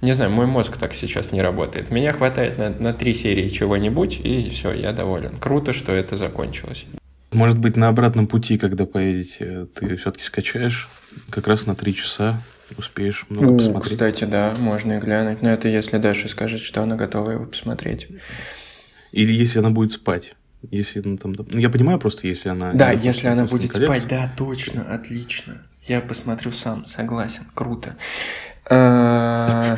Не 0.00 0.12
знаю, 0.12 0.30
мой 0.30 0.46
мозг 0.46 0.76
так 0.76 0.94
сейчас 0.94 1.32
не 1.32 1.42
работает. 1.42 1.90
Меня 1.90 2.12
хватает 2.12 2.58
на, 2.58 2.70
на 2.70 2.92
три 2.92 3.14
серии 3.14 3.48
чего-нибудь, 3.48 4.20
и 4.22 4.48
все, 4.50 4.72
я 4.72 4.92
доволен. 4.92 5.36
Круто, 5.40 5.72
что 5.72 5.92
это 5.92 6.16
закончилось. 6.16 6.84
Может 7.32 7.58
быть, 7.58 7.76
на 7.76 7.88
обратном 7.88 8.26
пути, 8.26 8.58
когда 8.58 8.86
поедете, 8.86 9.66
ты 9.74 9.96
все-таки 9.96 10.24
скачаешь 10.24 10.88
как 11.30 11.46
раз 11.46 11.66
на 11.66 11.74
три 11.74 11.94
часа 11.94 12.40
успеешь 12.76 13.26
много 13.28 13.56
посмотреть. 13.56 13.92
Кстати, 13.92 14.24
да, 14.24 14.54
можно 14.58 14.94
и 14.94 15.00
глянуть. 15.00 15.42
Но 15.42 15.50
это 15.50 15.68
если 15.68 15.98
Даша 15.98 16.28
скажет, 16.28 16.60
что 16.60 16.82
она 16.82 16.96
готова 16.96 17.30
его 17.30 17.46
посмотреть. 17.46 18.08
Или 19.12 19.32
если 19.32 19.60
она 19.60 19.70
будет 19.70 19.92
спать. 19.92 20.34
Если 20.70 21.00
ну, 21.00 21.16
там, 21.16 21.34
ну, 21.36 21.58
я 21.58 21.70
понимаю 21.70 21.98
просто, 21.98 22.26
если 22.26 22.48
она... 22.48 22.72
Да, 22.72 22.90
если 22.90 23.28
она 23.28 23.44
будет 23.44 23.72
колец. 23.72 23.88
спать, 23.88 24.08
да, 24.08 24.32
точно, 24.36 24.82
отлично. 24.82 25.62
Я 25.82 26.00
посмотрю 26.00 26.50
сам, 26.50 26.84
согласен, 26.84 27.44
круто. 27.54 27.96
А, 28.68 29.76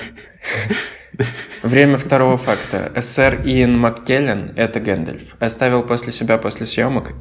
время 1.63 1.99
второго 1.99 2.39
факта. 2.39 2.91
СССР 2.97 3.43
Иэн 3.45 3.79
Маккеллен, 3.79 4.55
это 4.57 4.81
Гэндальф, 4.81 5.37
оставил 5.39 5.83
после 5.83 6.13
себя 6.13 6.39
после 6.39 6.67
съемок 6.67 7.13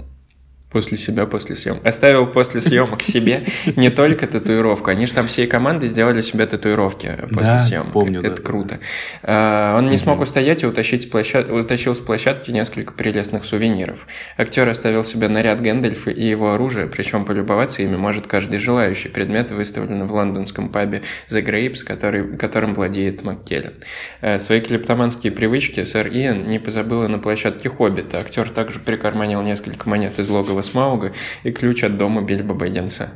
после 0.71 0.97
себя 0.97 1.25
после 1.25 1.55
съемок. 1.55 1.85
Оставил 1.85 2.27
после 2.27 2.61
съемок 2.61 3.01
себе 3.01 3.45
не 3.75 3.89
только 3.89 4.27
татуировку. 4.27 4.91
Они 4.91 5.05
же 5.07 5.13
там 5.13 5.27
всей 5.27 5.47
командой 5.47 5.89
сделали 5.89 6.21
себе 6.21 6.45
татуировки 6.45 7.17
после 7.29 7.45
да, 7.45 7.63
съемок. 7.63 7.91
помню. 7.93 8.19
Это 8.19 8.35
да, 8.35 8.41
круто. 8.41 8.79
Да. 9.23 9.75
Он 9.77 9.89
не 9.89 9.97
смог 9.97 10.21
устоять 10.21 10.63
и 10.63 10.67
утащить 10.67 11.03
с 11.03 11.05
площад... 11.07 11.49
утащил 11.49 11.95
с 11.95 11.99
площадки 11.99 12.51
несколько 12.51 12.93
прелестных 12.93 13.45
сувениров. 13.45 14.05
Актер 14.37 14.67
оставил 14.67 15.03
себе 15.03 15.27
наряд 15.27 15.61
Гэндальфа 15.61 16.11
и 16.11 16.23
его 16.23 16.53
оружие, 16.53 16.87
причем 16.87 17.25
полюбоваться 17.25 17.81
ими 17.81 17.95
может 17.95 18.27
каждый 18.27 18.59
желающий. 18.59 19.09
Предметы 19.09 19.55
выставлены 19.55 20.05
в 20.05 20.13
лондонском 20.13 20.69
пабе 20.69 21.01
The 21.29 21.43
Grapes, 21.43 21.83
который... 21.83 22.37
которым 22.37 22.75
владеет 22.75 23.23
Маккеллен. 23.23 23.73
Э, 24.21 24.37
свои 24.37 24.61
клептоманские 24.61 25.31
привычки 25.31 25.83
сэр 25.83 26.07
Иэн 26.09 26.47
не 26.47 26.59
позабыл 26.59 27.07
на 27.07 27.17
площадке 27.17 27.69
Хоббита. 27.69 28.19
Актер 28.19 28.49
также 28.49 28.79
прикарманил 28.79 29.41
несколько 29.41 29.89
монет 29.89 30.19
из 30.19 30.29
логова 30.29 30.58
Смауга 30.61 31.13
и 31.43 31.51
ключ 31.51 31.83
от 31.83 31.97
дома 31.97 32.21
Бильбо 32.21 32.53
Бэггинса. 32.53 33.11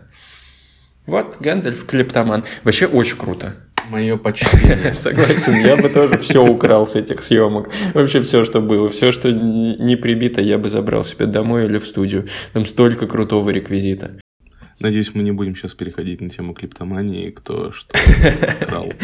Вот, 1.06 1.38
Гэндальф, 1.39 1.86
клептоман. 1.86 2.45
Вообще 2.63 2.86
очень 2.86 3.17
круто. 3.17 3.56
Мое 3.89 4.15
почтение. 4.17 4.93
Согласен, 4.93 5.65
я 5.65 5.75
бы 5.75 5.89
тоже 5.89 6.17
все 6.19 6.45
украл 6.45 6.88
с 6.88 6.95
этих 6.95 7.21
съемок. 7.21 7.69
Вообще 7.93 8.21
все, 8.21 8.45
что 8.45 8.62
было. 8.62 8.89
Все, 8.89 9.12
что 9.12 9.29
не 9.32 9.97
прибито, 9.97 10.41
я 10.41 10.58
бы 10.58 10.69
забрал 10.69 11.03
себе 11.03 11.25
домой 11.25 11.65
или 11.65 11.77
в 11.77 11.86
студию. 11.86 12.27
Там 12.53 12.65
столько 12.65 13.08
крутого 13.08 13.49
реквизита. 13.49 14.19
Надеюсь, 14.84 15.12
мы 15.13 15.24
не 15.24 15.32
будем 15.32 15.56
сейчас 15.56 15.74
переходить 15.74 16.19
на 16.19 16.30
тему 16.30 16.54
клиптомании, 16.54 17.30
кто 17.30 17.72
что 17.72 17.98
крал 18.67 18.91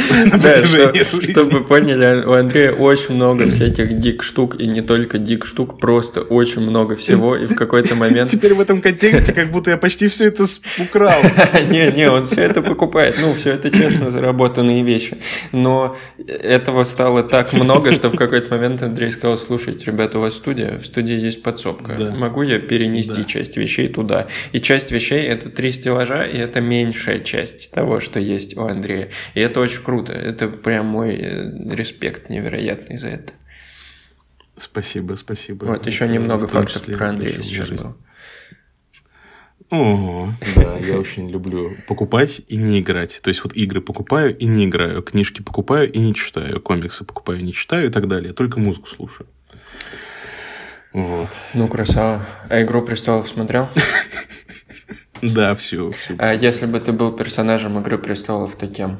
чтобы 1.21 1.49
вы 1.51 1.63
поняли, 1.63 2.21
у 2.25 2.33
Андрея 2.33 2.73
очень 2.73 3.15
много 3.15 3.45
всяких 3.47 3.97
дик 3.97 4.21
штук, 4.21 4.59
и 4.59 4.67
не 4.67 4.81
только 4.81 5.17
дик 5.17 5.45
штук, 5.45 5.79
просто 5.79 6.19
очень 6.19 6.63
много 6.63 6.97
всего, 6.97 7.37
и 7.37 7.45
в 7.45 7.55
какой-то 7.55 7.95
момент... 7.95 8.29
Теперь 8.29 8.55
в 8.55 8.59
этом 8.59 8.81
контексте, 8.81 9.31
как 9.31 9.51
будто 9.51 9.71
я 9.71 9.77
почти 9.77 10.09
все 10.09 10.25
это 10.25 10.45
украл. 10.77 11.21
Не-не, 11.69 12.11
он 12.11 12.25
все 12.25 12.41
это 12.41 12.61
покупает, 12.61 13.15
ну, 13.21 13.33
все 13.33 13.51
это 13.51 13.71
честно 13.71 14.11
заработанные 14.11 14.83
вещи. 14.83 15.19
Но 15.53 15.95
этого 16.27 16.83
стало 16.83 17.23
так 17.23 17.53
много, 17.53 17.93
что 17.93 18.09
в 18.09 18.17
какой-то 18.17 18.53
момент 18.53 18.81
Андрей 18.81 19.11
сказал, 19.11 19.37
слушайте, 19.37 19.85
ребята, 19.85 20.17
у 20.17 20.21
вас 20.21 20.33
студия, 20.33 20.77
в 20.77 20.85
студии 20.85 21.17
есть 21.17 21.41
подсобка, 21.41 21.95
могу 22.17 22.41
я 22.41 22.59
перенести 22.59 23.25
часть 23.25 23.55
вещей 23.55 23.87
туда? 23.87 24.27
И 24.51 24.59
часть 24.59 24.91
вещей 24.91 25.23
это 25.23 25.49
три 25.49 25.68
три 25.69 25.81
стеллажа, 25.81 26.23
и 26.23 26.37
это 26.37 26.61
меньшая 26.61 27.19
часть 27.19 27.71
того, 27.71 27.99
что 27.99 28.19
есть 28.19 28.57
у 28.57 28.63
Андрея. 28.63 29.09
И 29.35 29.39
это 29.39 29.59
очень 29.59 29.83
круто. 29.83 30.13
Это 30.13 30.47
прям 30.47 30.87
мой 30.87 31.15
э, 31.15 31.75
респект 31.75 32.29
невероятный 32.29 32.97
за 32.97 33.07
это. 33.07 33.33
Спасибо, 34.57 35.13
спасибо. 35.15 35.65
Вот 35.65 35.85
еще 35.85 36.05
это 36.05 36.13
немного 36.13 36.47
фактов 36.47 36.85
про 36.85 37.09
Андрея 37.09 37.41
сейчас 37.41 37.69
было. 37.69 37.95
О, 39.71 40.29
да, 40.55 40.77
я 40.77 40.97
очень 40.97 41.29
люблю 41.29 41.77
покупать 41.87 42.41
и 42.47 42.57
не 42.57 42.79
играть. 42.79 43.19
То 43.21 43.27
есть 43.27 43.43
вот 43.43 43.53
игры 43.53 43.81
покупаю 43.81 44.35
и 44.35 44.45
не 44.45 44.65
играю, 44.65 45.03
книжки 45.03 45.43
покупаю 45.43 45.91
и 45.91 45.99
не 45.99 46.15
читаю, 46.15 46.59
комиксы 46.59 47.05
покупаю 47.05 47.39
и 47.39 47.43
не 47.43 47.53
читаю 47.53 47.87
и 47.87 47.91
так 47.91 48.07
далее. 48.07 48.33
Только 48.33 48.59
музыку 48.59 48.87
слушаю. 48.87 49.27
Вот. 50.91 51.29
Ну, 51.53 51.67
красава. 51.67 52.25
А 52.49 52.59
«Игру 52.63 52.81
престолов» 52.81 53.29
смотрел? 53.29 53.69
Да, 55.21 55.55
все. 55.55 55.91
А 56.17 56.33
если 56.33 56.65
бы 56.65 56.79
ты 56.79 56.91
был 56.91 57.11
персонажем 57.11 57.79
Игры 57.79 57.97
престолов, 57.97 58.55
то 58.55 58.67
кем? 58.67 58.99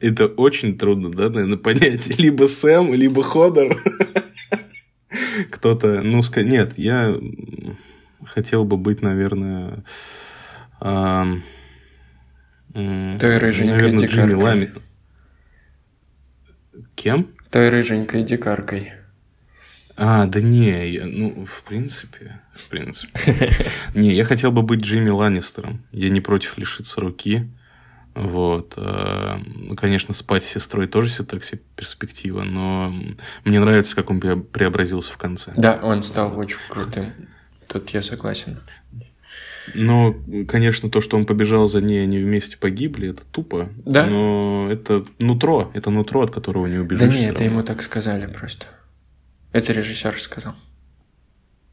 Это 0.00 0.26
очень 0.26 0.78
трудно, 0.78 1.10
да, 1.10 1.28
наверное, 1.28 1.58
понять. 1.58 2.06
Либо 2.18 2.46
Сэм, 2.46 2.94
либо 2.94 3.22
Ходор. 3.22 3.82
Кто-то, 5.50 6.02
ну, 6.02 6.22
нет, 6.36 6.78
я 6.78 7.14
хотел 8.24 8.64
бы 8.64 8.76
быть, 8.76 9.02
наверное, 9.02 9.84
той 10.80 11.42
рыженькой 13.38 13.76
наверное, 13.76 14.08
Джимми 14.08 14.34
Лами. 14.34 14.72
Кем? 16.94 17.28
Той 17.50 17.68
рыженькой 17.68 18.22
дикаркой. 18.22 18.92
А, 19.96 20.26
да 20.26 20.40
не, 20.40 20.88
я, 20.88 21.06
ну, 21.06 21.46
в 21.46 21.62
принципе, 21.62 22.40
в 22.58 22.68
принципе. 22.68 23.52
Не, 23.94 24.12
я 24.12 24.24
хотел 24.24 24.52
бы 24.52 24.62
быть 24.62 24.80
Джимми 24.80 25.10
Ланнистером. 25.10 25.82
Я 25.92 26.10
не 26.10 26.20
против 26.20 26.58
лишиться 26.58 27.00
руки. 27.00 27.48
Вот. 28.14 28.74
А, 28.76 29.38
ну, 29.54 29.74
конечно, 29.76 30.14
спать 30.14 30.42
с 30.44 30.48
сестрой 30.48 30.86
тоже 30.86 31.10
все 31.10 31.22
так 31.22 31.44
себе 31.44 31.60
перспектива, 31.76 32.44
но 32.44 32.94
мне 33.44 33.60
нравится, 33.60 33.94
как 33.94 34.10
он 34.10 34.20
преобразился 34.20 35.12
в 35.12 35.18
конце. 35.18 35.52
Да, 35.56 35.78
он 35.82 36.02
стал 36.02 36.36
очень 36.38 36.56
крутым. 36.70 37.12
Тут 37.66 37.90
я 37.90 38.02
согласен. 38.02 38.58
Но, 39.74 40.14
конечно, 40.48 40.88
то, 40.90 41.00
что 41.00 41.16
он 41.16 41.26
побежал 41.26 41.68
за 41.68 41.80
ней, 41.80 42.02
они 42.04 42.18
вместе 42.18 42.56
погибли, 42.56 43.10
это 43.10 43.22
тупо. 43.30 43.68
Да. 43.84 44.06
Но 44.06 44.68
это 44.70 45.04
нутро, 45.18 45.70
это 45.74 45.90
нутро, 45.90 46.22
от 46.22 46.30
которого 46.30 46.66
не 46.66 46.78
убежишь. 46.78 47.12
Да 47.12 47.20
нет, 47.20 47.34
это 47.34 47.44
ему 47.44 47.62
так 47.62 47.82
сказали 47.82 48.26
просто. 48.26 48.66
Это 49.52 49.72
режиссер 49.72 50.18
сказал. 50.20 50.54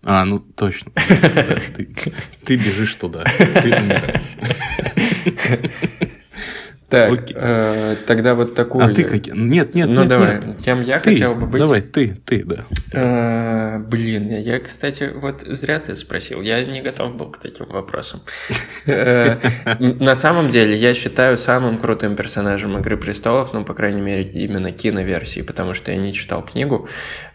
А, 0.06 0.26
ну 0.26 0.40
точно. 0.40 0.92
Ты 2.46 2.58
бежишь 2.58 2.96
туда, 2.96 3.24
ты 3.24 3.74
умираешь. 3.74 4.22
Так, 6.94 7.32
э, 7.34 7.96
тогда 8.06 8.36
вот 8.36 8.54
такую... 8.54 8.86
А 8.86 8.90
ты 8.90 9.04
какие? 9.04 9.34
Нет, 9.36 9.74
нет, 9.74 9.90
Ну 9.90 10.02
нет, 10.02 10.10
давай, 10.10 10.36
нет. 10.36 10.62
кем 10.64 10.84
я 10.84 11.00
ты, 11.00 11.14
хотел 11.14 11.34
бы 11.34 11.48
быть? 11.48 11.60
Давай, 11.60 11.82
ты, 11.82 12.16
ты, 12.24 12.44
да. 12.44 12.66
Э, 12.92 13.80
блин, 13.80 14.30
я, 14.30 14.60
кстати, 14.60 15.12
вот 15.12 15.42
зря 15.42 15.80
ты 15.80 15.96
спросил. 15.96 16.42
Я 16.42 16.64
не 16.64 16.84
готов 16.84 17.16
был 17.16 17.32
к 17.32 17.40
таким 17.40 17.66
вопросам. 17.66 18.22
Э, 18.86 19.38
на 19.80 20.14
самом 20.14 20.52
деле, 20.52 20.76
я 20.76 20.94
считаю 20.94 21.38
самым 21.38 21.78
крутым 21.78 22.16
персонажем 22.16 22.78
«Игры 22.78 22.98
престолов», 22.98 23.54
ну, 23.54 23.64
по 23.64 23.74
крайней 23.74 24.02
мере, 24.02 24.24
именно 24.24 24.72
киноверсии, 24.72 25.42
потому 25.42 25.74
что 25.74 25.92
я 25.92 25.98
не 25.98 26.14
читал 26.14 26.44
книгу. 26.44 26.90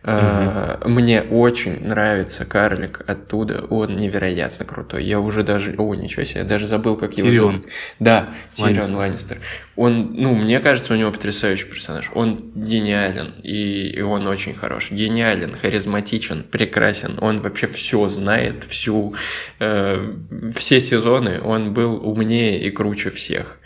Э, 0.05 0.77
мне 0.85 1.23
очень 1.23 1.85
нравится 1.85 2.45
карлик 2.45 3.03
оттуда, 3.07 3.65
он 3.71 3.97
невероятно 3.97 4.65
крутой. 4.65 5.05
Я 5.05 5.21
уже 5.21 5.43
даже... 5.43 5.75
О, 5.79 5.95
ничего 5.95 6.25
себе, 6.25 6.41
я 6.43 6.47
даже 6.47 6.67
забыл, 6.67 6.97
как 6.97 7.15
его 7.15 7.33
зовут. 7.33 7.67
Да, 7.99 8.35
Тирион 8.55 8.95
Ланнистер 8.95 9.39
он, 9.77 10.15
ну, 10.15 10.35
мне 10.35 10.61
кажется, 10.61 10.93
у 10.93 10.97
него 10.97 11.13
потрясающий 11.13 11.67
персонаж. 11.67 12.11
Он 12.15 12.51
гениален, 12.55 13.35
и, 13.43 13.89
и 13.91 14.01
он 14.01 14.27
очень 14.27 14.55
хорош. 14.55 14.91
Гениален, 14.91 15.57
харизматичен, 15.57 16.43
прекрасен. 16.43 17.19
Он 17.21 17.41
вообще 17.41 17.69
все 17.69 18.09
знает, 18.09 18.65
всю, 18.65 19.15
э, 19.61 20.15
все 20.57 20.81
сезоны 20.81 21.41
он 21.41 21.75
был 21.75 21.95
умнее 22.05 22.61
и 22.61 22.71
круче 22.71 23.11
всех. 23.11 23.59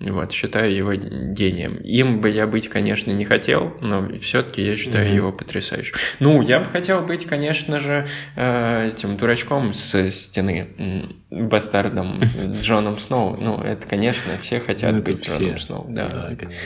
Вот, 0.00 0.32
считаю 0.32 0.74
его 0.74 0.94
гением. 0.94 1.76
Им 1.76 2.22
бы 2.22 2.30
я 2.30 2.46
быть, 2.46 2.68
конечно, 2.70 3.10
не 3.10 3.26
хотел, 3.26 3.76
но 3.82 4.08
все-таки 4.18 4.62
я 4.62 4.76
считаю 4.76 5.06
mm-hmm. 5.06 5.14
его 5.14 5.32
потрясающим. 5.32 5.94
Ну, 6.20 6.40
я 6.40 6.60
бы 6.60 6.66
хотел 6.66 7.02
быть, 7.02 7.26
конечно 7.26 7.80
же, 7.80 8.06
э, 8.34 8.88
этим 8.88 9.18
дурачком 9.18 9.74
с 9.74 10.10
стены, 10.10 11.10
бастардом 11.30 12.18
Джоном 12.62 12.98
Сноу. 12.98 13.36
Ну, 13.38 13.60
это, 13.60 13.86
конечно, 13.86 14.32
все 14.40 14.60
хотят 14.60 14.92
ну, 14.92 15.02
быть 15.02 15.26
Джоном 15.26 15.58
Сноу. 15.58 15.86
Да, 15.90 16.08
да 16.08 16.34
конечно. 16.34 16.60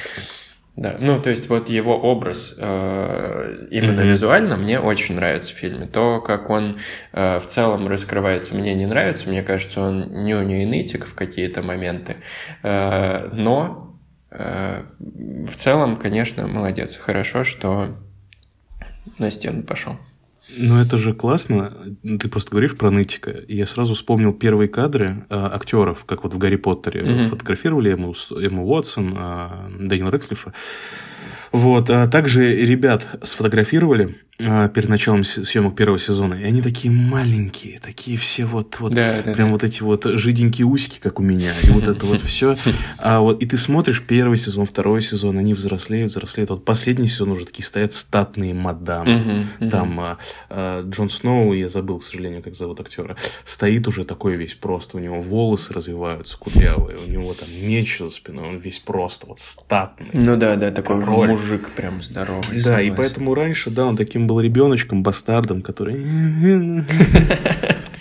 Да, 0.77 0.97
ну 0.99 1.21
то 1.21 1.31
есть 1.31 1.49
вот 1.49 1.69
его 1.69 1.97
образ 1.97 2.53
э, 2.59 3.67
именно 3.71 4.01
mm-hmm. 4.01 4.11
визуально 4.11 4.57
мне 4.57 4.81
очень 4.81 5.15
нравится 5.15 5.53
в 5.53 5.57
фильме. 5.57 5.87
То, 5.87 6.21
как 6.21 6.51
он 6.51 6.79
э, 7.13 7.39
в 7.39 7.47
целом 7.47 7.87
раскрывается, 7.87 8.57
мне 8.57 8.75
не 8.75 8.87
нравится. 8.87 9.29
Мне 9.29 9.45
кажется, 9.45 9.81
он 9.81 10.27
и 10.27 10.65
нытик 10.65 11.07
в 11.07 11.15
какие-то 11.15 11.63
моменты. 11.63 12.17
Э, 12.65 13.29
но 13.33 13.97
э, 14.33 14.83
в 14.99 15.55
целом, 15.55 15.97
конечно, 15.97 16.49
молодец. 16.49 16.97
Хорошо, 16.97 17.45
что 17.45 17.97
на 19.21 19.31
стену 19.31 19.63
пошел. 19.63 19.97
Ну, 20.49 20.81
это 20.81 20.99
же 20.99 21.15
классно. 21.15 21.73
Ты 22.03 22.29
просто 22.29 22.51
говоришь 22.51 22.77
про 22.77 22.91
нытика. 22.91 23.31
И 23.31 23.57
я 23.57 23.67
сразу 23.67 23.95
вспомнил 23.95 24.33
первые 24.33 24.69
кадры 24.69 25.25
э, 25.29 25.35
актеров, 25.35 26.05
как 26.05 26.23
вот 26.23 26.35
в 26.35 26.39
Гарри 26.39 26.57
Поттере. 26.57 27.03
Mm-hmm. 27.03 27.29
Фотографировали 27.31 27.93
Эмму, 27.93 28.15
Эмму 28.31 28.67
Уотсон, 28.67 29.15
э, 29.17 29.49
Дэниел 29.81 30.11
Рэдклиффа. 30.11 30.53
Вот. 31.53 31.89
А 31.91 32.07
также 32.09 32.55
ребят 32.55 33.07
сфотографировали 33.23 34.17
а, 34.34 34.34
перед 34.39 34.89
началом 34.89 35.23
съемок 35.23 35.77
первого 35.77 35.99
сезона, 35.99 36.35
и 36.35 36.45
они 36.45 36.61
такие 36.61 36.93
маленькие, 36.93 37.79
такие 37.79 38.19
все 38.19 38.45
вот, 38.45 38.81
вот 38.81 38.93
да, 38.93 39.23
да, 39.23 39.33
прям 39.33 39.49
да. 39.49 39.53
вот 39.53 39.63
эти 39.63 39.83
вот 39.83 40.05
жиденькие 40.05 40.67
усики, 40.67 40.99
как 41.01 41.21
у 41.21 41.23
меня, 41.23 41.53
и 41.63 41.71
вот 41.71 41.87
это 41.87 42.05
вот 42.07 42.21
все. 42.23 42.57
А 42.99 43.21
вот 43.21 43.43
и 43.43 43.47
ты 43.47 43.57
смотришь 43.57 44.03
первый 44.03 44.37
сезон, 44.37 44.67
второй 44.67 45.03
сезон, 45.03 45.39
они 45.39 45.55
взрослеют, 45.55 46.11
взрослеют. 46.11 46.51
Вот 46.51 46.65
последний 46.65 47.07
сезон 47.07 47.33
уже 47.33 47.45
такие 47.45 47.65
стоят 47.65 47.93
статные 47.93 48.55
мадамы. 48.55 49.47
Там 49.71 50.01
а, 50.01 50.19
а, 50.49 50.83
Джон 50.89 51.11
Сноу, 51.11 51.53
я 51.53 51.69
забыл, 51.69 51.99
к 51.99 52.03
сожалению, 52.03 52.43
как 52.43 52.55
зовут 52.55 52.81
актера, 52.81 53.17
стоит 53.45 53.87
уже 53.87 54.05
такой 54.05 54.37
весь 54.37 54.55
просто, 54.55 54.97
у 54.97 55.01
него 55.01 55.21
волосы 55.21 55.73
развиваются 55.73 56.39
кудрявые, 56.39 56.99
у 56.99 57.09
него 57.09 57.35
там 57.35 57.49
меч 57.51 57.99
за 57.99 58.11
спиной, 58.11 58.49
он 58.49 58.59
весь 58.59 58.79
просто 58.79 59.27
вот 59.27 59.39
статный. 59.39 60.11
Ну 60.13 60.37
да, 60.37 60.57
да, 60.57 60.71
такой 60.71 61.01
Король. 61.01 61.31
мужик 61.31 61.71
прям 61.71 62.03
здоровый. 62.03 62.63
Да, 62.63 62.81
и 62.81 62.91
поэтому 62.91 63.35
раньше, 63.35 63.71
да, 63.71 63.87
он 63.87 63.97
таким 63.97 64.24
был 64.27 64.41
ребеночком, 64.41 65.03
бастардом, 65.03 65.63
который... 65.63 65.95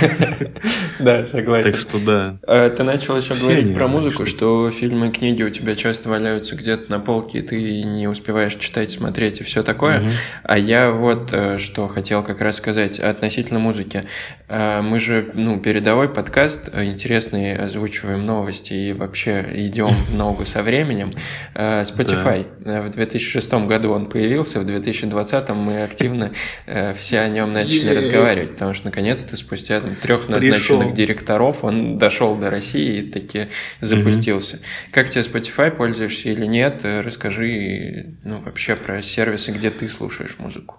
Да, 0.98 1.26
согласен. 1.26 1.72
Так 1.72 1.80
что 1.80 1.98
да. 1.98 2.36
А, 2.46 2.70
ты 2.70 2.82
начал 2.82 3.16
еще 3.16 3.34
говорить 3.34 3.74
про 3.74 3.88
музыку, 3.88 4.26
что 4.26 4.70
фильмы 4.70 5.08
и 5.08 5.10
книги 5.10 5.42
у 5.42 5.50
тебя 5.50 5.76
часто 5.76 6.08
валяются 6.08 6.54
где-то 6.54 6.90
на 6.90 7.00
полке, 7.00 7.38
и 7.38 7.42
ты 7.42 7.82
не 7.82 8.08
успеваешь 8.08 8.54
читать, 8.54 8.90
смотреть 8.90 9.40
и 9.40 9.44
все 9.44 9.62
такое. 9.62 10.02
А 10.44 10.56
я 10.56 10.92
вот 10.92 11.30
э, 11.32 11.58
что 11.58 11.88
хотел 11.88 12.22
как 12.22 12.40
раз 12.40 12.56
сказать 12.56 13.00
относительно 13.00 13.58
музыки. 13.58 14.04
А, 14.48 14.82
мы 14.82 15.00
же, 15.00 15.30
ну, 15.34 15.58
передовой 15.58 16.08
подкаст, 16.08 16.60
э, 16.72 16.84
интересный, 16.84 17.56
озвучиваем 17.56 18.24
новости 18.24 18.72
и 18.72 18.92
вообще 18.92 19.46
идем 19.54 19.88
в 19.88 20.14
ногу 20.16 20.46
со 20.46 20.62
временем. 20.62 21.12
Spotify. 21.54 22.46
В 22.58 22.90
2006 22.90 23.52
году 23.66 23.92
он 23.92 24.06
появился, 24.06 24.60
в 24.60 24.66
2020 24.66 25.48
мы 25.50 25.82
активно 25.82 26.32
э, 26.66 26.94
все 26.94 27.20
о 27.20 27.28
нем 27.28 27.50
начали 27.50 27.94
разговаривать, 27.94 28.52
потому 28.52 28.74
что 28.74 28.86
наконец-то 28.86 29.36
спустя 29.36 29.80
трех 30.02 30.28
назначенных 30.28 30.94
директоров, 30.94 31.64
он 31.64 31.98
дошел 31.98 32.36
до 32.36 32.50
России 32.50 33.00
и 33.00 33.10
таки 33.10 33.48
запустился. 33.80 34.56
Mm-hmm. 34.56 34.90
Как 34.92 35.10
тебе 35.10 35.22
Spotify 35.22 35.70
пользуешься 35.70 36.28
или 36.28 36.46
нет? 36.46 36.80
Расскажи 36.84 38.14
ну, 38.24 38.40
вообще 38.40 38.76
про 38.76 39.02
сервисы, 39.02 39.52
где 39.52 39.70
ты 39.70 39.88
слушаешь 39.88 40.36
музыку. 40.38 40.76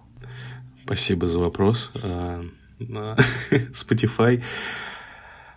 Спасибо 0.85 1.27
за 1.27 1.39
вопрос. 1.39 1.91
А, 2.03 2.43
Spotify 3.49 4.43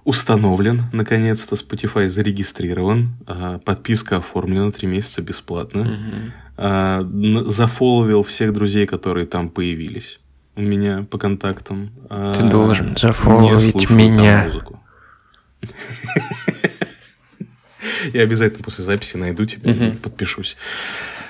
установлен, 0.05 0.85
наконец-то 0.93 1.55
Spotify 1.55 2.09
зарегистрирован, 2.09 3.11
а, 3.27 3.59
подписка 3.59 4.19
оформлена, 4.19 4.71
три 4.71 4.89
месяца 4.89 5.23
бесплатно. 5.23 5.83
Угу. 5.83 7.49
Зафоловил 7.51 8.25
всех 8.25 8.53
друзей, 8.53 8.87
которые 8.87 9.27
там 9.27 9.49
появились 9.49 10.19
у 10.59 10.61
меня 10.61 11.07
по 11.09 11.19
контактам. 11.19 11.91
Ты 12.09 12.11
а, 12.11 12.49
должен 12.49 12.97
зафоловить 12.97 13.91
меня. 13.91 14.47
музыку. 14.47 14.83
Я 18.13 18.23
обязательно 18.23 18.65
после 18.65 18.83
записи 18.85 19.17
найду 19.17 19.47
тебя 19.47 19.73
и 19.73 19.93
подпишусь. 19.93 20.57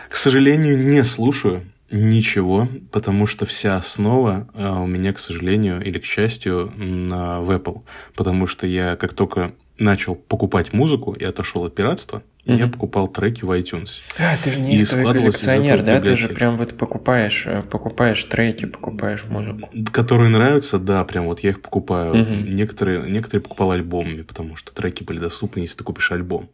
К 0.08 0.16
сожалению, 0.16 0.78
не 0.78 1.04
слушаю 1.04 1.62
ничего, 1.90 2.68
потому 2.90 3.26
что 3.26 3.44
вся 3.44 3.76
основа 3.76 4.48
а, 4.54 4.80
у 4.80 4.86
меня, 4.86 5.12
к 5.12 5.18
сожалению, 5.18 5.84
или 5.84 5.98
к 5.98 6.06
счастью, 6.06 6.72
на 6.76 7.42
в 7.42 7.50
Apple. 7.50 7.82
Потому 8.14 8.46
что 8.46 8.66
я 8.66 8.96
как 8.96 9.12
только 9.12 9.52
начал 9.78 10.14
покупать 10.14 10.72
музыку 10.72 11.12
и 11.12 11.22
отошел 11.22 11.64
от 11.64 11.74
пиратства, 11.74 12.22
mm-hmm. 12.48 12.58
я 12.58 12.66
покупал 12.68 13.08
треки 13.08 13.44
в 13.44 13.50
iTunes. 13.50 14.00
А, 14.18 14.36
ты 14.42 14.50
же 14.50 14.60
не 14.60 14.78
и 14.80 14.84
коллекционер, 14.84 15.82
да? 15.82 16.00
Ты 16.00 16.16
же 16.16 16.28
прям 16.28 16.56
вот 16.56 16.76
покупаешь, 16.76 17.44
э, 17.46 17.62
покупаешь 17.62 18.22
треки, 18.24 18.64
покупаешь 18.66 19.24
музыку. 19.24 19.68
Которые 19.92 20.30
нравятся, 20.30 20.78
да, 20.78 21.04
прям 21.04 21.26
вот 21.26 21.40
я 21.40 21.50
их 21.50 21.62
покупаю. 21.62 22.14
Mm-hmm. 22.14 22.48
Некоторые, 22.48 23.10
некоторые 23.10 23.42
покупал 23.42 23.70
альбомами, 23.72 24.22
потому 24.22 24.56
что 24.56 24.72
треки 24.72 25.04
были 25.04 25.18
доступны, 25.18 25.60
если 25.60 25.78
ты 25.78 25.84
купишь 25.84 26.10
альбом. 26.10 26.48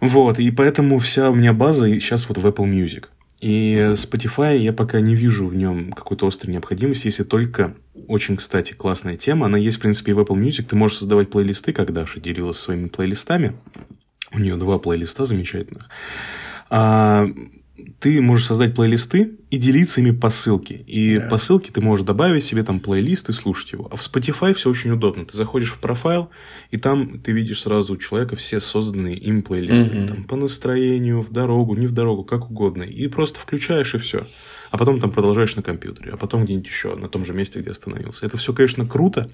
Вот, 0.00 0.38
и 0.38 0.50
поэтому 0.50 0.98
вся 0.98 1.30
у 1.30 1.34
меня 1.34 1.52
база 1.52 1.88
сейчас 1.88 2.28
вот 2.28 2.38
в 2.38 2.46
Apple 2.46 2.70
Music. 2.70 3.06
И 3.40 3.74
Spotify 3.92 4.56
я 4.56 4.72
пока 4.72 5.00
не 5.00 5.14
вижу 5.14 5.46
в 5.46 5.54
нем 5.54 5.92
какой-то 5.92 6.26
острой 6.26 6.52
необходимости, 6.52 7.06
если 7.06 7.24
только 7.24 7.74
очень, 8.06 8.36
кстати, 8.36 8.72
классная 8.72 9.16
тема. 9.16 9.46
Она 9.46 9.58
есть, 9.58 9.78
в 9.78 9.80
принципе, 9.80 10.12
и 10.12 10.14
в 10.14 10.20
Apple 10.20 10.36
Music. 10.36 10.64
Ты 10.64 10.76
можешь 10.76 10.98
создавать 10.98 11.30
плейлисты, 11.30 11.72
как 11.72 11.92
Даша 11.92 12.20
делилась 12.20 12.58
своими 12.58 12.88
плейлистами. 12.88 13.54
У 14.32 14.38
нее 14.38 14.56
два 14.56 14.78
плейлиста 14.78 15.24
замечательных. 15.24 15.88
А, 16.70 17.28
ты 17.98 18.20
можешь 18.20 18.46
создать 18.46 18.74
плейлисты 18.74 19.32
и 19.50 19.56
делиться 19.56 20.00
ими 20.00 20.12
по 20.12 20.30
ссылке. 20.30 20.74
И 20.86 21.18
да. 21.18 21.28
по 21.28 21.38
ссылке 21.38 21.72
ты 21.72 21.80
можешь 21.80 22.06
добавить 22.06 22.44
себе 22.44 22.62
там 22.62 22.80
плейлист 22.80 23.28
и 23.28 23.32
слушать 23.32 23.72
его. 23.72 23.88
А 23.90 23.96
в 23.96 24.00
Spotify 24.00 24.54
все 24.54 24.70
очень 24.70 24.90
удобно. 24.90 25.24
Ты 25.24 25.36
заходишь 25.36 25.72
в 25.72 25.78
профайл, 25.78 26.30
и 26.70 26.78
там 26.78 27.18
ты 27.20 27.32
видишь 27.32 27.62
сразу 27.62 27.94
у 27.94 27.96
человека 27.96 28.36
все 28.36 28.60
созданные 28.60 29.16
им 29.16 29.42
плейлисты. 29.42 29.98
Угу. 29.98 30.08
Там, 30.08 30.24
по 30.24 30.36
настроению, 30.36 31.20
в 31.20 31.30
дорогу, 31.30 31.74
не 31.74 31.86
в 31.86 31.92
дорогу, 31.92 32.24
как 32.24 32.50
угодно. 32.50 32.84
И 32.84 33.08
просто 33.08 33.40
включаешь, 33.40 33.94
и 33.94 33.98
все. 33.98 34.26
А 34.70 34.78
потом 34.78 34.98
там 34.98 35.12
продолжаешь 35.12 35.54
на 35.56 35.62
компьютере, 35.62 36.12
а 36.12 36.16
потом 36.16 36.44
где-нибудь 36.44 36.66
еще, 36.66 36.96
на 36.96 37.08
том 37.08 37.24
же 37.24 37.32
месте, 37.32 37.60
где 37.60 37.70
остановился. 37.70 38.26
Это 38.26 38.38
все, 38.38 38.52
конечно, 38.52 38.86
круто. 38.86 39.30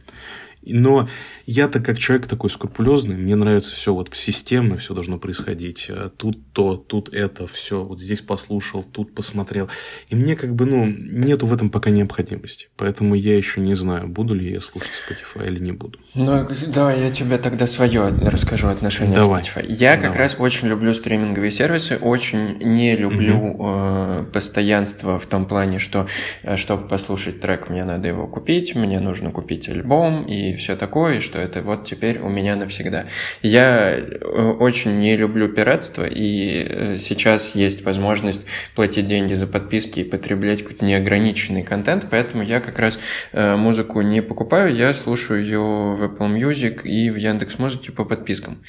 Но 0.62 1.08
я-то 1.46 1.80
как 1.80 1.98
человек 1.98 2.26
такой 2.26 2.50
скрупулезный, 2.50 3.16
мне 3.16 3.34
нравится 3.34 3.74
все 3.74 3.94
вот 3.94 4.10
системно, 4.14 4.76
все 4.76 4.94
должно 4.94 5.18
происходить. 5.18 5.86
Э, 5.88 6.10
тут 6.14 6.52
то, 6.52 6.76
тут 6.76 7.08
это, 7.14 7.46
все, 7.46 7.82
вот 7.82 8.00
здесь 8.00 8.20
послушал, 8.20 8.82
тут 8.82 9.14
посмотрел. 9.14 9.68
И 10.08 10.14
мне 10.14 10.36
как 10.36 10.54
бы, 10.54 10.66
ну, 10.66 10.86
нету 10.86 11.46
в 11.46 11.52
этом 11.52 11.70
пока 11.70 11.90
необходимости. 11.90 12.68
Поэтому 12.76 13.14
я 13.14 13.36
еще 13.36 13.60
не 13.60 13.74
знаю, 13.74 14.08
буду 14.08 14.34
ли 14.34 14.52
я 14.52 14.60
слушать 14.60 14.92
Spotify 14.92 15.46
или 15.46 15.58
не 15.58 15.72
буду. 15.72 15.98
Ну, 16.14 16.48
давай 16.66 17.00
я 17.00 17.10
тебе 17.10 17.38
тогда 17.38 17.66
свое 17.66 18.08
расскажу 18.08 18.68
отношение 18.68 19.14
давай. 19.14 19.42
к 19.42 19.46
Spotify. 19.46 19.66
Я 19.68 19.92
как 19.92 20.02
давай. 20.02 20.18
раз 20.18 20.36
очень 20.38 20.68
люблю 20.68 20.92
стриминговые 20.92 21.52
сервисы, 21.52 21.96
очень 21.96 22.58
не 22.58 22.96
люблю 22.96 23.36
угу. 23.36 23.66
э, 23.68 24.24
постоянство 24.32 25.18
в 25.18 25.26
том 25.26 25.46
плане, 25.46 25.78
что 25.78 26.06
э, 26.42 26.56
чтобы 26.56 26.88
послушать 26.88 27.40
трек, 27.40 27.70
мне 27.70 27.84
надо 27.84 28.08
его 28.08 28.26
купить, 28.26 28.74
мне 28.74 28.98
нужно 28.98 29.30
купить 29.30 29.68
альбом 29.68 30.24
и 30.24 30.40
и 30.40 30.54
все 30.56 30.76
такое, 30.76 31.18
и 31.18 31.20
что 31.20 31.38
это 31.38 31.62
вот 31.62 31.84
теперь 31.84 32.18
у 32.18 32.28
меня 32.28 32.56
навсегда. 32.56 33.06
Я 33.42 33.92
э, 33.92 34.54
очень 34.58 34.98
не 34.98 35.16
люблю 35.16 35.48
пиратство, 35.48 36.04
и 36.04 36.66
э, 36.68 36.96
сейчас 36.98 37.54
есть 37.54 37.84
возможность 37.84 38.42
платить 38.74 39.06
деньги 39.06 39.34
за 39.34 39.46
подписки 39.46 40.00
и 40.00 40.04
потреблять 40.04 40.62
какой-то 40.62 40.84
неограниченный 40.84 41.62
контент, 41.62 42.06
поэтому 42.10 42.42
я 42.42 42.60
как 42.60 42.78
раз 42.78 42.98
э, 43.32 43.56
музыку 43.56 44.00
не 44.00 44.22
покупаю, 44.22 44.74
я 44.74 44.92
слушаю 44.92 45.42
ее 45.42 45.99
в 46.00 46.04
Apple 46.04 46.36
Music 46.36 46.82
и 46.82 47.10
в 47.10 47.16
Яндекс 47.16 47.58
Музыке 47.58 47.92
по 47.92 48.04
подпискам. 48.04 48.62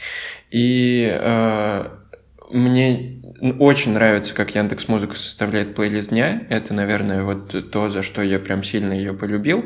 И 0.51 1.17
мне 2.51 3.21
очень 3.59 3.93
нравится, 3.93 4.33
как 4.33 4.53
Яндекс 4.55 4.87
Музыка 4.87 5.15
составляет 5.15 5.73
плейлист 5.75 6.09
дня. 6.09 6.43
Это, 6.49 6.73
наверное, 6.73 7.23
вот 7.23 7.71
то, 7.71 7.89
за 7.89 8.01
что 8.01 8.21
я 8.21 8.39
прям 8.39 8.63
сильно 8.63 8.93
ее 8.93 9.13
полюбил. 9.13 9.65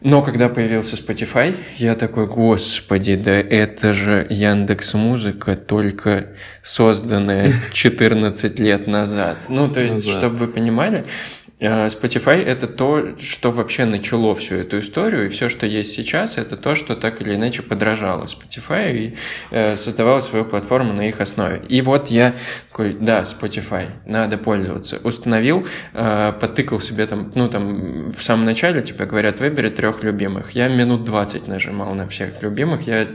Но 0.00 0.22
когда 0.22 0.50
появился 0.50 0.96
Spotify, 0.96 1.56
я 1.78 1.94
такой, 1.94 2.26
господи, 2.26 3.16
да 3.16 3.32
это 3.32 3.94
же 3.94 4.26
Яндекс 4.28 4.92
Музыка, 4.92 5.56
только 5.56 6.34
созданная 6.62 7.50
14 7.72 8.58
лет 8.58 8.86
назад. 8.86 9.38
Ну, 9.48 9.68
то 9.68 9.80
есть, 9.80 10.06
чтобы 10.06 10.36
вы 10.36 10.48
понимали, 10.48 11.04
Э, 11.43 11.43
Spotify— 11.64 12.44
это 12.44 12.66
то, 12.66 13.16
что 13.18 13.50
вообще 13.50 13.84
начало 13.84 14.34
всю 14.34 14.56
эту 14.56 14.78
историю, 14.80 15.26
и 15.26 15.28
все, 15.28 15.48
что 15.48 15.66
есть 15.66 15.92
сейчас, 15.92 16.38
это 16.38 16.56
то, 16.56 16.74
что 16.74 16.96
так 16.96 17.20
или 17.20 17.34
иначе 17.34 17.62
подражало 17.62 18.26
Spotify 18.26 18.92
и 18.94 19.14
э, 19.50 19.76
создавало 19.76 20.20
свою 20.20 20.44
платформу 20.44 20.92
на 20.92 21.08
их 21.08 21.20
основе. 21.20 21.62
И 21.68 21.80
вот 21.82 22.10
я 22.10 22.34
такой, 22.74 22.94
да, 22.94 23.20
Spotify, 23.20 23.90
надо 24.04 24.36
пользоваться. 24.36 24.98
Установил, 25.04 25.64
э, 25.92 26.32
потыкал 26.32 26.80
себе 26.80 27.06
там, 27.06 27.30
ну 27.36 27.48
там 27.48 28.10
в 28.10 28.20
самом 28.20 28.46
начале 28.46 28.82
тебе 28.82 29.06
говорят, 29.06 29.38
выбери 29.38 29.70
трех 29.70 30.02
любимых. 30.02 30.50
Я 30.56 30.66
минут 30.66 31.04
20 31.04 31.46
нажимал 31.46 31.94
на 31.94 32.08
всех 32.08 32.42
любимых, 32.42 32.88
я 32.88 33.06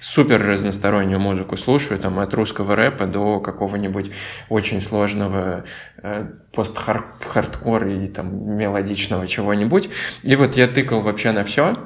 супер 0.00 0.46
разностороннюю 0.46 1.18
музыку 1.18 1.56
слушаю, 1.56 1.98
там 1.98 2.18
от 2.18 2.34
русского 2.34 2.76
рэпа 2.76 3.06
до 3.06 3.40
какого-нибудь 3.40 4.10
очень 4.50 4.82
сложного 4.82 5.64
э, 6.02 6.26
пост-хардкор 6.52 7.86
и 7.86 8.08
там 8.08 8.58
мелодичного 8.58 9.26
чего-нибудь. 9.26 9.88
И 10.24 10.36
вот 10.36 10.58
я 10.58 10.68
тыкал 10.68 11.00
вообще 11.00 11.32
на 11.32 11.42
все. 11.42 11.78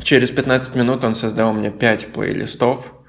Через 0.00 0.30
15 0.30 0.76
минут 0.76 1.02
он 1.02 1.16
создал 1.16 1.52
мне 1.52 1.72
5 1.72 2.12
плейлистов 2.12 3.01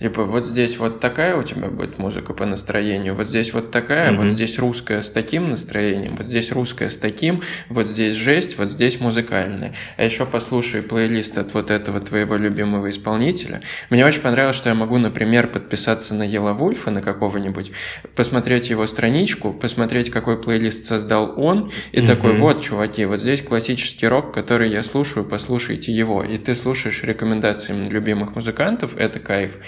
Типа 0.00 0.24
вот 0.24 0.46
здесь 0.46 0.78
вот 0.78 1.00
такая 1.00 1.36
у 1.36 1.42
тебя 1.42 1.68
будет 1.68 1.98
музыка 1.98 2.32
по 2.32 2.46
настроению, 2.46 3.14
вот 3.14 3.28
здесь 3.28 3.52
вот 3.52 3.70
такая, 3.70 4.10
mm-hmm. 4.10 4.16
вот 4.16 4.32
здесь 4.32 4.58
русская 4.58 5.02
с 5.02 5.10
таким 5.10 5.50
настроением, 5.50 6.16
вот 6.16 6.26
здесь 6.26 6.50
русская 6.52 6.88
с 6.88 6.96
таким, 6.96 7.42
вот 7.68 7.90
здесь 7.90 8.14
жесть, 8.14 8.56
вот 8.56 8.72
здесь 8.72 8.98
музыкальная. 8.98 9.74
А 9.98 10.04
еще 10.04 10.24
послушай 10.24 10.80
плейлист 10.82 11.36
от 11.36 11.52
вот 11.52 11.70
этого 11.70 12.00
твоего 12.00 12.36
любимого 12.36 12.88
исполнителя. 12.88 13.60
Мне 13.90 14.06
очень 14.06 14.22
понравилось, 14.22 14.56
что 14.56 14.70
я 14.70 14.74
могу, 14.74 14.96
например, 14.96 15.48
подписаться 15.48 16.14
на 16.14 16.22
Ела 16.22 16.54
Вульфа, 16.54 16.90
на 16.90 17.02
какого-нибудь, 17.02 17.72
посмотреть 18.16 18.70
его 18.70 18.86
страничку, 18.86 19.52
посмотреть, 19.52 20.10
какой 20.10 20.40
плейлист 20.40 20.86
создал 20.86 21.34
он, 21.36 21.72
и 21.92 21.98
mm-hmm. 21.98 22.06
такой, 22.06 22.32
вот, 22.38 22.62
чуваки, 22.62 23.04
вот 23.04 23.20
здесь 23.20 23.42
классический 23.42 24.08
рок, 24.08 24.32
который 24.32 24.70
я 24.70 24.82
слушаю, 24.82 25.26
послушайте 25.26 25.92
его. 25.92 26.24
И 26.24 26.38
ты 26.38 26.54
слушаешь 26.54 27.02
рекомендации 27.02 27.74
любимых 27.74 28.34
музыкантов, 28.34 28.96
это 28.96 29.20
кайф. 29.20 29.58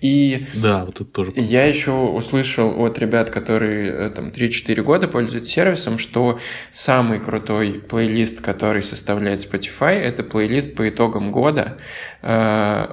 И 0.00 0.46
да, 0.54 0.84
вот 0.84 1.00
это 1.00 1.04
тоже. 1.04 1.32
Я 1.36 1.64
еще 1.64 1.92
услышал 1.92 2.84
от 2.84 2.98
ребят, 2.98 3.30
которые 3.30 3.90
э, 3.90 4.10
там 4.10 4.28
3-4 4.28 4.82
года 4.82 5.08
пользуются 5.08 5.52
сервисом, 5.52 5.98
что 5.98 6.38
самый 6.70 7.20
крутой 7.20 7.74
плейлист, 7.80 8.40
который 8.40 8.82
составляет 8.82 9.40
Spotify, 9.40 9.94
это 9.94 10.22
плейлист 10.22 10.74
по 10.74 10.88
итогам 10.88 11.32
года 11.32 11.78
э, 12.22 12.86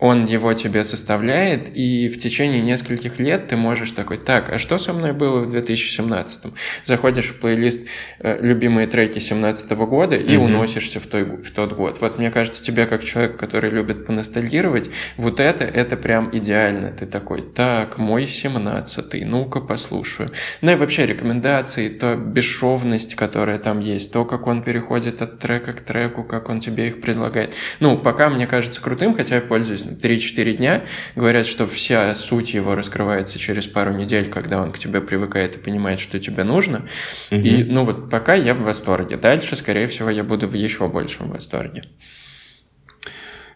он 0.00 0.24
его 0.24 0.52
тебе 0.54 0.82
составляет, 0.82 1.70
и 1.74 2.08
в 2.08 2.18
течение 2.18 2.60
нескольких 2.60 3.20
лет 3.20 3.46
ты 3.46 3.56
можешь 3.56 3.92
такой, 3.92 4.18
так, 4.18 4.50
а 4.50 4.58
что 4.58 4.76
со 4.76 4.92
мной 4.92 5.12
было 5.12 5.42
в 5.42 5.48
2017? 5.48 6.52
Заходишь 6.84 7.26
в 7.26 7.38
плейлист 7.38 7.80
э, 8.18 8.40
«Любимые 8.42 8.88
треки 8.88 9.12
2017 9.12 9.70
года» 9.70 10.16
и 10.16 10.34
mm-hmm. 10.34 10.38
уносишься 10.38 10.98
в, 10.98 11.06
той, 11.06 11.24
в 11.24 11.48
тот 11.52 11.74
год. 11.74 12.00
Вот 12.00 12.18
мне 12.18 12.32
кажется, 12.32 12.62
тебе 12.62 12.86
как 12.86 13.04
человек, 13.04 13.36
который 13.36 13.70
любит 13.70 14.04
поностальгировать, 14.04 14.90
вот 15.16 15.38
это, 15.38 15.64
это 15.64 15.96
прям 15.96 16.28
идеально. 16.36 16.90
Ты 16.90 17.06
такой, 17.06 17.42
так, 17.42 17.96
мой 17.96 18.24
17-й, 18.24 19.24
ну-ка 19.24 19.60
послушаю. 19.60 20.32
Ну 20.60 20.72
и 20.72 20.74
вообще 20.74 21.06
рекомендации, 21.06 21.88
то 21.88 22.16
бесшовность, 22.16 23.14
которая 23.14 23.60
там 23.60 23.78
есть, 23.78 24.10
то, 24.10 24.24
как 24.24 24.48
он 24.48 24.64
переходит 24.64 25.22
от 25.22 25.38
трека 25.38 25.72
к 25.72 25.82
треку, 25.82 26.24
как 26.24 26.48
он 26.48 26.60
тебе 26.60 26.88
их 26.88 27.00
предлагает. 27.00 27.54
Ну, 27.78 27.96
пока 27.96 28.28
мне 28.28 28.48
кажется 28.48 28.82
крутым, 28.82 29.14
хотя 29.14 29.36
я 29.36 29.40
пользуюсь 29.40 29.83
3-4 29.84 30.52
дня. 30.56 30.84
Говорят, 31.14 31.46
что 31.46 31.66
вся 31.66 32.14
суть 32.14 32.54
его 32.54 32.74
раскрывается 32.74 33.38
через 33.38 33.66
пару 33.66 33.92
недель, 33.92 34.28
когда 34.28 34.60
он 34.60 34.72
к 34.72 34.78
тебе 34.78 35.00
привыкает 35.00 35.56
и 35.56 35.58
понимает, 35.58 36.00
что 36.00 36.18
тебе 36.18 36.44
нужно. 36.44 36.86
Угу. 37.30 37.40
И, 37.40 37.64
ну 37.64 37.84
вот, 37.84 38.10
пока 38.10 38.34
я 38.34 38.54
в 38.54 38.62
восторге. 38.62 39.16
Дальше, 39.16 39.56
скорее 39.56 39.86
всего, 39.88 40.10
я 40.10 40.24
буду 40.24 40.48
в 40.48 40.54
еще 40.54 40.88
большем 40.88 41.30
восторге. 41.30 41.84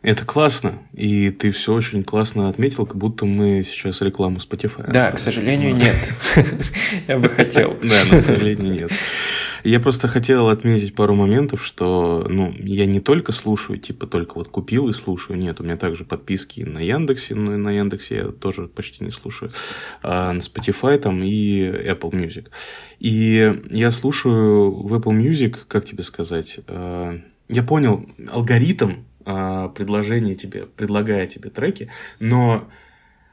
Это 0.03 0.25
классно, 0.25 0.79
и 0.93 1.31
ты 1.31 1.51
все 1.51 1.75
очень 1.75 2.05
классно 2.05 2.49
отметил, 2.49 2.87
как 2.87 2.97
будто 2.97 3.27
мы 3.27 3.65
сейчас 3.67 4.01
рекламу 4.01 4.39
Spotify. 4.39 4.91
Да, 4.93 5.11
к 5.11 5.19
сожалению, 5.19 5.75
нет. 5.75 5.97
Я 7.09 7.19
бы 7.19 7.29
хотел. 7.29 7.77
Да, 7.83 7.97
но, 8.11 8.21
к 8.21 8.23
сожалению, 8.23 8.73
нет. 8.73 8.93
Я 9.65 9.81
просто 9.81 10.09
хотел 10.09 10.49
отметить 10.49 10.95
пару 10.95 11.15
моментов, 11.15 11.65
что 11.65 12.27
ну, 12.29 12.55
я 12.59 12.87
не 12.87 13.01
только 13.01 13.33
слушаю, 13.33 13.79
типа 13.79 14.07
только 14.07 14.35
вот 14.35 14.49
купил 14.49 14.89
и 14.89 14.93
слушаю. 14.93 15.39
Нет, 15.39 15.61
у 15.61 15.65
меня 15.65 15.77
также 15.77 16.05
подписки 16.05 16.61
на 16.63 16.79
Яндексе, 16.79 17.35
но 17.35 17.57
на 17.57 17.71
Яндексе 17.71 18.17
я 18.17 18.25
тоже 18.29 18.69
почти 18.69 19.05
не 19.05 19.11
слушаю. 19.11 19.53
А 20.03 20.33
на 20.33 20.41
Spotify 20.41 20.99
там 20.99 21.23
и 21.23 21.63
Apple 21.63 22.11
Music. 22.11 22.49
И 22.99 23.55
я 23.71 23.91
слушаю 23.91 24.71
в 24.71 24.95
Apple 24.95 25.17
Music, 25.17 25.57
как 25.69 25.85
тебе 25.85 26.03
сказать, 26.03 26.61
э, 26.67 27.19
я 27.49 27.63
понял 27.63 28.07
алгоритм 28.31 29.05
а, 29.25 29.69
предложение 29.69 30.35
тебе, 30.35 30.65
предлагая 30.65 31.27
тебе 31.27 31.51
треки, 31.51 31.91
но 32.19 32.67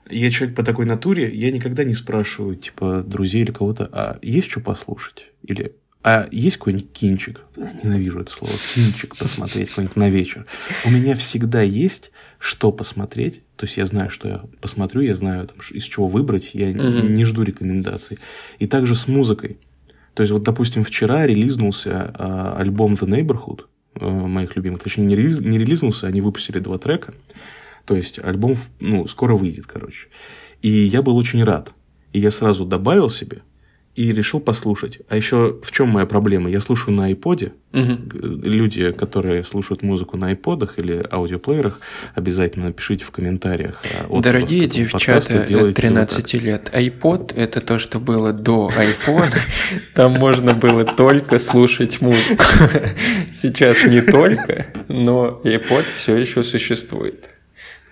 я 0.10 0.30
человек 0.30 0.56
по 0.56 0.64
такой 0.64 0.86
натуре, 0.86 1.34
я 1.34 1.52
никогда 1.52 1.84
не 1.84 1.94
спрашиваю, 1.94 2.56
типа, 2.56 3.02
друзей 3.02 3.44
или 3.44 3.52
кого-то, 3.52 3.90
а 3.94 4.20
есть 4.22 4.50
что 4.50 4.60
послушать? 4.60 5.32
Или 5.42 5.76
а 6.08 6.28
есть 6.30 6.58
какой-нибудь 6.58 6.92
кинчик? 6.92 7.42
Ненавижу 7.56 8.20
это 8.20 8.32
слово. 8.32 8.54
Кинчик 8.76 9.18
посмотреть 9.18 9.70
какой-нибудь 9.70 9.96
на 9.96 10.08
вечер. 10.08 10.46
У 10.86 10.92
меня 10.92 11.16
всегда 11.16 11.64
есть 11.64 12.12
что 12.38 12.72
посмотреть. 12.72 13.42
То 13.56 13.66
есть 13.66 13.78
я 13.78 13.88
знаю, 13.88 14.12
что 14.12 14.28
я 14.28 14.44
посмотрю, 14.62 15.02
я 15.02 15.16
знаю, 15.16 15.48
там, 15.48 15.58
из 15.72 15.84
чего 15.84 16.08
выбрать. 16.08 16.52
Я 16.54 16.72
mm-hmm. 16.72 17.10
не 17.10 17.26
жду 17.26 17.42
рекомендаций. 17.42 18.20
И 18.60 18.68
также 18.68 18.94
с 18.94 19.08
музыкой. 19.08 19.58
То 20.14 20.22
есть, 20.22 20.32
вот, 20.32 20.44
допустим, 20.44 20.84
вчера 20.84 21.26
релизнулся 21.26 22.14
э, 22.16 22.54
альбом 22.60 22.94
The 22.94 23.08
Neighborhood. 23.08 23.62
Э, 24.00 24.08
моих 24.08 24.56
любимых. 24.56 24.84
Точнее, 24.84 25.06
не, 25.08 25.16
релиз, 25.16 25.40
не 25.40 25.58
релизнулся, 25.58 26.06
они 26.06 26.22
выпустили 26.22 26.60
два 26.60 26.78
трека. 26.78 27.16
То 27.86 27.96
есть, 27.96 28.20
альбом 28.20 28.58
ну, 28.80 29.08
скоро 29.08 29.36
выйдет, 29.36 29.66
короче. 29.66 30.10
И 30.62 30.70
я 30.70 31.02
был 31.02 31.18
очень 31.18 31.44
рад. 31.44 31.74
И 32.14 32.20
я 32.20 32.30
сразу 32.30 32.64
добавил 32.64 33.10
себе 33.10 33.42
и 33.96 34.12
решил 34.12 34.40
послушать. 34.40 35.00
А 35.10 35.16
еще 35.16 35.58
в 35.64 35.72
чем 35.72 35.90
моя 35.90 36.06
проблема? 36.06 36.50
Я 36.50 36.60
слушаю 36.60 36.96
на 36.96 37.12
iPod. 37.12 37.54
Угу. 37.72 38.44
Люди, 38.44 38.92
которые 38.92 39.44
слушают 39.44 39.84
музыку 39.84 40.18
на 40.18 40.34
iPodах 40.34 40.74
или 40.78 41.04
аудиоплеерах, 41.12 41.80
обязательно 42.14 42.68
напишите 42.68 43.06
в 43.06 43.12
комментариях. 43.12 43.82
Дорогие 44.10 44.68
девчата 44.68 45.44
от 45.44 45.76
13 45.76 46.34
лет, 46.36 46.70
iPod– 46.74 47.34
это 47.36 47.62
то, 47.62 47.80
что 47.80 48.00
было 48.00 48.34
до 48.34 48.70
iPhone. 48.78 49.34
Там 49.94 50.14
можно 50.14 50.54
было 50.54 50.86
только 50.86 51.40
слушать 51.40 52.02
музыку. 52.02 52.44
Сейчас 53.34 53.84
не 53.86 54.02
только, 54.02 54.68
но 54.88 55.42
iPod 55.44 55.86
все 55.98 56.16
еще 56.18 56.44
существует. 56.44 57.35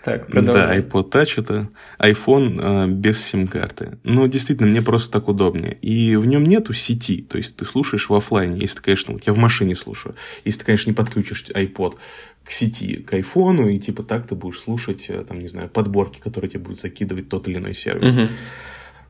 Так, 0.04 0.30
Да, 0.30 0.78
iPod 0.78 1.12
Touch 1.12 1.36
это 1.38 1.70
iPhone 1.98 2.60
э, 2.60 2.88
без 2.88 3.24
сим-карты. 3.24 3.98
Но 4.04 4.28
действительно, 4.28 4.70
мне 4.70 4.82
просто 4.82 5.14
так 5.14 5.30
удобнее. 5.30 5.78
И 5.82 6.18
в 6.18 6.26
нем 6.26 6.44
нету 6.44 6.74
сети, 6.74 7.22
то 7.22 7.38
есть 7.38 7.56
ты 7.56 7.66
слушаешь 7.66 8.10
в 8.10 8.14
офлайне. 8.14 8.60
Если 8.60 8.78
ты, 8.78 8.84
конечно, 8.84 9.14
вот 9.14 9.24
я 9.26 9.34
в 9.34 9.38
машине 9.38 9.76
слушаю. 9.78 10.16
Если 10.44 10.60
ты, 10.60 10.66
конечно, 10.66 10.90
не 10.90 10.96
подключишь 10.96 11.46
iPod 11.56 11.96
к 12.44 12.52
сети, 12.52 12.98
к 12.98 13.14
айфону, 13.14 13.70
и 13.70 13.80
типа 13.80 14.04
так 14.04 14.28
ты 14.28 14.36
будешь 14.36 14.60
слушать, 14.60 15.06
э, 15.10 15.24
там, 15.24 15.40
не 15.40 15.48
знаю, 15.48 15.70
подборки, 15.70 16.20
которые 16.20 16.52
тебе 16.52 16.64
будут 16.64 16.82
закидывать 16.82 17.30
тот 17.30 17.48
или 17.48 17.58
иной 17.58 17.74
сервис. 17.74 18.14
Угу. 18.14 18.28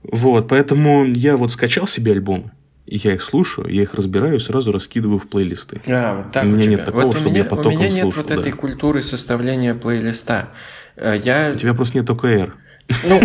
Вот, 0.04 0.48
поэтому 0.50 1.06
я 1.06 1.38
вот 1.38 1.52
скачал 1.52 1.88
себе 1.88 2.12
альбомы, 2.12 2.52
и 2.86 2.98
я 2.98 3.14
их 3.14 3.22
слушаю, 3.24 3.68
я 3.70 3.84
их 3.84 3.94
разбираю, 3.96 4.40
сразу 4.40 4.72
раскидываю 4.72 5.18
в 5.18 5.28
плейлисты. 5.28 5.82
А, 5.88 6.18
вот 6.18 6.32
так 6.34 6.44
у 6.44 6.48
меня 6.48 6.66
у 6.66 6.70
нет 6.70 6.86
такого, 6.86 7.06
вот 7.06 7.16
чтобы 7.16 7.32
меня, 7.32 7.40
я 7.40 7.46
потоком 7.46 7.72
слушал. 7.72 7.80
У 7.80 7.84
меня 7.84 7.96
нет 7.96 8.04
слушал, 8.04 8.24
вот 8.24 8.36
да. 8.36 8.42
этой 8.42 8.52
культуры 8.52 9.02
составления 9.02 9.74
плейлиста. 9.74 10.50
Э, 10.96 11.18
я... 11.18 11.52
У 11.54 11.56
тебя 11.56 11.74
просто 11.74 11.98
нет 11.98 12.10
ОКР. 12.10 12.56
Ну, 13.04 13.22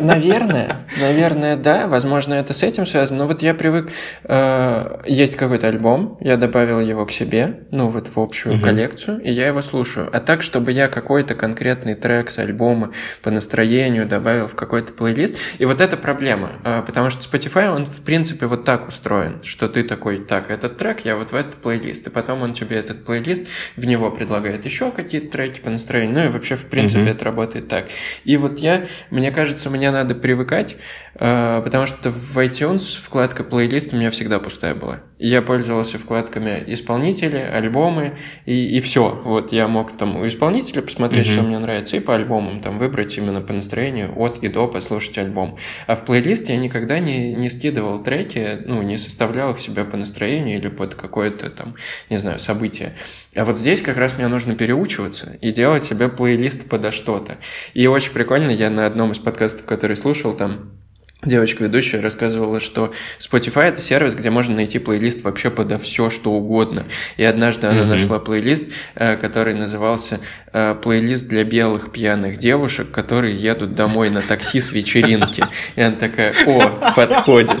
наверное, 0.00 0.76
наверное, 1.00 1.56
да, 1.56 1.86
возможно, 1.86 2.34
это 2.34 2.52
с 2.52 2.62
этим 2.62 2.86
связано. 2.86 3.20
Но 3.20 3.26
вот 3.26 3.42
я 3.42 3.54
привык, 3.54 3.90
э, 4.24 5.00
есть 5.06 5.36
какой-то 5.36 5.68
альбом, 5.68 6.18
я 6.20 6.36
добавил 6.36 6.80
его 6.80 7.06
к 7.06 7.12
себе, 7.12 7.60
ну 7.70 7.88
вот 7.88 8.08
в 8.08 8.18
общую 8.18 8.56
угу. 8.56 8.64
коллекцию, 8.64 9.20
и 9.20 9.30
я 9.30 9.46
его 9.46 9.62
слушаю. 9.62 10.08
А 10.12 10.20
так, 10.20 10.42
чтобы 10.42 10.72
я 10.72 10.88
какой-то 10.88 11.34
конкретный 11.34 11.94
трек 11.94 12.30
с 12.30 12.38
альбома 12.38 12.92
по 13.22 13.30
настроению 13.30 14.06
добавил 14.06 14.48
в 14.48 14.54
какой-то 14.54 14.92
плейлист, 14.92 15.36
и 15.58 15.64
вот 15.64 15.80
это 15.80 15.96
проблема, 15.96 16.52
э, 16.64 16.82
потому 16.84 17.10
что 17.10 17.22
Spotify, 17.22 17.74
он 17.74 17.86
в 17.86 18.02
принципе 18.02 18.46
вот 18.46 18.64
так 18.64 18.88
устроен, 18.88 19.42
что 19.42 19.68
ты 19.68 19.84
такой, 19.84 20.18
так, 20.18 20.50
этот 20.50 20.78
трек 20.78 21.04
я 21.04 21.16
вот 21.16 21.30
в 21.30 21.34
этот 21.34 21.56
плейлист, 21.56 22.06
и 22.06 22.10
потом 22.10 22.42
он 22.42 22.54
тебе 22.54 22.76
этот 22.76 23.04
плейлист, 23.04 23.46
в 23.76 23.84
него 23.84 24.10
предлагает 24.10 24.64
еще 24.64 24.90
какие-то 24.90 25.30
треки 25.30 25.60
по 25.60 25.70
настроению, 25.70 26.14
ну 26.14 26.24
и 26.24 26.28
вообще 26.28 26.56
в 26.56 26.66
принципе 26.66 27.02
угу. 27.02 27.10
это 27.10 27.24
работает 27.24 27.68
так. 27.68 27.86
И 28.24 28.36
вот 28.36 28.58
я 28.58 28.79
мне 29.10 29.30
кажется, 29.30 29.70
мне 29.70 29.90
надо 29.90 30.14
привыкать, 30.14 30.76
э, 31.14 31.60
потому 31.62 31.86
что 31.86 32.10
в 32.10 32.38
iTunes 32.38 33.00
вкладка 33.00 33.44
плейлист 33.44 33.92
у 33.92 33.96
меня 33.96 34.10
всегда 34.10 34.38
пустая 34.38 34.74
была. 34.74 35.00
Я 35.22 35.42
пользовался 35.42 35.98
вкладками 35.98 36.64
исполнители, 36.68 37.36
альбомы 37.36 38.14
и, 38.46 38.78
и 38.78 38.80
все. 38.80 39.20
Вот 39.22 39.52
я 39.52 39.68
мог 39.68 39.94
там 39.94 40.16
у 40.16 40.26
исполнителя 40.26 40.80
посмотреть, 40.80 41.26
mm-hmm. 41.26 41.32
что 41.32 41.42
мне 41.42 41.58
нравится, 41.58 41.98
и 41.98 42.00
по 42.00 42.14
альбомам 42.14 42.62
там 42.62 42.78
выбрать 42.78 43.18
именно 43.18 43.42
по 43.42 43.52
настроению 43.52 44.18
от 44.18 44.42
и 44.42 44.48
до 44.48 44.66
послушать 44.66 45.18
альбом. 45.18 45.58
А 45.86 45.94
в 45.94 46.06
плейлист 46.06 46.48
я 46.48 46.56
никогда 46.56 47.00
не, 47.00 47.34
не 47.34 47.50
скидывал 47.50 48.02
треки, 48.02 48.62
ну, 48.64 48.80
не 48.80 48.96
составлял 48.96 49.50
их 49.50 49.60
себя 49.60 49.84
по 49.84 49.98
настроению 49.98 50.56
или 50.56 50.68
под 50.68 50.94
какое-то 50.94 51.50
там, 51.50 51.74
не 52.08 52.16
знаю, 52.16 52.38
событие. 52.38 52.94
А 53.34 53.44
вот 53.44 53.58
здесь 53.58 53.82
как 53.82 53.98
раз 53.98 54.16
мне 54.16 54.26
нужно 54.26 54.56
переучиваться 54.56 55.36
и 55.42 55.52
делать 55.52 55.84
себе 55.84 56.08
плейлист 56.08 56.66
подо 56.66 56.92
что-то. 56.92 57.36
И 57.74 57.86
очень 57.86 58.14
прикольно, 58.14 58.50
я 58.50 58.70
на 58.70 58.86
одном 58.86 59.12
из 59.12 59.18
подкастов, 59.18 59.66
который 59.66 59.98
слушал, 59.98 60.32
там 60.32 60.79
девочка-ведущая 61.24 62.00
рассказывала, 62.00 62.60
что 62.60 62.92
Spotify 63.18 63.64
это 63.64 63.80
сервис, 63.80 64.14
где 64.14 64.30
можно 64.30 64.54
найти 64.54 64.78
плейлист 64.78 65.22
вообще 65.24 65.50
подо 65.50 65.78
все, 65.78 66.10
что 66.10 66.32
угодно. 66.32 66.86
И 67.16 67.24
однажды 67.24 67.66
она 67.66 67.82
mm-hmm. 67.82 67.86
нашла 67.86 68.18
плейлист, 68.18 68.64
э, 68.94 69.16
который 69.16 69.54
назывался 69.54 70.20
э, 70.52 70.74
«Плейлист 70.74 71.26
для 71.26 71.44
белых 71.44 71.92
пьяных 71.92 72.38
девушек, 72.38 72.90
которые 72.90 73.36
едут 73.36 73.74
домой 73.74 74.10
на 74.10 74.22
такси 74.22 74.60
с 74.60 74.72
вечеринки». 74.72 75.44
И 75.76 75.82
она 75.82 75.96
такая 75.96 76.34
«О, 76.46 76.92
подходит». 76.94 77.60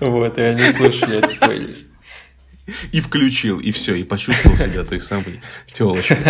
Вот, 0.00 0.38
и 0.38 0.42
они 0.42 0.62
слушали 0.74 1.18
этот 1.18 1.40
плейлист. 1.40 1.87
И 2.92 3.00
включил, 3.00 3.58
и 3.58 3.70
все, 3.70 3.94
и 3.94 4.04
почувствовал 4.04 4.56
себя 4.56 4.84
той 4.84 5.00
самой 5.00 5.40
телочкой. 5.72 6.18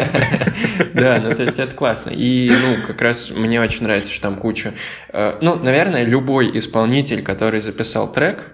Да, 0.94 1.20
ну 1.20 1.34
то 1.34 1.42
есть 1.42 1.58
это 1.58 1.74
классно. 1.74 2.10
И, 2.10 2.50
ну, 2.50 2.76
как 2.86 3.00
раз 3.02 3.30
мне 3.30 3.60
очень 3.60 3.84
нравится, 3.84 4.12
что 4.12 4.22
там 4.22 4.36
куча... 4.36 4.74
Э, 5.10 5.38
ну, 5.40 5.56
наверное, 5.56 6.04
любой 6.04 6.58
исполнитель, 6.58 7.22
который 7.22 7.60
записал 7.60 8.12
трек, 8.12 8.46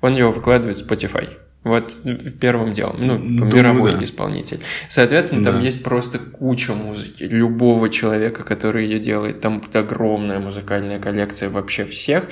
он 0.00 0.16
его 0.16 0.32
выкладывает 0.32 0.78
в 0.78 0.86
Spotify. 0.86 1.28
Вот 1.64 1.94
первым 2.40 2.74
делом, 2.74 2.96
ну, 2.98 3.16
Думаю, 3.16 3.54
мировой 3.54 3.94
да. 3.94 4.04
исполнитель. 4.04 4.60
Соответственно, 4.90 5.44
да. 5.44 5.52
там 5.52 5.62
есть 5.62 5.82
просто 5.82 6.18
куча 6.18 6.74
музыки. 6.74 7.22
Любого 7.22 7.88
человека, 7.88 8.44
который 8.44 8.84
ее 8.84 8.98
делает. 8.98 9.40
Там 9.40 9.62
огромная 9.72 10.40
музыкальная 10.40 10.98
коллекция 10.98 11.48
вообще 11.48 11.86
всех. 11.86 12.28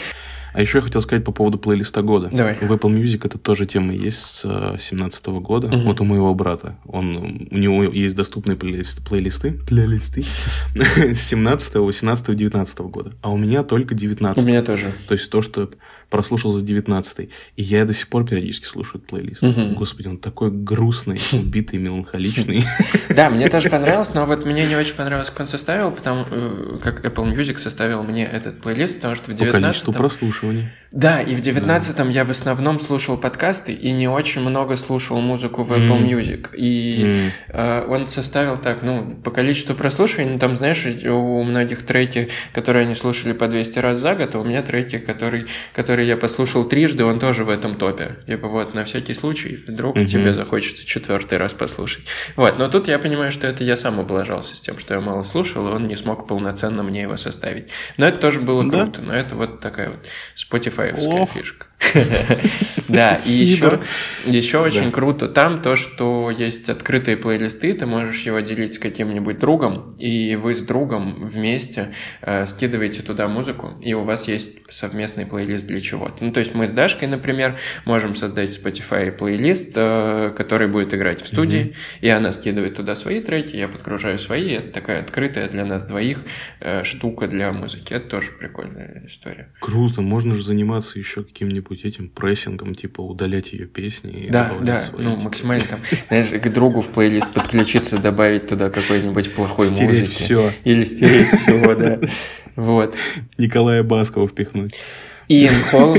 А 0.52 0.60
еще 0.60 0.78
я 0.78 0.82
хотел 0.82 1.00
сказать 1.00 1.24
по 1.24 1.32
поводу 1.32 1.58
плейлиста 1.58 2.02
года. 2.02 2.28
Давай. 2.32 2.58
В 2.58 2.72
Apple 2.72 2.92
Music 2.92 3.22
это 3.24 3.38
тоже 3.38 3.66
тема 3.66 3.92
есть 3.92 4.20
с 4.20 4.42
2017 4.42 5.22
э, 5.26 5.30
года. 5.40 5.66
Угу. 5.68 5.78
Вот 5.78 6.00
у 6.00 6.04
моего 6.04 6.34
брата. 6.34 6.76
Он, 6.86 7.48
у 7.50 7.58
него 7.58 7.84
есть 7.84 8.16
доступные 8.16 8.56
плейлист, 8.56 9.06
плейлисты, 9.06 9.52
плейлисты 9.66 10.24
с 10.74 11.20
17, 11.20 11.74
18, 11.76 12.36
19 12.36 12.78
года. 12.80 13.12
А 13.22 13.30
у 13.30 13.36
меня 13.36 13.62
только 13.62 13.94
19. 13.94 14.42
У 14.42 14.46
меня 14.46 14.62
тоже. 14.62 14.92
То 15.08 15.14
есть 15.14 15.30
то, 15.30 15.42
что 15.42 15.70
прослушал 16.12 16.52
за 16.52 16.62
19 16.62 17.30
И 17.56 17.62
я 17.62 17.84
до 17.86 17.94
сих 17.94 18.08
пор 18.08 18.26
периодически 18.26 18.66
слушаю 18.66 18.96
этот 18.96 19.08
плейлист. 19.08 19.42
Угу. 19.42 19.74
Господи, 19.76 20.08
он 20.08 20.18
такой 20.18 20.50
грустный, 20.52 21.18
убитый, 21.32 21.80
меланхоличный. 21.80 22.64
Да, 23.08 23.28
мне 23.28 23.48
тоже 23.48 23.68
понравилось, 23.68 24.14
но 24.14 24.26
вот 24.26 24.46
мне 24.46 24.66
не 24.66 24.76
очень 24.76 24.94
понравилось, 24.94 25.28
как 25.28 25.40
он 25.40 25.46
составил, 25.46 25.90
потому 25.90 26.24
э, 26.30 26.78
как 26.82 27.04
Apple 27.04 27.34
Music 27.34 27.58
составил 27.58 28.02
мне 28.02 28.24
этот 28.24 28.60
плейлист, 28.60 28.96
потому 28.96 29.14
что 29.14 29.24
в 29.24 29.34
19 29.34 29.52
По 29.52 29.60
количеству 29.60 29.92
прослушиваний. 29.92 30.68
Да, 30.92 31.22
и 31.22 31.34
в 31.34 31.40
19-м 31.40 31.94
да. 31.96 32.12
я 32.12 32.24
в 32.24 32.30
основном 32.30 32.78
слушал 32.78 33.16
подкасты 33.16 33.72
и 33.72 33.92
не 33.92 34.08
очень 34.08 34.42
много 34.42 34.76
слушал 34.76 35.20
музыку 35.20 35.62
в 35.62 35.72
Apple 35.72 36.02
mm. 36.02 36.06
Music. 36.06 36.48
И 36.54 37.02
mm. 37.02 37.30
э, 37.48 37.86
он 37.86 38.06
составил 38.06 38.58
так, 38.58 38.82
ну, 38.82 39.16
по 39.24 39.30
количеству 39.30 39.74
прослушиваний, 39.74 40.32
ну, 40.32 40.38
там, 40.38 40.54
знаешь, 40.56 40.84
у 40.86 41.42
многих 41.44 41.86
треки, 41.86 42.28
которые 42.52 42.84
они 42.84 42.94
слушали 42.94 43.32
по 43.32 43.48
200 43.48 43.78
раз 43.78 43.98
за 44.00 44.14
год, 44.14 44.34
а 44.34 44.38
у 44.38 44.44
меня 44.44 44.62
треки, 44.62 44.98
которые, 44.98 45.46
которые 45.72 46.06
я 46.06 46.18
послушал 46.18 46.64
трижды, 46.64 47.04
он 47.04 47.18
тоже 47.18 47.44
в 47.44 47.48
этом 47.48 47.76
топе. 47.76 48.16
Типа 48.26 48.48
вот, 48.48 48.74
на 48.74 48.84
всякий 48.84 49.14
случай, 49.14 49.56
вдруг 49.66 49.96
mm-hmm. 49.96 50.06
тебе 50.06 50.34
захочется 50.34 50.84
четвертый 50.84 51.38
раз 51.38 51.54
послушать. 51.54 52.06
Вот, 52.36 52.58
но 52.58 52.68
тут 52.68 52.88
я 52.88 52.98
понимаю, 52.98 53.32
что 53.32 53.46
это 53.46 53.64
я 53.64 53.78
сам 53.78 53.98
облажался 53.98 54.56
с 54.56 54.60
тем, 54.60 54.76
что 54.76 54.92
я 54.92 55.00
мало 55.00 55.22
слушал, 55.22 55.68
и 55.68 55.72
он 55.72 55.88
не 55.88 55.96
смог 55.96 56.26
полноценно 56.26 56.82
мне 56.82 57.02
его 57.02 57.16
составить. 57.16 57.70
Но 57.96 58.06
это 58.06 58.18
тоже 58.18 58.40
было 58.42 58.62
круто, 58.68 59.00
да? 59.00 59.02
но 59.02 59.14
это 59.14 59.36
вот 59.36 59.60
такая 59.60 59.90
вот 59.90 60.06
Spotify 60.36 60.81
Spotify 60.90 61.26
фишка. 61.26 61.66
Да, 62.92 63.18
и 63.24 63.30
еще, 63.30 63.80
еще 64.26 64.58
очень 64.58 64.92
круто 64.92 65.28
там 65.28 65.62
то, 65.62 65.76
что 65.76 66.30
есть 66.30 66.68
открытые 66.68 67.16
плейлисты, 67.16 67.72
ты 67.72 67.86
можешь 67.86 68.20
его 68.22 68.40
делить 68.40 68.74
с 68.74 68.78
каким-нибудь 68.78 69.38
другом, 69.38 69.96
и 69.98 70.36
вы 70.36 70.54
с 70.54 70.60
другом 70.60 71.26
вместе 71.26 71.94
э, 72.20 72.46
скидываете 72.46 73.00
туда 73.00 73.28
музыку, 73.28 73.72
и 73.80 73.94
у 73.94 74.04
вас 74.04 74.28
есть 74.28 74.50
совместный 74.68 75.24
плейлист 75.24 75.66
для 75.66 75.80
чего-то. 75.80 76.22
Ну, 76.22 76.32
то 76.32 76.40
есть 76.40 76.54
мы 76.54 76.68
с 76.68 76.72
Дашкой, 76.72 77.08
например, 77.08 77.56
можем 77.86 78.14
создать 78.14 78.50
Spotify 78.50 79.10
плейлист, 79.10 79.72
э, 79.74 80.32
который 80.36 80.68
будет 80.68 80.92
играть 80.92 81.22
в 81.22 81.26
студии, 81.26 81.60
mm-hmm. 81.60 81.98
и 82.02 82.08
она 82.08 82.32
скидывает 82.32 82.76
туда 82.76 82.94
свои 82.94 83.20
треки, 83.22 83.56
я 83.56 83.68
подгружаю 83.68 84.18
свои, 84.18 84.50
это 84.50 84.68
такая 84.68 85.00
открытая 85.00 85.48
для 85.48 85.64
нас 85.64 85.86
двоих 85.86 86.24
э, 86.60 86.84
штука 86.84 87.26
для 87.26 87.52
музыки. 87.52 87.94
Это 87.94 88.08
тоже 88.08 88.32
прикольная 88.32 89.04
история. 89.06 89.50
Круто, 89.60 90.02
можно 90.02 90.34
же 90.34 90.42
заниматься 90.42 90.98
еще 90.98 91.24
каким-нибудь 91.24 91.71
этим 91.72 92.08
прессингом, 92.08 92.74
типа 92.74 93.00
удалять 93.00 93.52
ее 93.52 93.66
песни 93.66 94.10
и 94.10 94.30
да, 94.30 94.44
добавлять 94.44 94.66
да, 94.66 94.80
свои. 94.80 95.04
Ну, 95.04 95.12
типа. 95.12 95.24
максимально 95.24 95.64
там, 95.64 95.80
знаешь, 96.08 96.28
к 96.28 96.48
другу 96.52 96.80
в 96.80 96.88
плейлист 96.88 97.32
подключиться, 97.32 97.98
добавить 97.98 98.46
туда 98.46 98.70
какой-нибудь 98.70 99.34
плохой 99.34 99.66
стереть 99.66 99.88
музыки. 99.88 100.10
все. 100.10 100.50
Или 100.64 100.84
стереть 100.84 101.28
все, 101.42 101.74
да. 101.74 102.00
Вот. 102.56 102.94
Николая 103.38 103.82
Баскова 103.82 104.28
впихнуть. 104.28 104.74
Иэн 105.28 105.62
Холл 105.70 105.96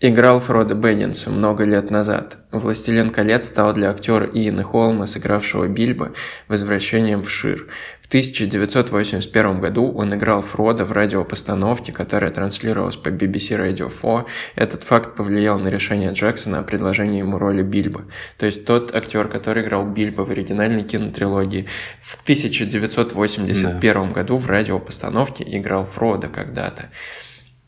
играл 0.00 0.40
Фрода 0.40 0.74
Беннинса 0.74 1.30
много 1.30 1.64
лет 1.64 1.90
назад. 1.90 2.38
«Властелин 2.50 3.10
колец» 3.10 3.46
стал 3.46 3.74
для 3.74 3.90
актера 3.90 4.28
Иэна 4.32 4.64
Холма, 4.64 5.06
сыгравшего 5.06 5.68
Бильбо, 5.68 6.12
возвращением 6.48 7.22
в 7.22 7.30
Шир. 7.30 7.68
В 8.08 8.10
1981 8.10 9.60
году 9.60 9.92
он 9.92 10.14
играл 10.14 10.40
Фрода 10.40 10.86
в 10.86 10.92
радиопостановке, 10.92 11.92
которая 11.92 12.30
транслировалась 12.30 12.96
по 12.96 13.10
BBC 13.10 13.58
Radio 13.58 13.92
4. 13.94 14.24
Этот 14.56 14.82
факт 14.84 15.14
повлиял 15.14 15.58
на 15.58 15.68
решение 15.68 16.12
Джексона 16.12 16.60
о 16.60 16.62
предложении 16.62 17.18
ему 17.18 17.36
роли 17.36 17.62
Бильбо. 17.62 18.06
То 18.38 18.46
есть 18.46 18.64
тот 18.64 18.94
актер, 18.94 19.28
который 19.28 19.62
играл 19.62 19.86
Бильбо 19.86 20.22
в 20.22 20.30
оригинальной 20.30 20.84
кинотрилогии, 20.84 21.66
в 22.00 22.14
1981 22.22 23.78
да. 23.92 24.06
году 24.06 24.38
в 24.38 24.46
радиопостановке 24.46 25.44
играл 25.46 25.84
Фрода 25.84 26.28
когда-то. 26.28 26.88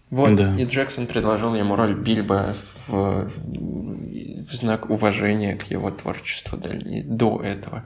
Вот, 0.09 0.37
да. 0.37 0.57
и 0.59 0.65
Джексон 0.65 1.07
предложил 1.07 1.55
ему 1.55 1.77
роль 1.77 1.93
Бильбо 1.95 2.57
в, 2.87 3.29
в 3.29 4.53
знак 4.55 4.89
уважения 4.89 5.55
к 5.57 5.65
его 5.65 5.91
творчеству 5.91 6.59
до 6.59 7.43
этого. 7.45 7.85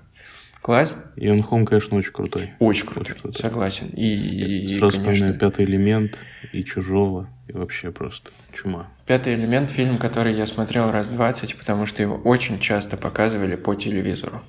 Класс? 0.65 0.97
И 1.17 1.29
он 1.29 1.43
Хом, 1.43 1.67
конечно, 1.67 1.99
очень 1.99 2.13
крутой. 2.13 2.53
Очень 2.59 2.87
крутой, 2.87 3.13
очень 3.13 3.21
крутой. 3.21 3.43
согласен. 3.43 3.89
И, 3.89 4.67
Сразу 4.69 4.99
и, 4.99 5.05
конечно... 5.05 5.33
пятый 5.35 5.67
элемент 5.67 6.17
и 6.55 6.65
чужого, 6.65 7.29
и 7.47 7.53
вообще 7.53 7.91
просто 7.91 8.31
чума. 8.55 8.89
Пятый 9.07 9.35
элемент 9.35 9.69
фильм, 9.69 9.99
который 9.99 10.35
я 10.35 10.47
смотрел 10.47 10.91
раз 10.91 11.09
20, 11.09 11.59
потому 11.59 11.85
что 11.85 12.01
его 12.01 12.17
очень 12.17 12.59
часто 12.59 12.97
показывали 12.97 13.55
по 13.55 13.75
телевизору. 13.75 14.41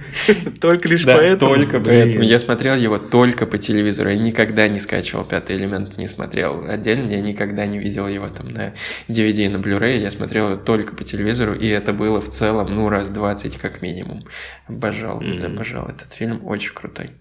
Только 0.60 0.88
лишь 0.88 1.04
поэтому? 1.04 1.54
только 1.54 1.78
поэтому. 1.78 2.24
Я 2.24 2.40
смотрел 2.40 2.74
его 2.74 2.98
только 2.98 3.46
по 3.46 3.58
телевизору. 3.58 4.10
Я 4.10 4.16
никогда 4.16 4.66
не 4.66 4.80
скачивал 4.80 5.24
пятый 5.24 5.56
элемент, 5.56 5.96
не 5.98 6.08
смотрел 6.08 6.68
отдельно. 6.68 7.10
Я 7.10 7.20
никогда 7.20 7.64
не 7.66 7.78
видел 7.78 8.08
его 8.08 8.28
там 8.28 8.48
на 8.48 8.74
DVD 9.08 9.44
и 9.44 9.48
на 9.48 9.58
Blu-ray. 9.58 9.98
Я 9.98 10.10
смотрел 10.10 10.50
его 10.50 10.56
только 10.56 10.96
по 10.96 11.04
телевизору, 11.04 11.54
и 11.54 11.68
это 11.68 11.92
было 11.92 12.20
в 12.20 12.28
целом, 12.28 12.74
ну, 12.74 12.88
раз 12.88 13.08
20 13.08 13.56
как 13.58 13.82
минимум. 13.82 14.24
Обожал, 14.66 15.20
обожал 15.20 15.88
этот 15.88 16.12
фильм. 16.12 16.44
Очень 16.44 16.74
крутой. 16.74 17.12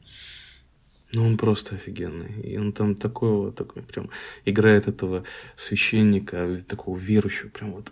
Ну, 1.13 1.25
он 1.25 1.37
просто 1.37 1.75
офигенный. 1.75 2.41
И 2.41 2.57
он 2.57 2.71
там 2.71 2.95
такого, 2.95 3.51
такой 3.51 3.81
прям 3.81 4.09
играет 4.45 4.87
этого 4.87 5.23
священника, 5.55 6.61
такого 6.67 6.97
верующего, 6.97 7.49
прям 7.49 7.71
вот. 7.73 7.91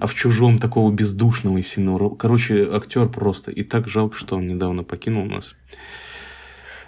А 0.00 0.06
в 0.06 0.14
чужом 0.14 0.58
такого 0.58 0.92
бездушного 0.92 1.58
и 1.58 1.62
сильного. 1.62 2.14
Короче, 2.14 2.68
актер 2.70 3.08
просто. 3.08 3.50
И 3.50 3.64
так 3.64 3.88
жалко, 3.88 4.16
что 4.16 4.36
он 4.36 4.46
недавно 4.46 4.84
покинул 4.84 5.24
нас. 5.26 5.54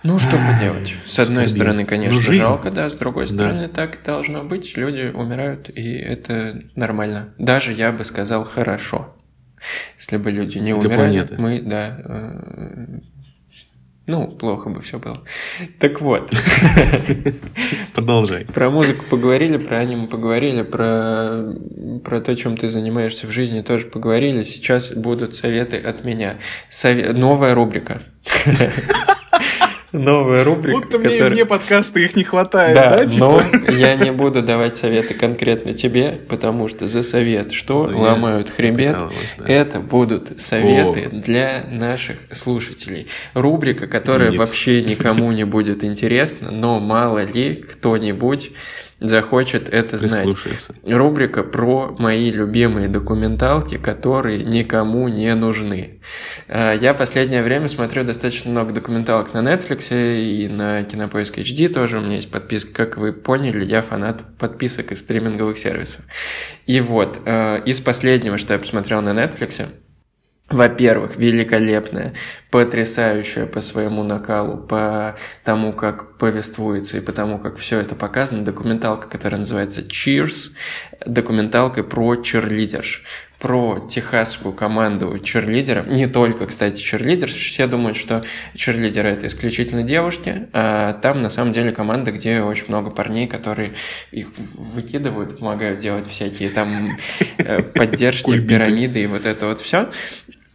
Ну, 0.03 0.19
что 0.19 0.37
поделать. 0.37 0.95
С 1.05 1.19
одной 1.19 1.47
Скорбим. 1.47 1.63
стороны, 1.63 1.85
конечно, 1.85 2.15
ну, 2.15 2.21
жизнь... 2.21 2.41
жалко, 2.41 2.71
да, 2.71 2.89
с 2.89 2.95
другой 2.95 3.27
стороны, 3.27 3.69
да. 3.69 3.75
так 3.75 3.99
должно 4.05 4.45
быть. 4.45 4.77
Люди 4.77 5.13
умирают, 5.13 5.69
и 5.69 5.93
это 5.93 6.63
нормально. 6.75 7.35
Даже 7.39 7.75
я 7.75 7.93
бы 7.93 8.05
сказал 8.05 8.45
хорошо. 8.45 9.15
Если 9.99 10.17
бы 10.17 10.31
люди 10.31 10.57
не 10.57 10.73
умирали, 10.73 10.95
планеты. 10.95 11.37
мы, 11.37 11.61
да, 11.61 12.01
э, 12.03 13.01
ну, 14.11 14.27
плохо 14.27 14.69
бы 14.69 14.81
все 14.81 14.99
было. 14.99 15.23
Так 15.79 16.01
вот. 16.01 16.31
Продолжай. 17.95 18.45
Про 18.45 18.71
музыку 18.71 19.05
поговорили, 19.09 19.57
про 19.57 19.79
аниме 19.79 20.07
поговорили, 20.09 20.63
про, 20.63 21.55
про 22.05 22.21
то, 22.21 22.35
чем 22.35 22.57
ты 22.57 22.69
занимаешься 22.69 23.27
в 23.27 23.31
жизни, 23.31 23.61
тоже 23.61 23.87
поговорили. 23.87 24.43
Сейчас 24.43 24.91
будут 24.93 25.37
советы 25.37 25.77
от 25.77 26.05
меня. 26.05 26.39
Сове... 26.69 27.13
Новая 27.13 27.55
рубрика. 27.55 28.03
Новая 29.93 30.45
рубрика. 30.45 30.79
Будто 30.79 30.99
мне 30.99 31.09
которая... 31.11 31.31
мне 31.31 31.45
подкасты 31.45 32.05
их 32.05 32.15
не 32.17 32.25
хватает, 32.25 32.75
да, 32.75 32.91
да 32.91 33.07
типа? 33.07 33.43
но 33.67 33.73
я 33.73 33.97
не 33.97 34.13
буду 34.13 34.43
давать 34.43 34.77
советы 34.77 35.15
конкретно 35.15 35.75
тебе, 35.75 36.21
потому 36.29 36.69
что 36.69 36.87
за 36.87 37.03
совет, 37.03 37.53
что 37.53 37.87
ну, 37.87 38.01
ломают 38.01 38.51
хребет, 38.51 38.97
да. 39.39 39.49
это 39.49 39.81
будут 39.81 40.41
советы 40.41 41.09
О. 41.13 41.17
для 41.17 41.65
наших 41.69 42.19
слушателей. 42.33 43.09
Рубрика, 43.35 43.89
которая 43.89 44.31
Нет. 44.31 44.39
вообще 44.39 44.83
никому 44.83 45.33
не 45.33 45.45
будет 45.45 45.83
интересна, 45.83 46.51
но 46.51 46.79
мало 46.79 47.25
ли 47.25 47.55
кто-нибудь 47.57 48.53
захочет 49.01 49.69
это 49.69 49.99
знать. 49.99 50.29
Рубрика 50.85 51.43
про 51.43 51.95
мои 51.99 52.31
любимые 52.31 52.89
документалки, 52.89 53.79
которые 53.79 54.45
никому 54.45 55.09
не 55.09 55.35
нужны. 55.35 56.01
А, 56.49 56.75
я 56.75 56.95
последнее 56.95 57.43
время 57.43 57.69
смотрю 57.69 58.05
достаточно 58.05 58.51
много 58.51 58.73
документалок 58.73 59.33
на 59.35 59.39
Netflix 59.39 59.89
и 59.91 60.49
на 60.49 60.85
Кинопоиск 60.85 61.39
HD 61.39 61.69
тоже 61.69 61.99
у 61.99 62.03
меня 62.03 62.17
есть 62.17 62.31
подписка. 62.31 62.73
Как 62.73 62.97
вы 62.97 63.13
поняли, 63.13 63.65
я 63.65 63.83
фанат 63.83 64.23
подписок 64.39 64.93
и 64.93 64.97
стриминговых 64.97 65.59
сервисов. 65.59 66.05
И 66.67 66.81
вот, 66.81 67.19
а, 67.25 67.57
из 67.65 67.81
последнего, 67.81 68.39
что 68.39 68.53
я 68.53 68.59
посмотрел 68.59 69.01
на 69.01 69.11
Netflix, 69.11 69.67
во-первых, 70.51 71.17
великолепная, 71.17 72.13
потрясающая 72.51 73.47
по 73.47 73.61
своему 73.61 74.03
накалу, 74.03 74.59
по 74.59 75.17
тому, 75.45 75.73
как 75.73 76.19
повествуется 76.19 76.97
и 76.99 77.01
по 77.01 77.13
тому, 77.13 77.39
как 77.39 77.57
все 77.57 77.79
это 77.79 77.95
показано, 77.95 78.45
документалка, 78.45 79.09
которая 79.09 79.39
называется 79.39 79.83
Cheers, 79.83 80.51
документалка 81.07 81.85
про 81.85 82.17
черлидерш, 82.17 83.05
про 83.39 83.87
техасскую 83.89 84.53
команду 84.53 85.19
черлидеров, 85.21 85.87
не 85.87 86.09
только, 86.09 86.47
кстати, 86.47 86.81
черлидеров, 86.81 87.31
все 87.31 87.69
думают, 87.69 87.97
что 87.97 88.25
черлидеры 88.55 89.09
это 89.09 89.29
исключительно 89.29 89.85
девушки, 89.85 90.49
а 90.53 90.95
там 90.95 91.23
на 91.23 91.31
самом 91.31 91.53
деле 91.53 91.71
команда, 91.71 92.11
где 92.11 92.43
очень 92.43 92.67
много 92.67 92.91
парней, 92.91 93.29
которые 93.29 93.75
их 94.11 94.27
выкидывают, 94.55 95.39
помогают 95.39 95.79
делать 95.79 96.09
всякие 96.09 96.51
там 96.51 96.99
э, 97.39 97.63
поддержки, 97.63 98.39
пирамиды 98.41 99.05
и 99.05 99.07
вот 99.07 99.25
это 99.25 99.47
вот 99.47 99.61
все. 99.61 99.89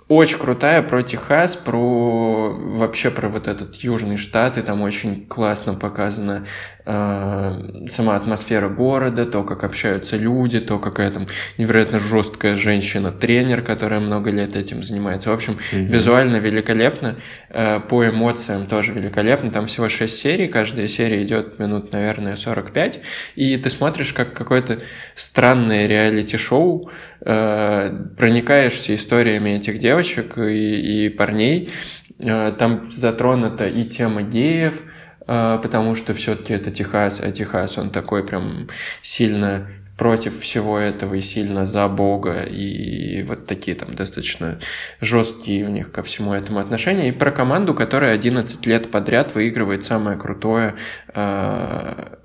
Очень 0.08 0.38
крутая 0.38 0.84
про 0.84 1.02
Техас, 1.02 1.56
про 1.56 2.54
вообще 2.54 3.10
про 3.10 3.28
вот 3.28 3.48
этот 3.48 3.76
Южный 3.78 4.18
штат, 4.18 4.56
и 4.58 4.62
там 4.62 4.84
очень 4.84 5.26
классно 5.26 5.74
показана 5.74 6.46
э, 6.86 7.88
сама 7.90 8.16
атмосфера 8.16 8.70
города, 8.70 9.26
то, 9.26 9.44
как 9.44 9.64
общаются 9.64 10.18
люди, 10.18 10.60
то, 10.60 10.80
какая 10.80 11.12
там 11.12 11.28
невероятно 11.58 12.00
жесткая 12.00 12.56
женщина-тренер, 12.56 13.62
которая 13.62 14.00
много 14.00 14.32
лет 14.32 14.56
этим 14.56 14.84
занимается. 14.84 15.30
В 15.30 15.34
общем, 15.34 15.58
mm-hmm. 15.72 15.86
визуально 15.86 16.38
великолепно, 16.38 17.16
э, 17.50 17.80
по 17.80 18.08
эмоциям 18.08 18.68
тоже 18.68 18.94
великолепно. 18.94 19.52
Там 19.52 19.68
всего 19.68 19.90
6 19.90 20.18
серий, 20.18 20.48
каждая 20.48 20.88
серия 20.88 21.24
идет 21.24 21.60
минут, 21.60 21.92
наверное, 21.92 22.36
45, 22.36 23.02
и 23.36 23.58
ты 23.58 23.70
смотришь 23.70 24.14
как 24.14 24.34
какое-то 24.34 24.82
странное 25.16 25.88
реалити-шоу, 25.88 26.92
э, 27.22 28.06
проникаешься 28.18 28.96
историями 28.96 29.52
этих 29.52 29.80
девочек 29.80 30.38
и, 30.38 31.06
и 31.06 31.10
парней. 31.10 31.70
Там 32.18 32.92
затронута 32.94 33.68
и 33.68 33.84
тема 33.84 34.22
геев, 34.22 34.82
потому 35.26 35.96
что 35.96 36.14
все-таки 36.14 36.54
это 36.54 36.72
Техас, 36.72 37.20
а 37.20 37.32
Техас, 37.32 37.78
он 37.78 37.90
такой 37.90 38.24
прям 38.24 38.68
сильно 39.02 39.68
против 39.98 40.40
всего 40.42 40.78
этого 40.78 41.16
и 41.16 41.22
сильно 41.22 41.66
за 41.66 41.88
Бога, 41.88 42.44
и 42.44 43.24
вот 43.24 43.48
такие 43.48 43.76
там 43.78 43.96
достаточно 43.96 44.60
жесткие 45.00 45.66
у 45.66 45.70
них 45.70 45.92
ко 45.92 46.04
всему 46.04 46.34
этому 46.34 46.60
отношения. 46.60 47.10
И 47.10 47.14
про 47.14 47.32
команду, 47.32 47.74
которая 47.74 48.14
11 48.14 48.66
лет 48.66 48.92
подряд 48.92 49.34
выигрывает 49.36 49.84
самое 49.84 50.18
крутое 50.18 50.76
э, 51.14 52.16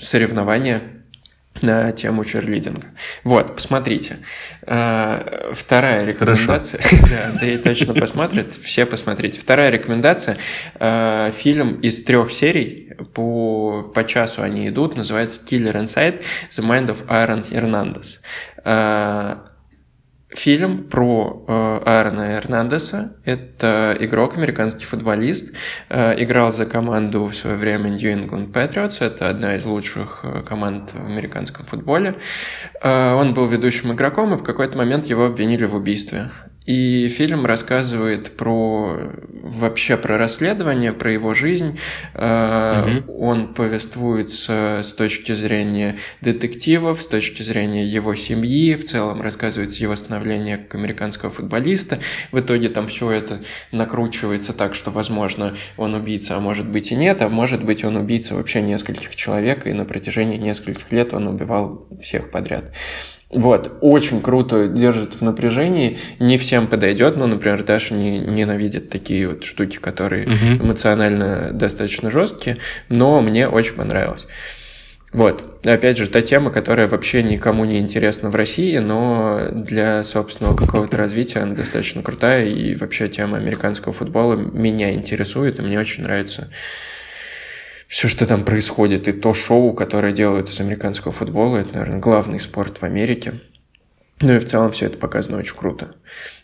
соревнование 0.00 0.99
на 1.62 1.92
тему 1.92 2.24
черлидинга. 2.24 2.88
Вот, 3.24 3.56
посмотрите. 3.56 4.18
А, 4.62 5.52
вторая 5.52 6.04
рекомендация. 6.04 6.80
Да, 7.10 7.30
Андрей 7.30 7.58
точно 7.58 7.92
посмотрит. 7.92 8.54
Все 8.54 8.86
посмотрите. 8.86 9.40
Вторая 9.40 9.70
рекомендация. 9.70 10.38
А, 10.76 11.30
фильм 11.32 11.80
из 11.80 12.02
трех 12.04 12.30
серий. 12.30 12.92
По, 13.14 13.82
по 13.94 14.04
часу 14.04 14.42
они 14.42 14.68
идут. 14.68 14.96
Называется 14.96 15.40
Killer 15.44 15.76
Inside 15.76 16.22
The 16.56 16.64
Mind 16.64 16.88
of 16.88 17.06
Aaron 17.06 17.44
Hernandez. 17.50 18.20
Фильм 20.32 20.84
про 20.84 21.44
э, 21.48 21.80
Аарона 21.86 22.36
Эрнандеса. 22.36 23.16
Это 23.24 23.96
игрок, 23.98 24.36
американский 24.36 24.84
футболист. 24.84 25.52
Э, 25.88 26.14
играл 26.22 26.52
за 26.52 26.66
команду 26.66 27.24
в 27.24 27.34
свое 27.34 27.56
время 27.56 27.88
New 27.88 28.14
England 28.14 28.52
Patriots. 28.52 29.04
Это 29.04 29.28
одна 29.28 29.56
из 29.56 29.64
лучших 29.64 30.20
э, 30.22 30.42
команд 30.46 30.92
в 30.92 31.04
американском 31.04 31.66
футболе. 31.66 32.14
Э, 32.80 33.14
он 33.14 33.34
был 33.34 33.48
ведущим 33.48 33.92
игроком, 33.92 34.32
и 34.32 34.36
в 34.36 34.44
какой-то 34.44 34.78
момент 34.78 35.06
его 35.06 35.26
обвинили 35.26 35.64
в 35.64 35.74
убийстве. 35.74 36.30
И 36.66 37.08
фильм 37.08 37.46
рассказывает 37.46 38.36
про 38.36 39.12
вообще 39.42 39.96
про 39.96 40.18
расследование, 40.18 40.92
про 40.92 41.12
его 41.12 41.34
жизнь. 41.34 41.78
Угу. 42.14 43.12
Он 43.18 43.54
повествуется 43.54 44.82
с 44.84 44.92
точки 44.92 45.32
зрения 45.32 45.96
детективов, 46.20 47.00
с 47.02 47.06
точки 47.06 47.42
зрения 47.42 47.84
его 47.84 48.14
семьи, 48.14 48.74
в 48.74 48.84
целом 48.84 49.22
рассказывается 49.22 49.82
его 49.82 49.96
становление 49.96 50.58
как 50.58 50.74
американского 50.74 51.30
футболиста. 51.30 52.00
В 52.30 52.38
итоге 52.38 52.68
там 52.68 52.88
все 52.88 53.10
это 53.10 53.42
накручивается 53.72 54.52
так, 54.52 54.74
что, 54.74 54.90
возможно, 54.90 55.56
он 55.76 55.94
убийца, 55.94 56.36
а 56.36 56.40
может 56.40 56.68
быть 56.68 56.92
и 56.92 56.94
нет, 56.94 57.22
а 57.22 57.28
может 57.28 57.64
быть 57.64 57.84
он 57.84 57.96
убийца 57.96 58.34
вообще 58.34 58.60
нескольких 58.60 59.16
человек, 59.16 59.66
и 59.66 59.72
на 59.72 59.84
протяжении 59.84 60.36
нескольких 60.36 60.92
лет 60.92 61.14
он 61.14 61.26
убивал 61.26 61.88
всех 62.02 62.30
подряд. 62.30 62.72
Вот, 63.30 63.78
очень 63.80 64.20
круто 64.20 64.66
держит 64.66 65.14
в 65.14 65.20
напряжении. 65.22 65.98
Не 66.18 66.36
всем 66.36 66.66
подойдет, 66.66 67.16
но, 67.16 67.28
например, 67.28 67.62
Даша 67.62 67.94
не, 67.94 68.18
ненавидит 68.18 68.90
такие 68.90 69.28
вот 69.28 69.44
штуки, 69.44 69.76
которые 69.76 70.26
угу. 70.26 70.64
эмоционально 70.64 71.52
достаточно 71.52 72.10
жесткие, 72.10 72.58
но 72.88 73.22
мне 73.22 73.48
очень 73.48 73.76
понравилось. 73.76 74.26
Вот, 75.12 75.60
опять 75.64 75.96
же, 75.96 76.08
та 76.08 76.22
тема, 76.22 76.50
которая 76.50 76.88
вообще 76.88 77.22
никому 77.22 77.64
не 77.64 77.78
интересна 77.78 78.30
в 78.30 78.34
России, 78.34 78.78
но 78.78 79.48
для 79.52 80.04
собственного 80.04 80.56
какого-то 80.56 80.96
развития 80.96 81.40
она 81.40 81.54
достаточно 81.54 82.02
крутая, 82.02 82.46
и 82.46 82.76
вообще 82.76 83.08
тема 83.08 83.36
американского 83.36 83.92
футбола 83.92 84.34
меня 84.34 84.92
интересует, 84.92 85.58
и 85.58 85.62
мне 85.62 85.80
очень 85.80 86.04
нравится 86.04 86.48
все, 87.90 88.06
что 88.06 88.24
там 88.24 88.44
происходит, 88.44 89.08
и 89.08 89.12
то 89.12 89.34
шоу, 89.34 89.74
которое 89.74 90.12
делают 90.12 90.48
из 90.48 90.60
американского 90.60 91.12
футбола, 91.12 91.56
это, 91.56 91.72
наверное, 91.74 91.98
главный 91.98 92.38
спорт 92.38 92.78
в 92.80 92.84
Америке. 92.84 93.40
Ну 94.22 94.34
и 94.34 94.38
в 94.38 94.44
целом 94.44 94.70
все 94.70 94.86
это 94.86 94.96
показано 94.96 95.38
очень 95.38 95.56
круто. 95.56 95.96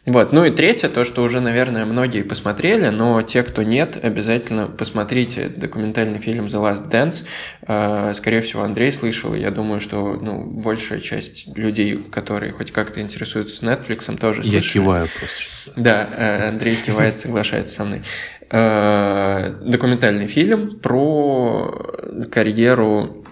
Вот. 0.06 0.32
Ну 0.32 0.44
и 0.44 0.50
третье, 0.50 0.88
то, 0.88 1.04
что 1.04 1.22
уже, 1.22 1.40
наверное, 1.40 1.84
многие 1.84 2.22
посмотрели, 2.22 2.88
но 2.88 3.20
те, 3.22 3.42
кто 3.42 3.62
нет, 3.62 4.02
обязательно 4.02 4.66
посмотрите 4.66 5.48
документальный 5.48 6.18
фильм 6.18 6.46
The 6.46 6.60
Last 6.62 6.90
Dance. 6.90 7.24
А, 7.66 8.14
скорее 8.14 8.40
всего, 8.40 8.62
Андрей 8.62 8.92
слышал, 8.92 9.34
и 9.34 9.40
я 9.40 9.50
думаю, 9.50 9.80
что 9.80 10.14
ну, 10.14 10.42
большая 10.42 11.00
часть 11.00 11.46
людей, 11.56 11.96
которые 12.10 12.52
хоть 12.52 12.72
как-то 12.72 13.00
интересуются 13.00 13.64
Netflix, 13.64 14.16
тоже 14.16 14.42
слышали. 14.42 14.62
Я 14.64 14.72
киваю 14.72 15.08
просто 15.18 15.36
сейчас. 15.36 15.74
Да, 15.76 16.08
э, 16.16 16.48
Андрей 16.48 16.76
кивает, 16.76 17.18
соглашается 17.18 17.74
со 17.74 17.84
мной. 17.84 18.02
А, 18.50 19.50
документальный 19.62 20.26
фильм 20.26 20.78
про 20.78 22.26
карьеру 22.30 23.24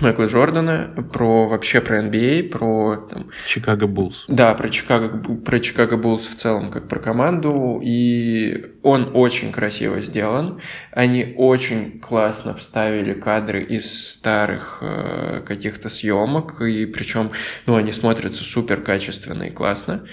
Майкла 0.00 0.24
Джордана, 0.24 0.94
про 1.12 1.46
вообще 1.46 1.80
про 1.80 2.02
NBA, 2.02 2.48
а, 2.48 2.50
про 2.50 2.96
там, 2.96 3.26
Чикаго 3.46 3.86
Буллс. 3.86 4.24
Да, 4.28 4.54
про 4.54 4.70
Чикаго, 4.70 5.18
про 5.34 5.60
Чикаго 5.60 5.96
Буллс 5.96 6.26
в 6.26 6.36
целом, 6.36 6.70
как 6.70 6.88
про 6.88 7.00
команду. 7.00 7.80
И 7.82 8.76
он 8.82 9.10
очень 9.14 9.52
красиво 9.52 10.00
сделан. 10.00 10.60
Они 10.92 11.34
очень 11.36 12.00
классно 12.00 12.54
вставили 12.54 13.12
кадры 13.12 13.62
из 13.62 14.10
старых 14.10 14.78
э, 14.80 15.42
каких-то 15.46 15.88
съемок. 15.88 16.62
И 16.62 16.86
причем, 16.86 17.32
ну, 17.66 17.76
они 17.76 17.92
смотрятся 17.92 18.42
супер 18.42 18.80
качественно 18.80 19.44
и 19.44 19.50
классно. 19.50 20.06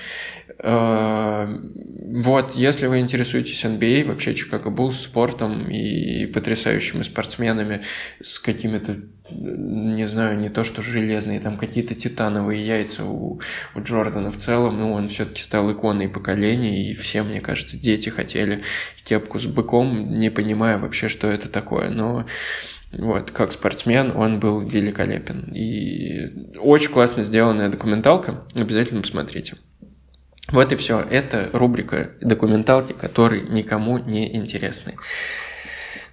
Э, 0.60 1.48
вот, 1.48 2.56
если 2.56 2.88
вы 2.88 3.00
интересуетесь 3.00 3.64
NBA, 3.64 4.04
а, 4.04 4.08
вообще 4.08 4.34
Чикаго 4.34 4.70
Буллс 4.70 5.02
спортом 5.02 5.70
и 5.70 6.26
потрясающими 6.26 7.04
спортсменами 7.04 7.84
с 8.22 8.40
какими-то 8.40 8.98
не 9.30 10.08
знаю, 10.08 10.40
не 10.40 10.50
то 10.50 10.64
что 10.64 10.82
железные, 10.82 11.40
там 11.40 11.58
какие-то 11.58 11.96
титановые 11.96 12.66
яйца 12.66 13.04
у, 13.04 13.42
у 13.76 13.82
Джордана 13.82 14.32
в 14.32 14.38
целом, 14.38 14.80
ну, 14.80 14.94
он 14.94 15.10
все-таки 15.10 15.42
стал 15.42 15.72
иконой 15.72 16.08
поколения, 16.08 16.90
и 16.90 16.94
все, 16.94 17.24
мне 17.24 17.42
кажется, 17.42 17.78
дети 17.78 18.10
хотели 18.10 18.64
кепку 19.04 19.40
с 19.40 19.46
быком, 19.46 20.18
не 20.18 20.30
понимая 20.30 20.78
вообще, 20.78 21.10
что 21.10 21.28
это 21.28 21.50
такое, 21.50 21.90
но 21.90 22.26
вот, 22.94 23.32
как 23.32 23.52
спортсмен 23.52 24.12
он 24.16 24.40
был 24.40 24.62
великолепен. 24.62 25.52
И 25.54 26.58
очень 26.58 26.92
классно 26.92 27.24
сделанная 27.24 27.70
документалка, 27.70 28.46
обязательно 28.56 29.02
посмотрите. 29.02 29.58
Вот 30.52 30.72
и 30.72 30.76
все. 30.76 31.00
Это 31.00 31.50
рубрика 31.54 32.12
документалки, 32.22 32.94
которые 32.94 33.44
никому 33.44 33.98
не 33.98 34.36
интересны. 34.36 34.96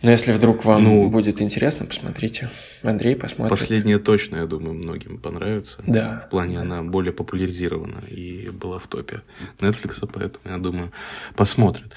Но 0.03 0.11
если 0.11 0.33
вдруг 0.33 0.67
вам 0.67 0.85
ну, 0.85 1.09
будет 1.09 1.41
интересно, 1.41 1.87
посмотрите. 1.87 2.51
Андрей 2.83 3.17
посмотрит. 3.17 3.59
Последняя 3.59 3.99
точно, 3.99 4.37
я 4.37 4.47
думаю, 4.47 4.75
многим 4.75 5.17
понравится. 5.17 5.83
Да. 5.87 6.23
В 6.27 6.29
плане 6.29 6.61
она 6.61 6.83
более 6.83 7.13
популяризирована 7.13 8.03
и 8.11 8.51
была 8.51 8.79
в 8.79 8.87
топе 8.87 9.23
Netflix, 9.61 10.07
поэтому, 10.13 10.55
я 10.55 10.59
думаю, 10.59 10.93
посмотрит. 11.37 11.95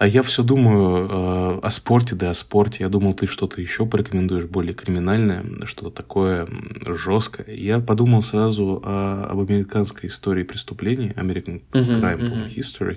А 0.00 0.06
я 0.06 0.22
все 0.22 0.42
думаю 0.42 1.08
э, 1.10 1.60
о 1.62 1.70
спорте, 1.70 2.16
да 2.16 2.30
о 2.30 2.34
спорте. 2.34 2.84
Я 2.84 2.88
думал, 2.88 3.12
ты 3.12 3.26
что-то 3.26 3.60
еще 3.60 3.84
порекомендуешь 3.84 4.46
более 4.46 4.72
криминальное, 4.72 5.44
что-то 5.66 5.90
такое 5.90 6.48
жесткое. 6.86 7.54
Я 7.54 7.80
подумал 7.80 8.22
сразу 8.22 8.82
о, 8.82 9.26
об 9.30 9.40
американской 9.40 10.08
истории 10.08 10.42
преступлений, 10.42 11.08
American 11.16 11.60
Crime 11.72 12.18
uh-huh, 12.18 12.48
uh-huh. 12.48 12.48
History. 12.48 12.96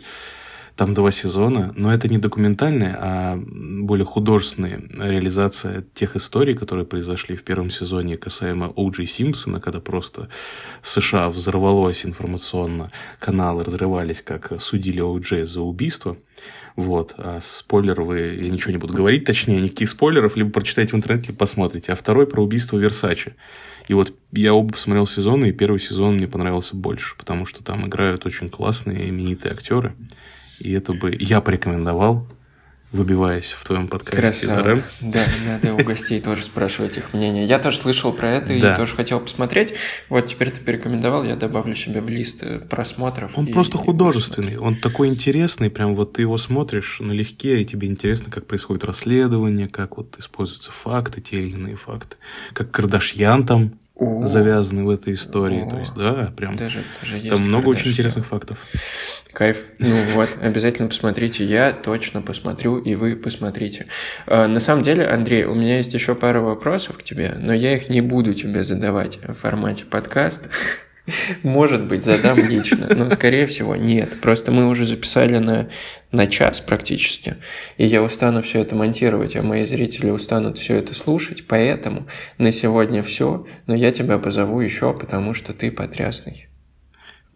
Там 0.78 0.94
два 0.94 1.12
сезона, 1.12 1.74
но 1.76 1.94
это 1.94 2.08
не 2.08 2.20
документальная, 2.20 2.98
а 2.98 3.38
более 3.38 4.06
художественная 4.06 4.82
реализация 4.98 5.84
тех 5.94 6.16
историй, 6.16 6.56
которые 6.56 6.86
произошли 6.86 7.36
в 7.36 7.44
первом 7.44 7.70
сезоне 7.70 8.16
касаемо 8.16 8.68
О'Джей 8.78 9.08
Симпсона, 9.08 9.60
когда 9.60 9.82
просто 9.82 10.30
США 10.82 11.30
взорвалось 11.30 12.06
информационно, 12.06 12.92
каналы 13.20 13.66
разрывались, 13.66 14.22
как 14.22 14.54
судили 14.62 15.04
О'Джей 15.04 15.44
за 15.44 15.62
убийство. 15.62 16.16
Вот. 16.76 17.14
А 17.18 17.40
спойлер 17.42 18.02
вы... 18.02 18.38
Я 18.42 18.50
ничего 18.50 18.72
не 18.72 18.78
буду 18.78 18.94
говорить, 18.94 19.26
точнее, 19.26 19.62
никаких 19.62 19.90
спойлеров, 19.90 20.36
либо 20.36 20.50
прочитайте 20.50 20.94
в 20.94 20.96
интернете, 20.96 21.28
либо 21.28 21.40
посмотрите. 21.40 21.94
А 21.94 21.96
второй 21.96 22.28
про 22.28 22.44
убийство 22.44 22.78
Версачи. 22.78 23.36
И 23.88 23.94
вот 23.94 24.14
я 24.32 24.54
оба 24.54 24.74
посмотрел 24.74 25.06
сезоны, 25.06 25.50
и 25.50 25.52
первый 25.52 25.80
сезон 25.80 26.16
мне 26.16 26.28
понравился 26.28 26.76
больше, 26.76 27.16
потому 27.18 27.46
что 27.46 27.64
там 27.64 27.86
играют 27.86 28.26
очень 28.26 28.50
классные 28.50 29.10
именитые 29.10 29.54
актеры. 29.54 29.94
И 30.60 30.72
это 30.72 30.94
бы 30.94 31.16
я 31.20 31.42
порекомендовал, 31.42 32.28
выбиваясь 32.94 33.52
в 33.52 33.66
твоем 33.66 33.88
подкасте 33.88 34.48
Красава. 34.48 34.78
из 34.78 34.84
Да, 35.02 35.24
надо 35.48 35.74
у 35.74 35.78
гостей 35.78 36.22
тоже 36.22 36.44
спрашивать 36.44 36.96
их 36.98 37.12
мнение. 37.14 37.44
Я 37.44 37.58
тоже 37.58 37.78
слышал 37.78 38.14
про 38.14 38.32
это 38.32 38.58
да. 38.60 38.74
и 38.74 38.78
тоже 38.78 38.96
хотел 38.96 39.20
посмотреть. 39.20 39.74
Вот 40.10 40.28
теперь 40.28 40.52
ты 40.52 40.62
порекомендовал, 40.62 41.24
я 41.24 41.36
добавлю 41.36 41.76
себе 41.76 42.02
в 42.02 42.08
лист 42.08 42.44
э, 42.44 42.60
просмотров. 42.60 43.32
Он 43.36 43.48
просто 43.48 43.80
художественный, 43.80 44.58
он 44.58 44.76
такой 44.76 45.08
интересный, 45.08 45.72
прям 45.72 45.96
вот 45.96 46.14
ты 46.14 46.22
его 46.22 46.38
смотришь 46.38 47.00
налегке, 47.00 47.62
и 47.62 47.66
тебе 47.66 47.88
интересно, 47.88 48.32
как 48.32 48.46
происходит 48.46 48.86
расследование, 48.86 49.68
как 49.68 49.98
вот 49.98 50.18
используются 50.20 50.72
факты, 50.72 51.20
те 51.20 51.42
или 51.42 51.56
иные 51.56 51.76
факты. 51.76 52.18
Как 52.54 52.70
Кардашьян 52.70 53.46
там 53.46 53.74
о, 53.96 54.26
завязаны 54.26 54.84
в 54.84 54.90
этой 54.90 55.14
истории. 55.14 55.62
О, 55.66 55.70
То 55.70 55.80
есть, 55.80 55.94
да, 55.96 56.32
прям 56.36 56.56
даже, 56.56 56.84
даже 57.02 57.30
там 57.30 57.42
много 57.42 57.68
очень 57.68 57.92
интересных 57.92 58.26
фактов. 58.26 58.58
Кайф. 59.34 59.62
Ну 59.80 59.96
вот, 60.14 60.30
обязательно 60.42 60.88
посмотрите. 60.90 61.46
Я 61.46 61.72
точно 61.72 62.22
посмотрю, 62.22 62.80
и 62.80 62.96
вы 62.96 63.16
посмотрите. 63.16 63.88
А, 64.26 64.48
на 64.48 64.60
самом 64.60 64.84
деле, 64.84 65.06
Андрей, 65.06 65.46
у 65.46 65.54
меня 65.54 65.78
есть 65.78 65.94
еще 65.94 66.16
пара 66.16 66.42
вопросов 66.42 66.98
к 66.98 67.04
тебе, 67.04 67.36
но 67.38 67.54
я 67.54 67.76
их 67.76 67.90
не 67.90 68.02
буду 68.02 68.34
тебе 68.34 68.64
задавать 68.64 69.20
в 69.22 69.34
формате 69.34 69.86
подкаста. 69.86 70.50
Может 71.44 71.86
быть, 71.86 72.04
задам 72.04 72.38
лично, 72.38 72.88
но, 72.96 73.10
скорее 73.10 73.46
всего, 73.46 73.76
нет. 73.76 74.22
Просто 74.22 74.52
мы 74.52 74.68
уже 74.68 74.86
записали 74.86 75.38
на, 75.38 75.70
на 76.12 76.28
час 76.28 76.62
практически, 76.62 77.36
и 77.78 77.86
я 77.86 78.02
устану 78.02 78.42
все 78.42 78.62
это 78.62 78.76
монтировать, 78.76 79.36
а 79.36 79.44
мои 79.44 79.66
зрители 79.66 80.10
устанут 80.10 80.58
все 80.58 80.76
это 80.76 80.96
слушать, 80.96 81.46
поэтому 81.48 82.08
на 82.38 82.52
сегодня 82.52 83.04
все, 83.04 83.46
но 83.68 83.76
я 83.76 83.92
тебя 83.92 84.18
позову 84.18 84.62
еще, 84.62 84.94
потому 84.94 85.34
что 85.34 85.54
ты 85.54 85.72
потрясный. 85.72 86.48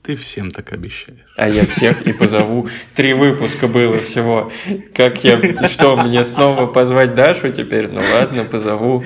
Ты 0.04 0.16
всем 0.16 0.52
так 0.52 0.72
обещаешь. 0.72 1.20
А 1.36 1.50
я 1.50 1.66
всех 1.66 2.04
и 2.04 2.14
позову. 2.14 2.70
Три 2.96 3.14
выпуска 3.14 3.68
было 3.68 3.98
всего. 3.98 4.52
Как 4.96 5.22
я... 5.26 5.68
Что, 5.68 5.98
мне 5.98 6.24
снова 6.24 6.66
позвать 6.66 7.14
Дашу 7.14 7.50
теперь? 7.50 7.90
Ну 7.90 8.00
ладно, 8.14 8.46
позову. 8.46 9.04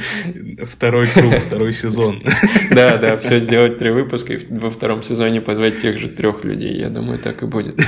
Второй 0.64 1.08
круг, 1.08 1.34
второй 1.40 1.74
сезон. 1.74 2.22
Да, 2.70 2.98
да, 2.98 3.18
все 3.18 3.40
сделать 3.40 3.80
три 3.80 3.90
выпуска 3.90 4.34
и 4.34 4.46
во 4.50 4.70
втором 4.70 5.02
сезоне 5.02 5.42
позвать 5.42 5.82
тех 5.82 5.98
же 5.98 6.08
трех 6.08 6.44
людей. 6.44 6.78
Я 6.78 6.90
думаю, 6.90 7.18
так 7.18 7.42
и 7.42 7.46
будет. 7.48 7.80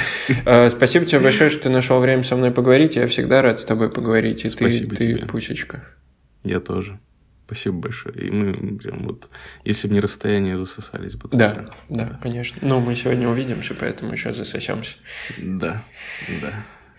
А, 0.46 0.70
спасибо 0.70 1.06
тебе 1.06 1.20
большое, 1.20 1.52
что 1.52 1.64
ты 1.64 1.70
нашел 1.70 2.00
время 2.00 2.24
со 2.24 2.36
мной 2.36 2.52
поговорить. 2.52 2.96
Я 2.96 3.08
всегда 3.08 3.44
рад 3.44 3.60
с 3.60 3.66
тобой 3.66 3.92
поговорить. 3.92 4.44
И 4.44 4.50
Спасибо 4.50 4.96
ты, 4.96 5.04
тебе. 5.06 5.16
ты 5.18 5.26
пусечка. 5.28 5.84
Я 6.44 6.60
тоже. 6.60 7.00
Спасибо 7.46 7.78
большое. 7.78 8.16
И 8.16 8.32
мы 8.32 8.78
прям 8.78 9.04
вот, 9.04 9.30
если 9.66 9.88
бы 9.88 9.94
не 9.94 10.00
расстояние, 10.00 10.58
засосались 10.58 11.16
бы. 11.16 11.30
Да, 11.32 11.54
да, 11.54 11.70
да, 11.90 12.20
конечно. 12.22 12.58
Но 12.62 12.80
мы 12.80 12.96
сегодня 12.96 13.28
увидимся, 13.28 13.74
поэтому 13.74 14.14
еще 14.14 14.34
засосемся. 14.34 14.96
Да, 15.38 15.84
да. 16.42 16.54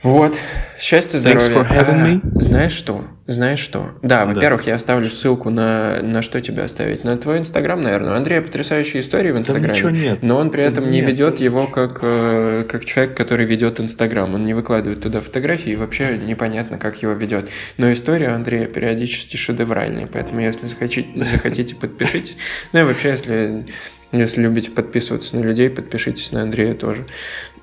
Вот. 0.05 0.36
Счастья, 0.78 1.18
здоровья. 1.18 1.48
Thanks 1.48 1.55
for 1.55 1.66
having 1.66 2.05
me. 2.05 2.40
Знаешь 2.40 2.72
что? 2.72 3.05
Знаешь 3.26 3.59
что? 3.59 3.92
Да, 4.02 4.26
во-первых, 4.26 4.64
да. 4.64 4.72
я 4.72 4.76
оставлю 4.76 5.07
ссылку 5.07 5.48
на, 5.48 6.02
на 6.02 6.20
что 6.20 6.42
тебе 6.42 6.62
оставить. 6.62 7.05
На 7.05 7.16
твой 7.16 7.38
Инстаграм, 7.38 7.82
наверное. 7.82 8.12
У 8.12 8.14
Андрея 8.14 8.42
потрясающие 8.42 9.00
истории 9.00 9.32
в 9.32 9.38
Инстаграме. 9.38 9.68
Да 9.68 9.72
ничего 9.72 9.90
нет. 9.90 10.18
Но 10.22 10.36
он 10.36 10.50
при 10.50 10.62
этом 10.62 10.84
да 10.84 10.90
не 10.90 10.98
нет. 10.98 11.09
ведет 11.09 11.40
его 11.40 11.66
как, 11.66 12.00
э, 12.02 12.66
как 12.68 12.84
человек, 12.84 13.16
который 13.16 13.46
ведет 13.46 13.80
Инстаграм. 13.80 14.34
Он 14.34 14.44
не 14.44 14.52
выкладывает 14.52 15.00
туда 15.00 15.22
фотографии, 15.22 15.72
и 15.72 15.76
вообще 15.76 16.18
непонятно, 16.18 16.76
как 16.76 17.00
его 17.00 17.12
ведет. 17.12 17.48
Но 17.78 17.90
история 17.90 18.28
Андрея 18.28 18.66
периодически 18.66 19.38
шедевральная, 19.38 20.07
поэтому 20.07 20.40
если 20.40 20.66
захотите, 20.66 21.09
захотите 21.14 21.74
подпишитесь. 21.76 22.36
Ну 22.74 22.80
и 22.80 22.82
вообще, 22.82 23.09
если, 23.12 23.66
если 24.12 24.42
любите 24.42 24.70
подписываться 24.70 25.34
на 25.34 25.40
людей, 25.40 25.70
подпишитесь 25.70 26.30
на 26.30 26.42
Андрея 26.42 26.74
тоже. 26.74 27.07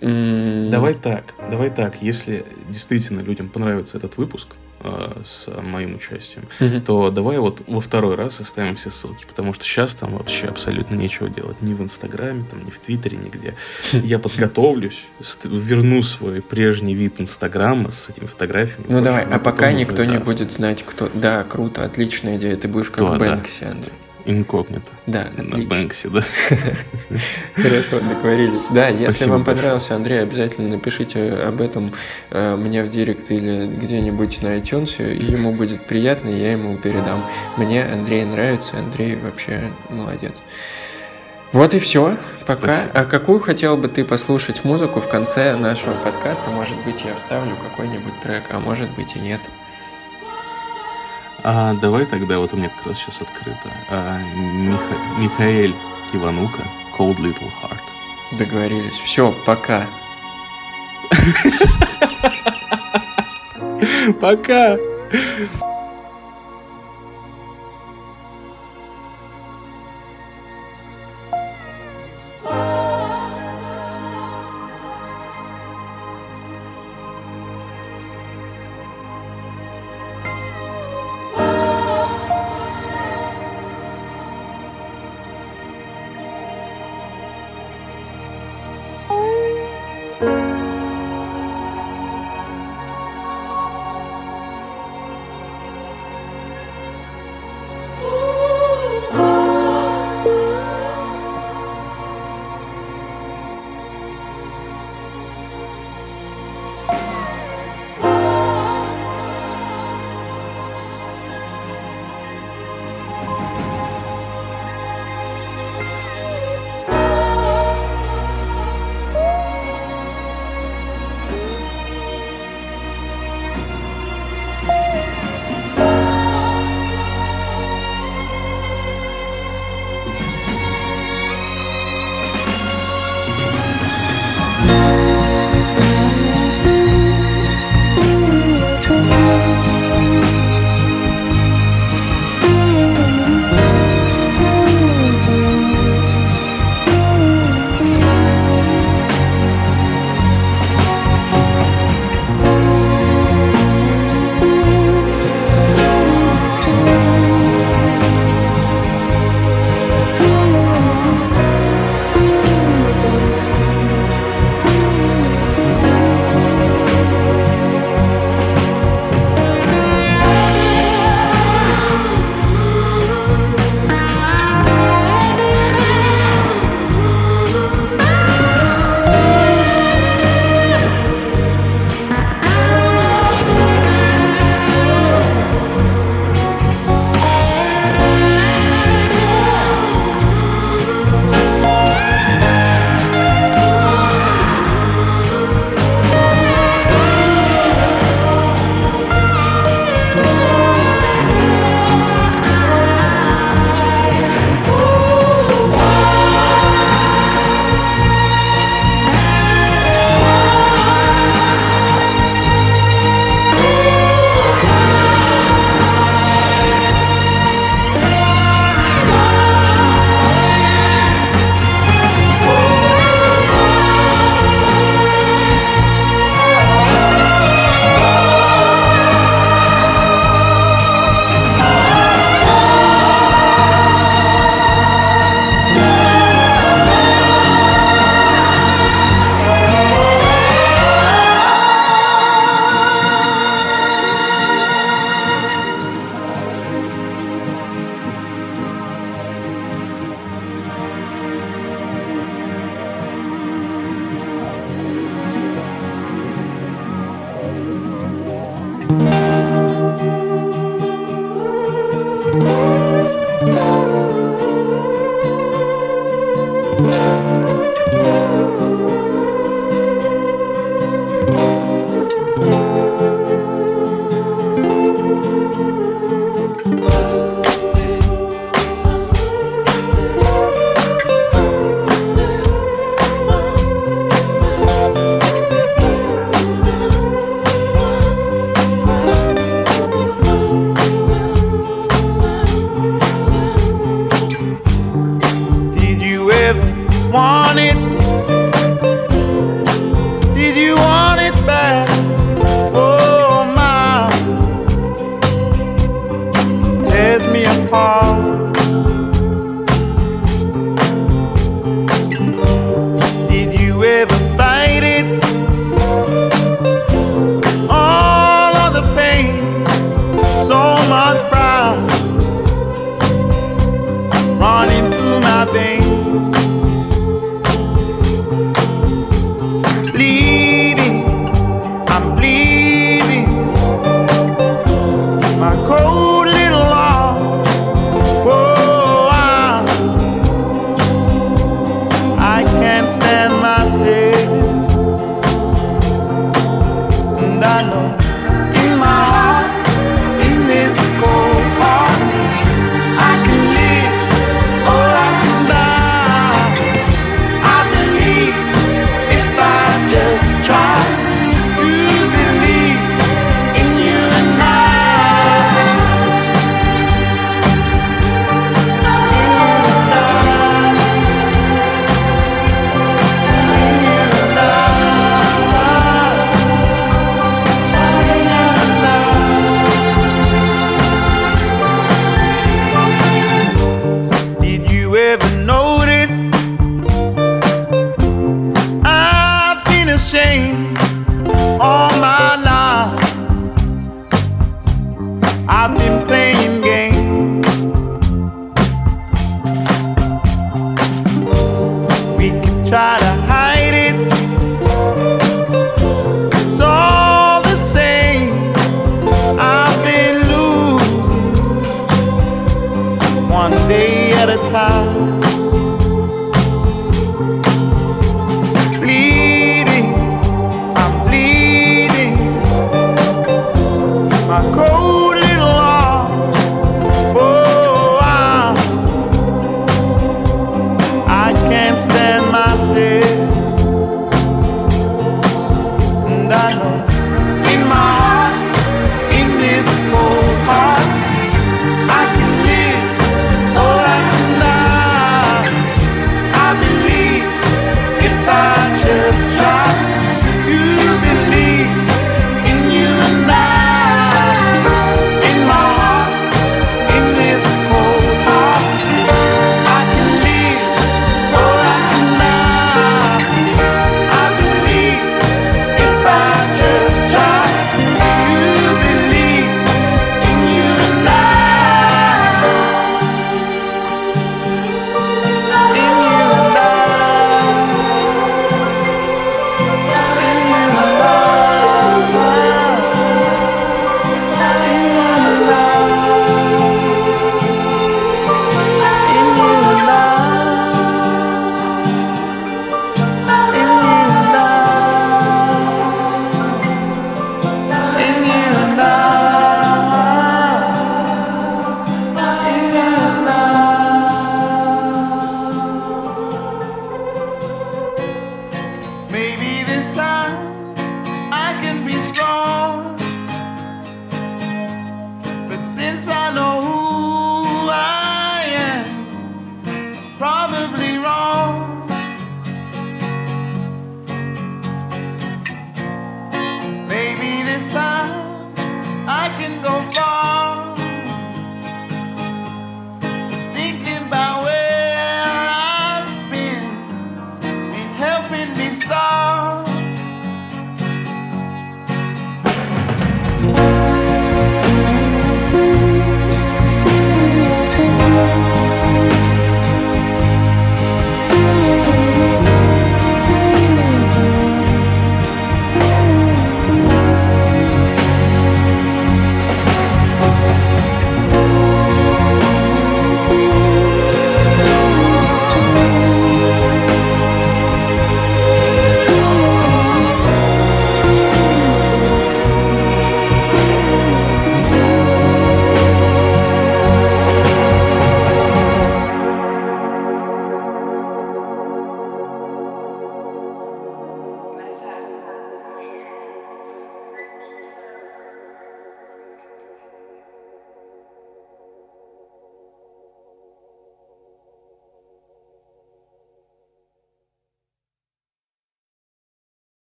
Давай 0.00 0.94
так, 0.94 1.34
давай 1.50 1.70
так. 1.70 2.00
Если 2.02 2.44
действительно 2.68 3.20
людям 3.20 3.48
понравится 3.48 3.96
этот 3.96 4.16
выпуск 4.16 4.48
э, 4.80 5.22
с 5.24 5.48
моим 5.62 5.96
участием, 5.96 6.44
то 6.82 7.10
давай 7.10 7.38
вот 7.38 7.62
во 7.66 7.80
второй 7.80 8.14
раз 8.14 8.40
оставим 8.40 8.76
все 8.76 8.90
ссылки, 8.90 9.24
потому 9.26 9.52
что 9.52 9.64
сейчас 9.64 9.94
там 9.94 10.16
вообще 10.16 10.46
абсолютно 10.46 10.94
нечего 10.94 11.28
делать. 11.28 11.60
Ни 11.62 11.74
в 11.74 11.82
Инстаграме, 11.82 12.44
там, 12.48 12.64
ни 12.64 12.70
в 12.70 12.78
Твиттере, 12.78 13.16
нигде. 13.16 13.54
Я 13.92 14.18
подготовлюсь, 14.18 15.06
верну 15.44 16.02
свой 16.02 16.42
прежний 16.42 16.94
вид 16.94 17.20
Инстаграма 17.20 17.90
с 17.90 18.08
этими 18.08 18.26
фотографиями. 18.26 18.86
Ну 18.88 19.00
давай, 19.02 19.24
а 19.24 19.38
пока 19.38 19.72
никто 19.72 20.04
не 20.04 20.18
будет 20.18 20.52
знать, 20.52 20.84
кто... 20.86 21.10
Да, 21.12 21.42
круто, 21.44 21.84
отличная 21.84 22.36
идея. 22.38 22.56
Ты 22.56 22.68
будешь 22.68 22.90
как. 22.90 23.18
Бэнкси, 23.18 23.64
Андрей. 23.64 23.92
Инкогнито. 24.28 24.92
Да, 25.06 25.30
На. 25.38 25.64
Бэнксе, 25.64 26.10
да. 26.10 26.20
Хорошо, 27.54 28.00
договорились. 28.00 28.64
Да, 28.70 28.88
если 28.88 29.30
вам 29.30 29.42
понравился 29.42 29.96
Андрей, 29.96 30.20
обязательно 30.20 30.68
напишите 30.68 31.32
об 31.32 31.62
этом 31.62 31.94
э, 32.30 32.54
мне 32.56 32.84
в 32.84 32.90
директ 32.90 33.30
или 33.30 33.66
где-нибудь 33.66 34.42
на 34.42 34.58
iTunes, 34.58 34.96
и 34.98 35.24
ему 35.24 35.54
будет 35.54 35.86
приятно, 35.86 36.28
я 36.28 36.52
ему 36.52 36.76
передам. 36.76 37.24
Мне 37.56 37.82
Андрей 37.82 38.26
нравится, 38.26 38.76
Андрей 38.76 39.16
вообще 39.16 39.72
молодец. 39.88 40.34
Вот 41.52 41.72
и 41.72 41.78
все. 41.78 42.18
Пока. 42.46 42.72
Спасибо. 42.72 42.90
А 42.92 43.04
какую 43.06 43.40
хотел 43.40 43.78
бы 43.78 43.88
ты 43.88 44.04
послушать 44.04 44.62
музыку 44.62 45.00
в 45.00 45.08
конце 45.08 45.56
нашего 45.56 45.94
подкаста? 45.94 46.50
Может 46.50 46.76
быть, 46.84 47.02
я 47.02 47.14
вставлю 47.14 47.56
какой-нибудь 47.56 48.20
трек, 48.22 48.42
а 48.50 48.60
может 48.60 48.90
быть 48.94 49.16
и 49.16 49.20
нет. 49.20 49.40
А 51.44 51.72
давай 51.74 52.04
тогда, 52.04 52.38
вот 52.38 52.52
у 52.52 52.56
меня 52.56 52.68
как 52.68 52.86
раз 52.86 52.98
сейчас 52.98 53.20
открыто. 53.22 53.70
А, 53.90 54.18
Миха- 54.34 55.18
Михаэль 55.18 55.74
Киванука, 56.12 56.62
Cold 56.96 57.16
Little 57.18 57.50
Heart. 57.62 58.38
Договорились. 58.38 58.94
Все, 58.98 59.32
пока. 59.46 59.86
Пока! 64.20 64.76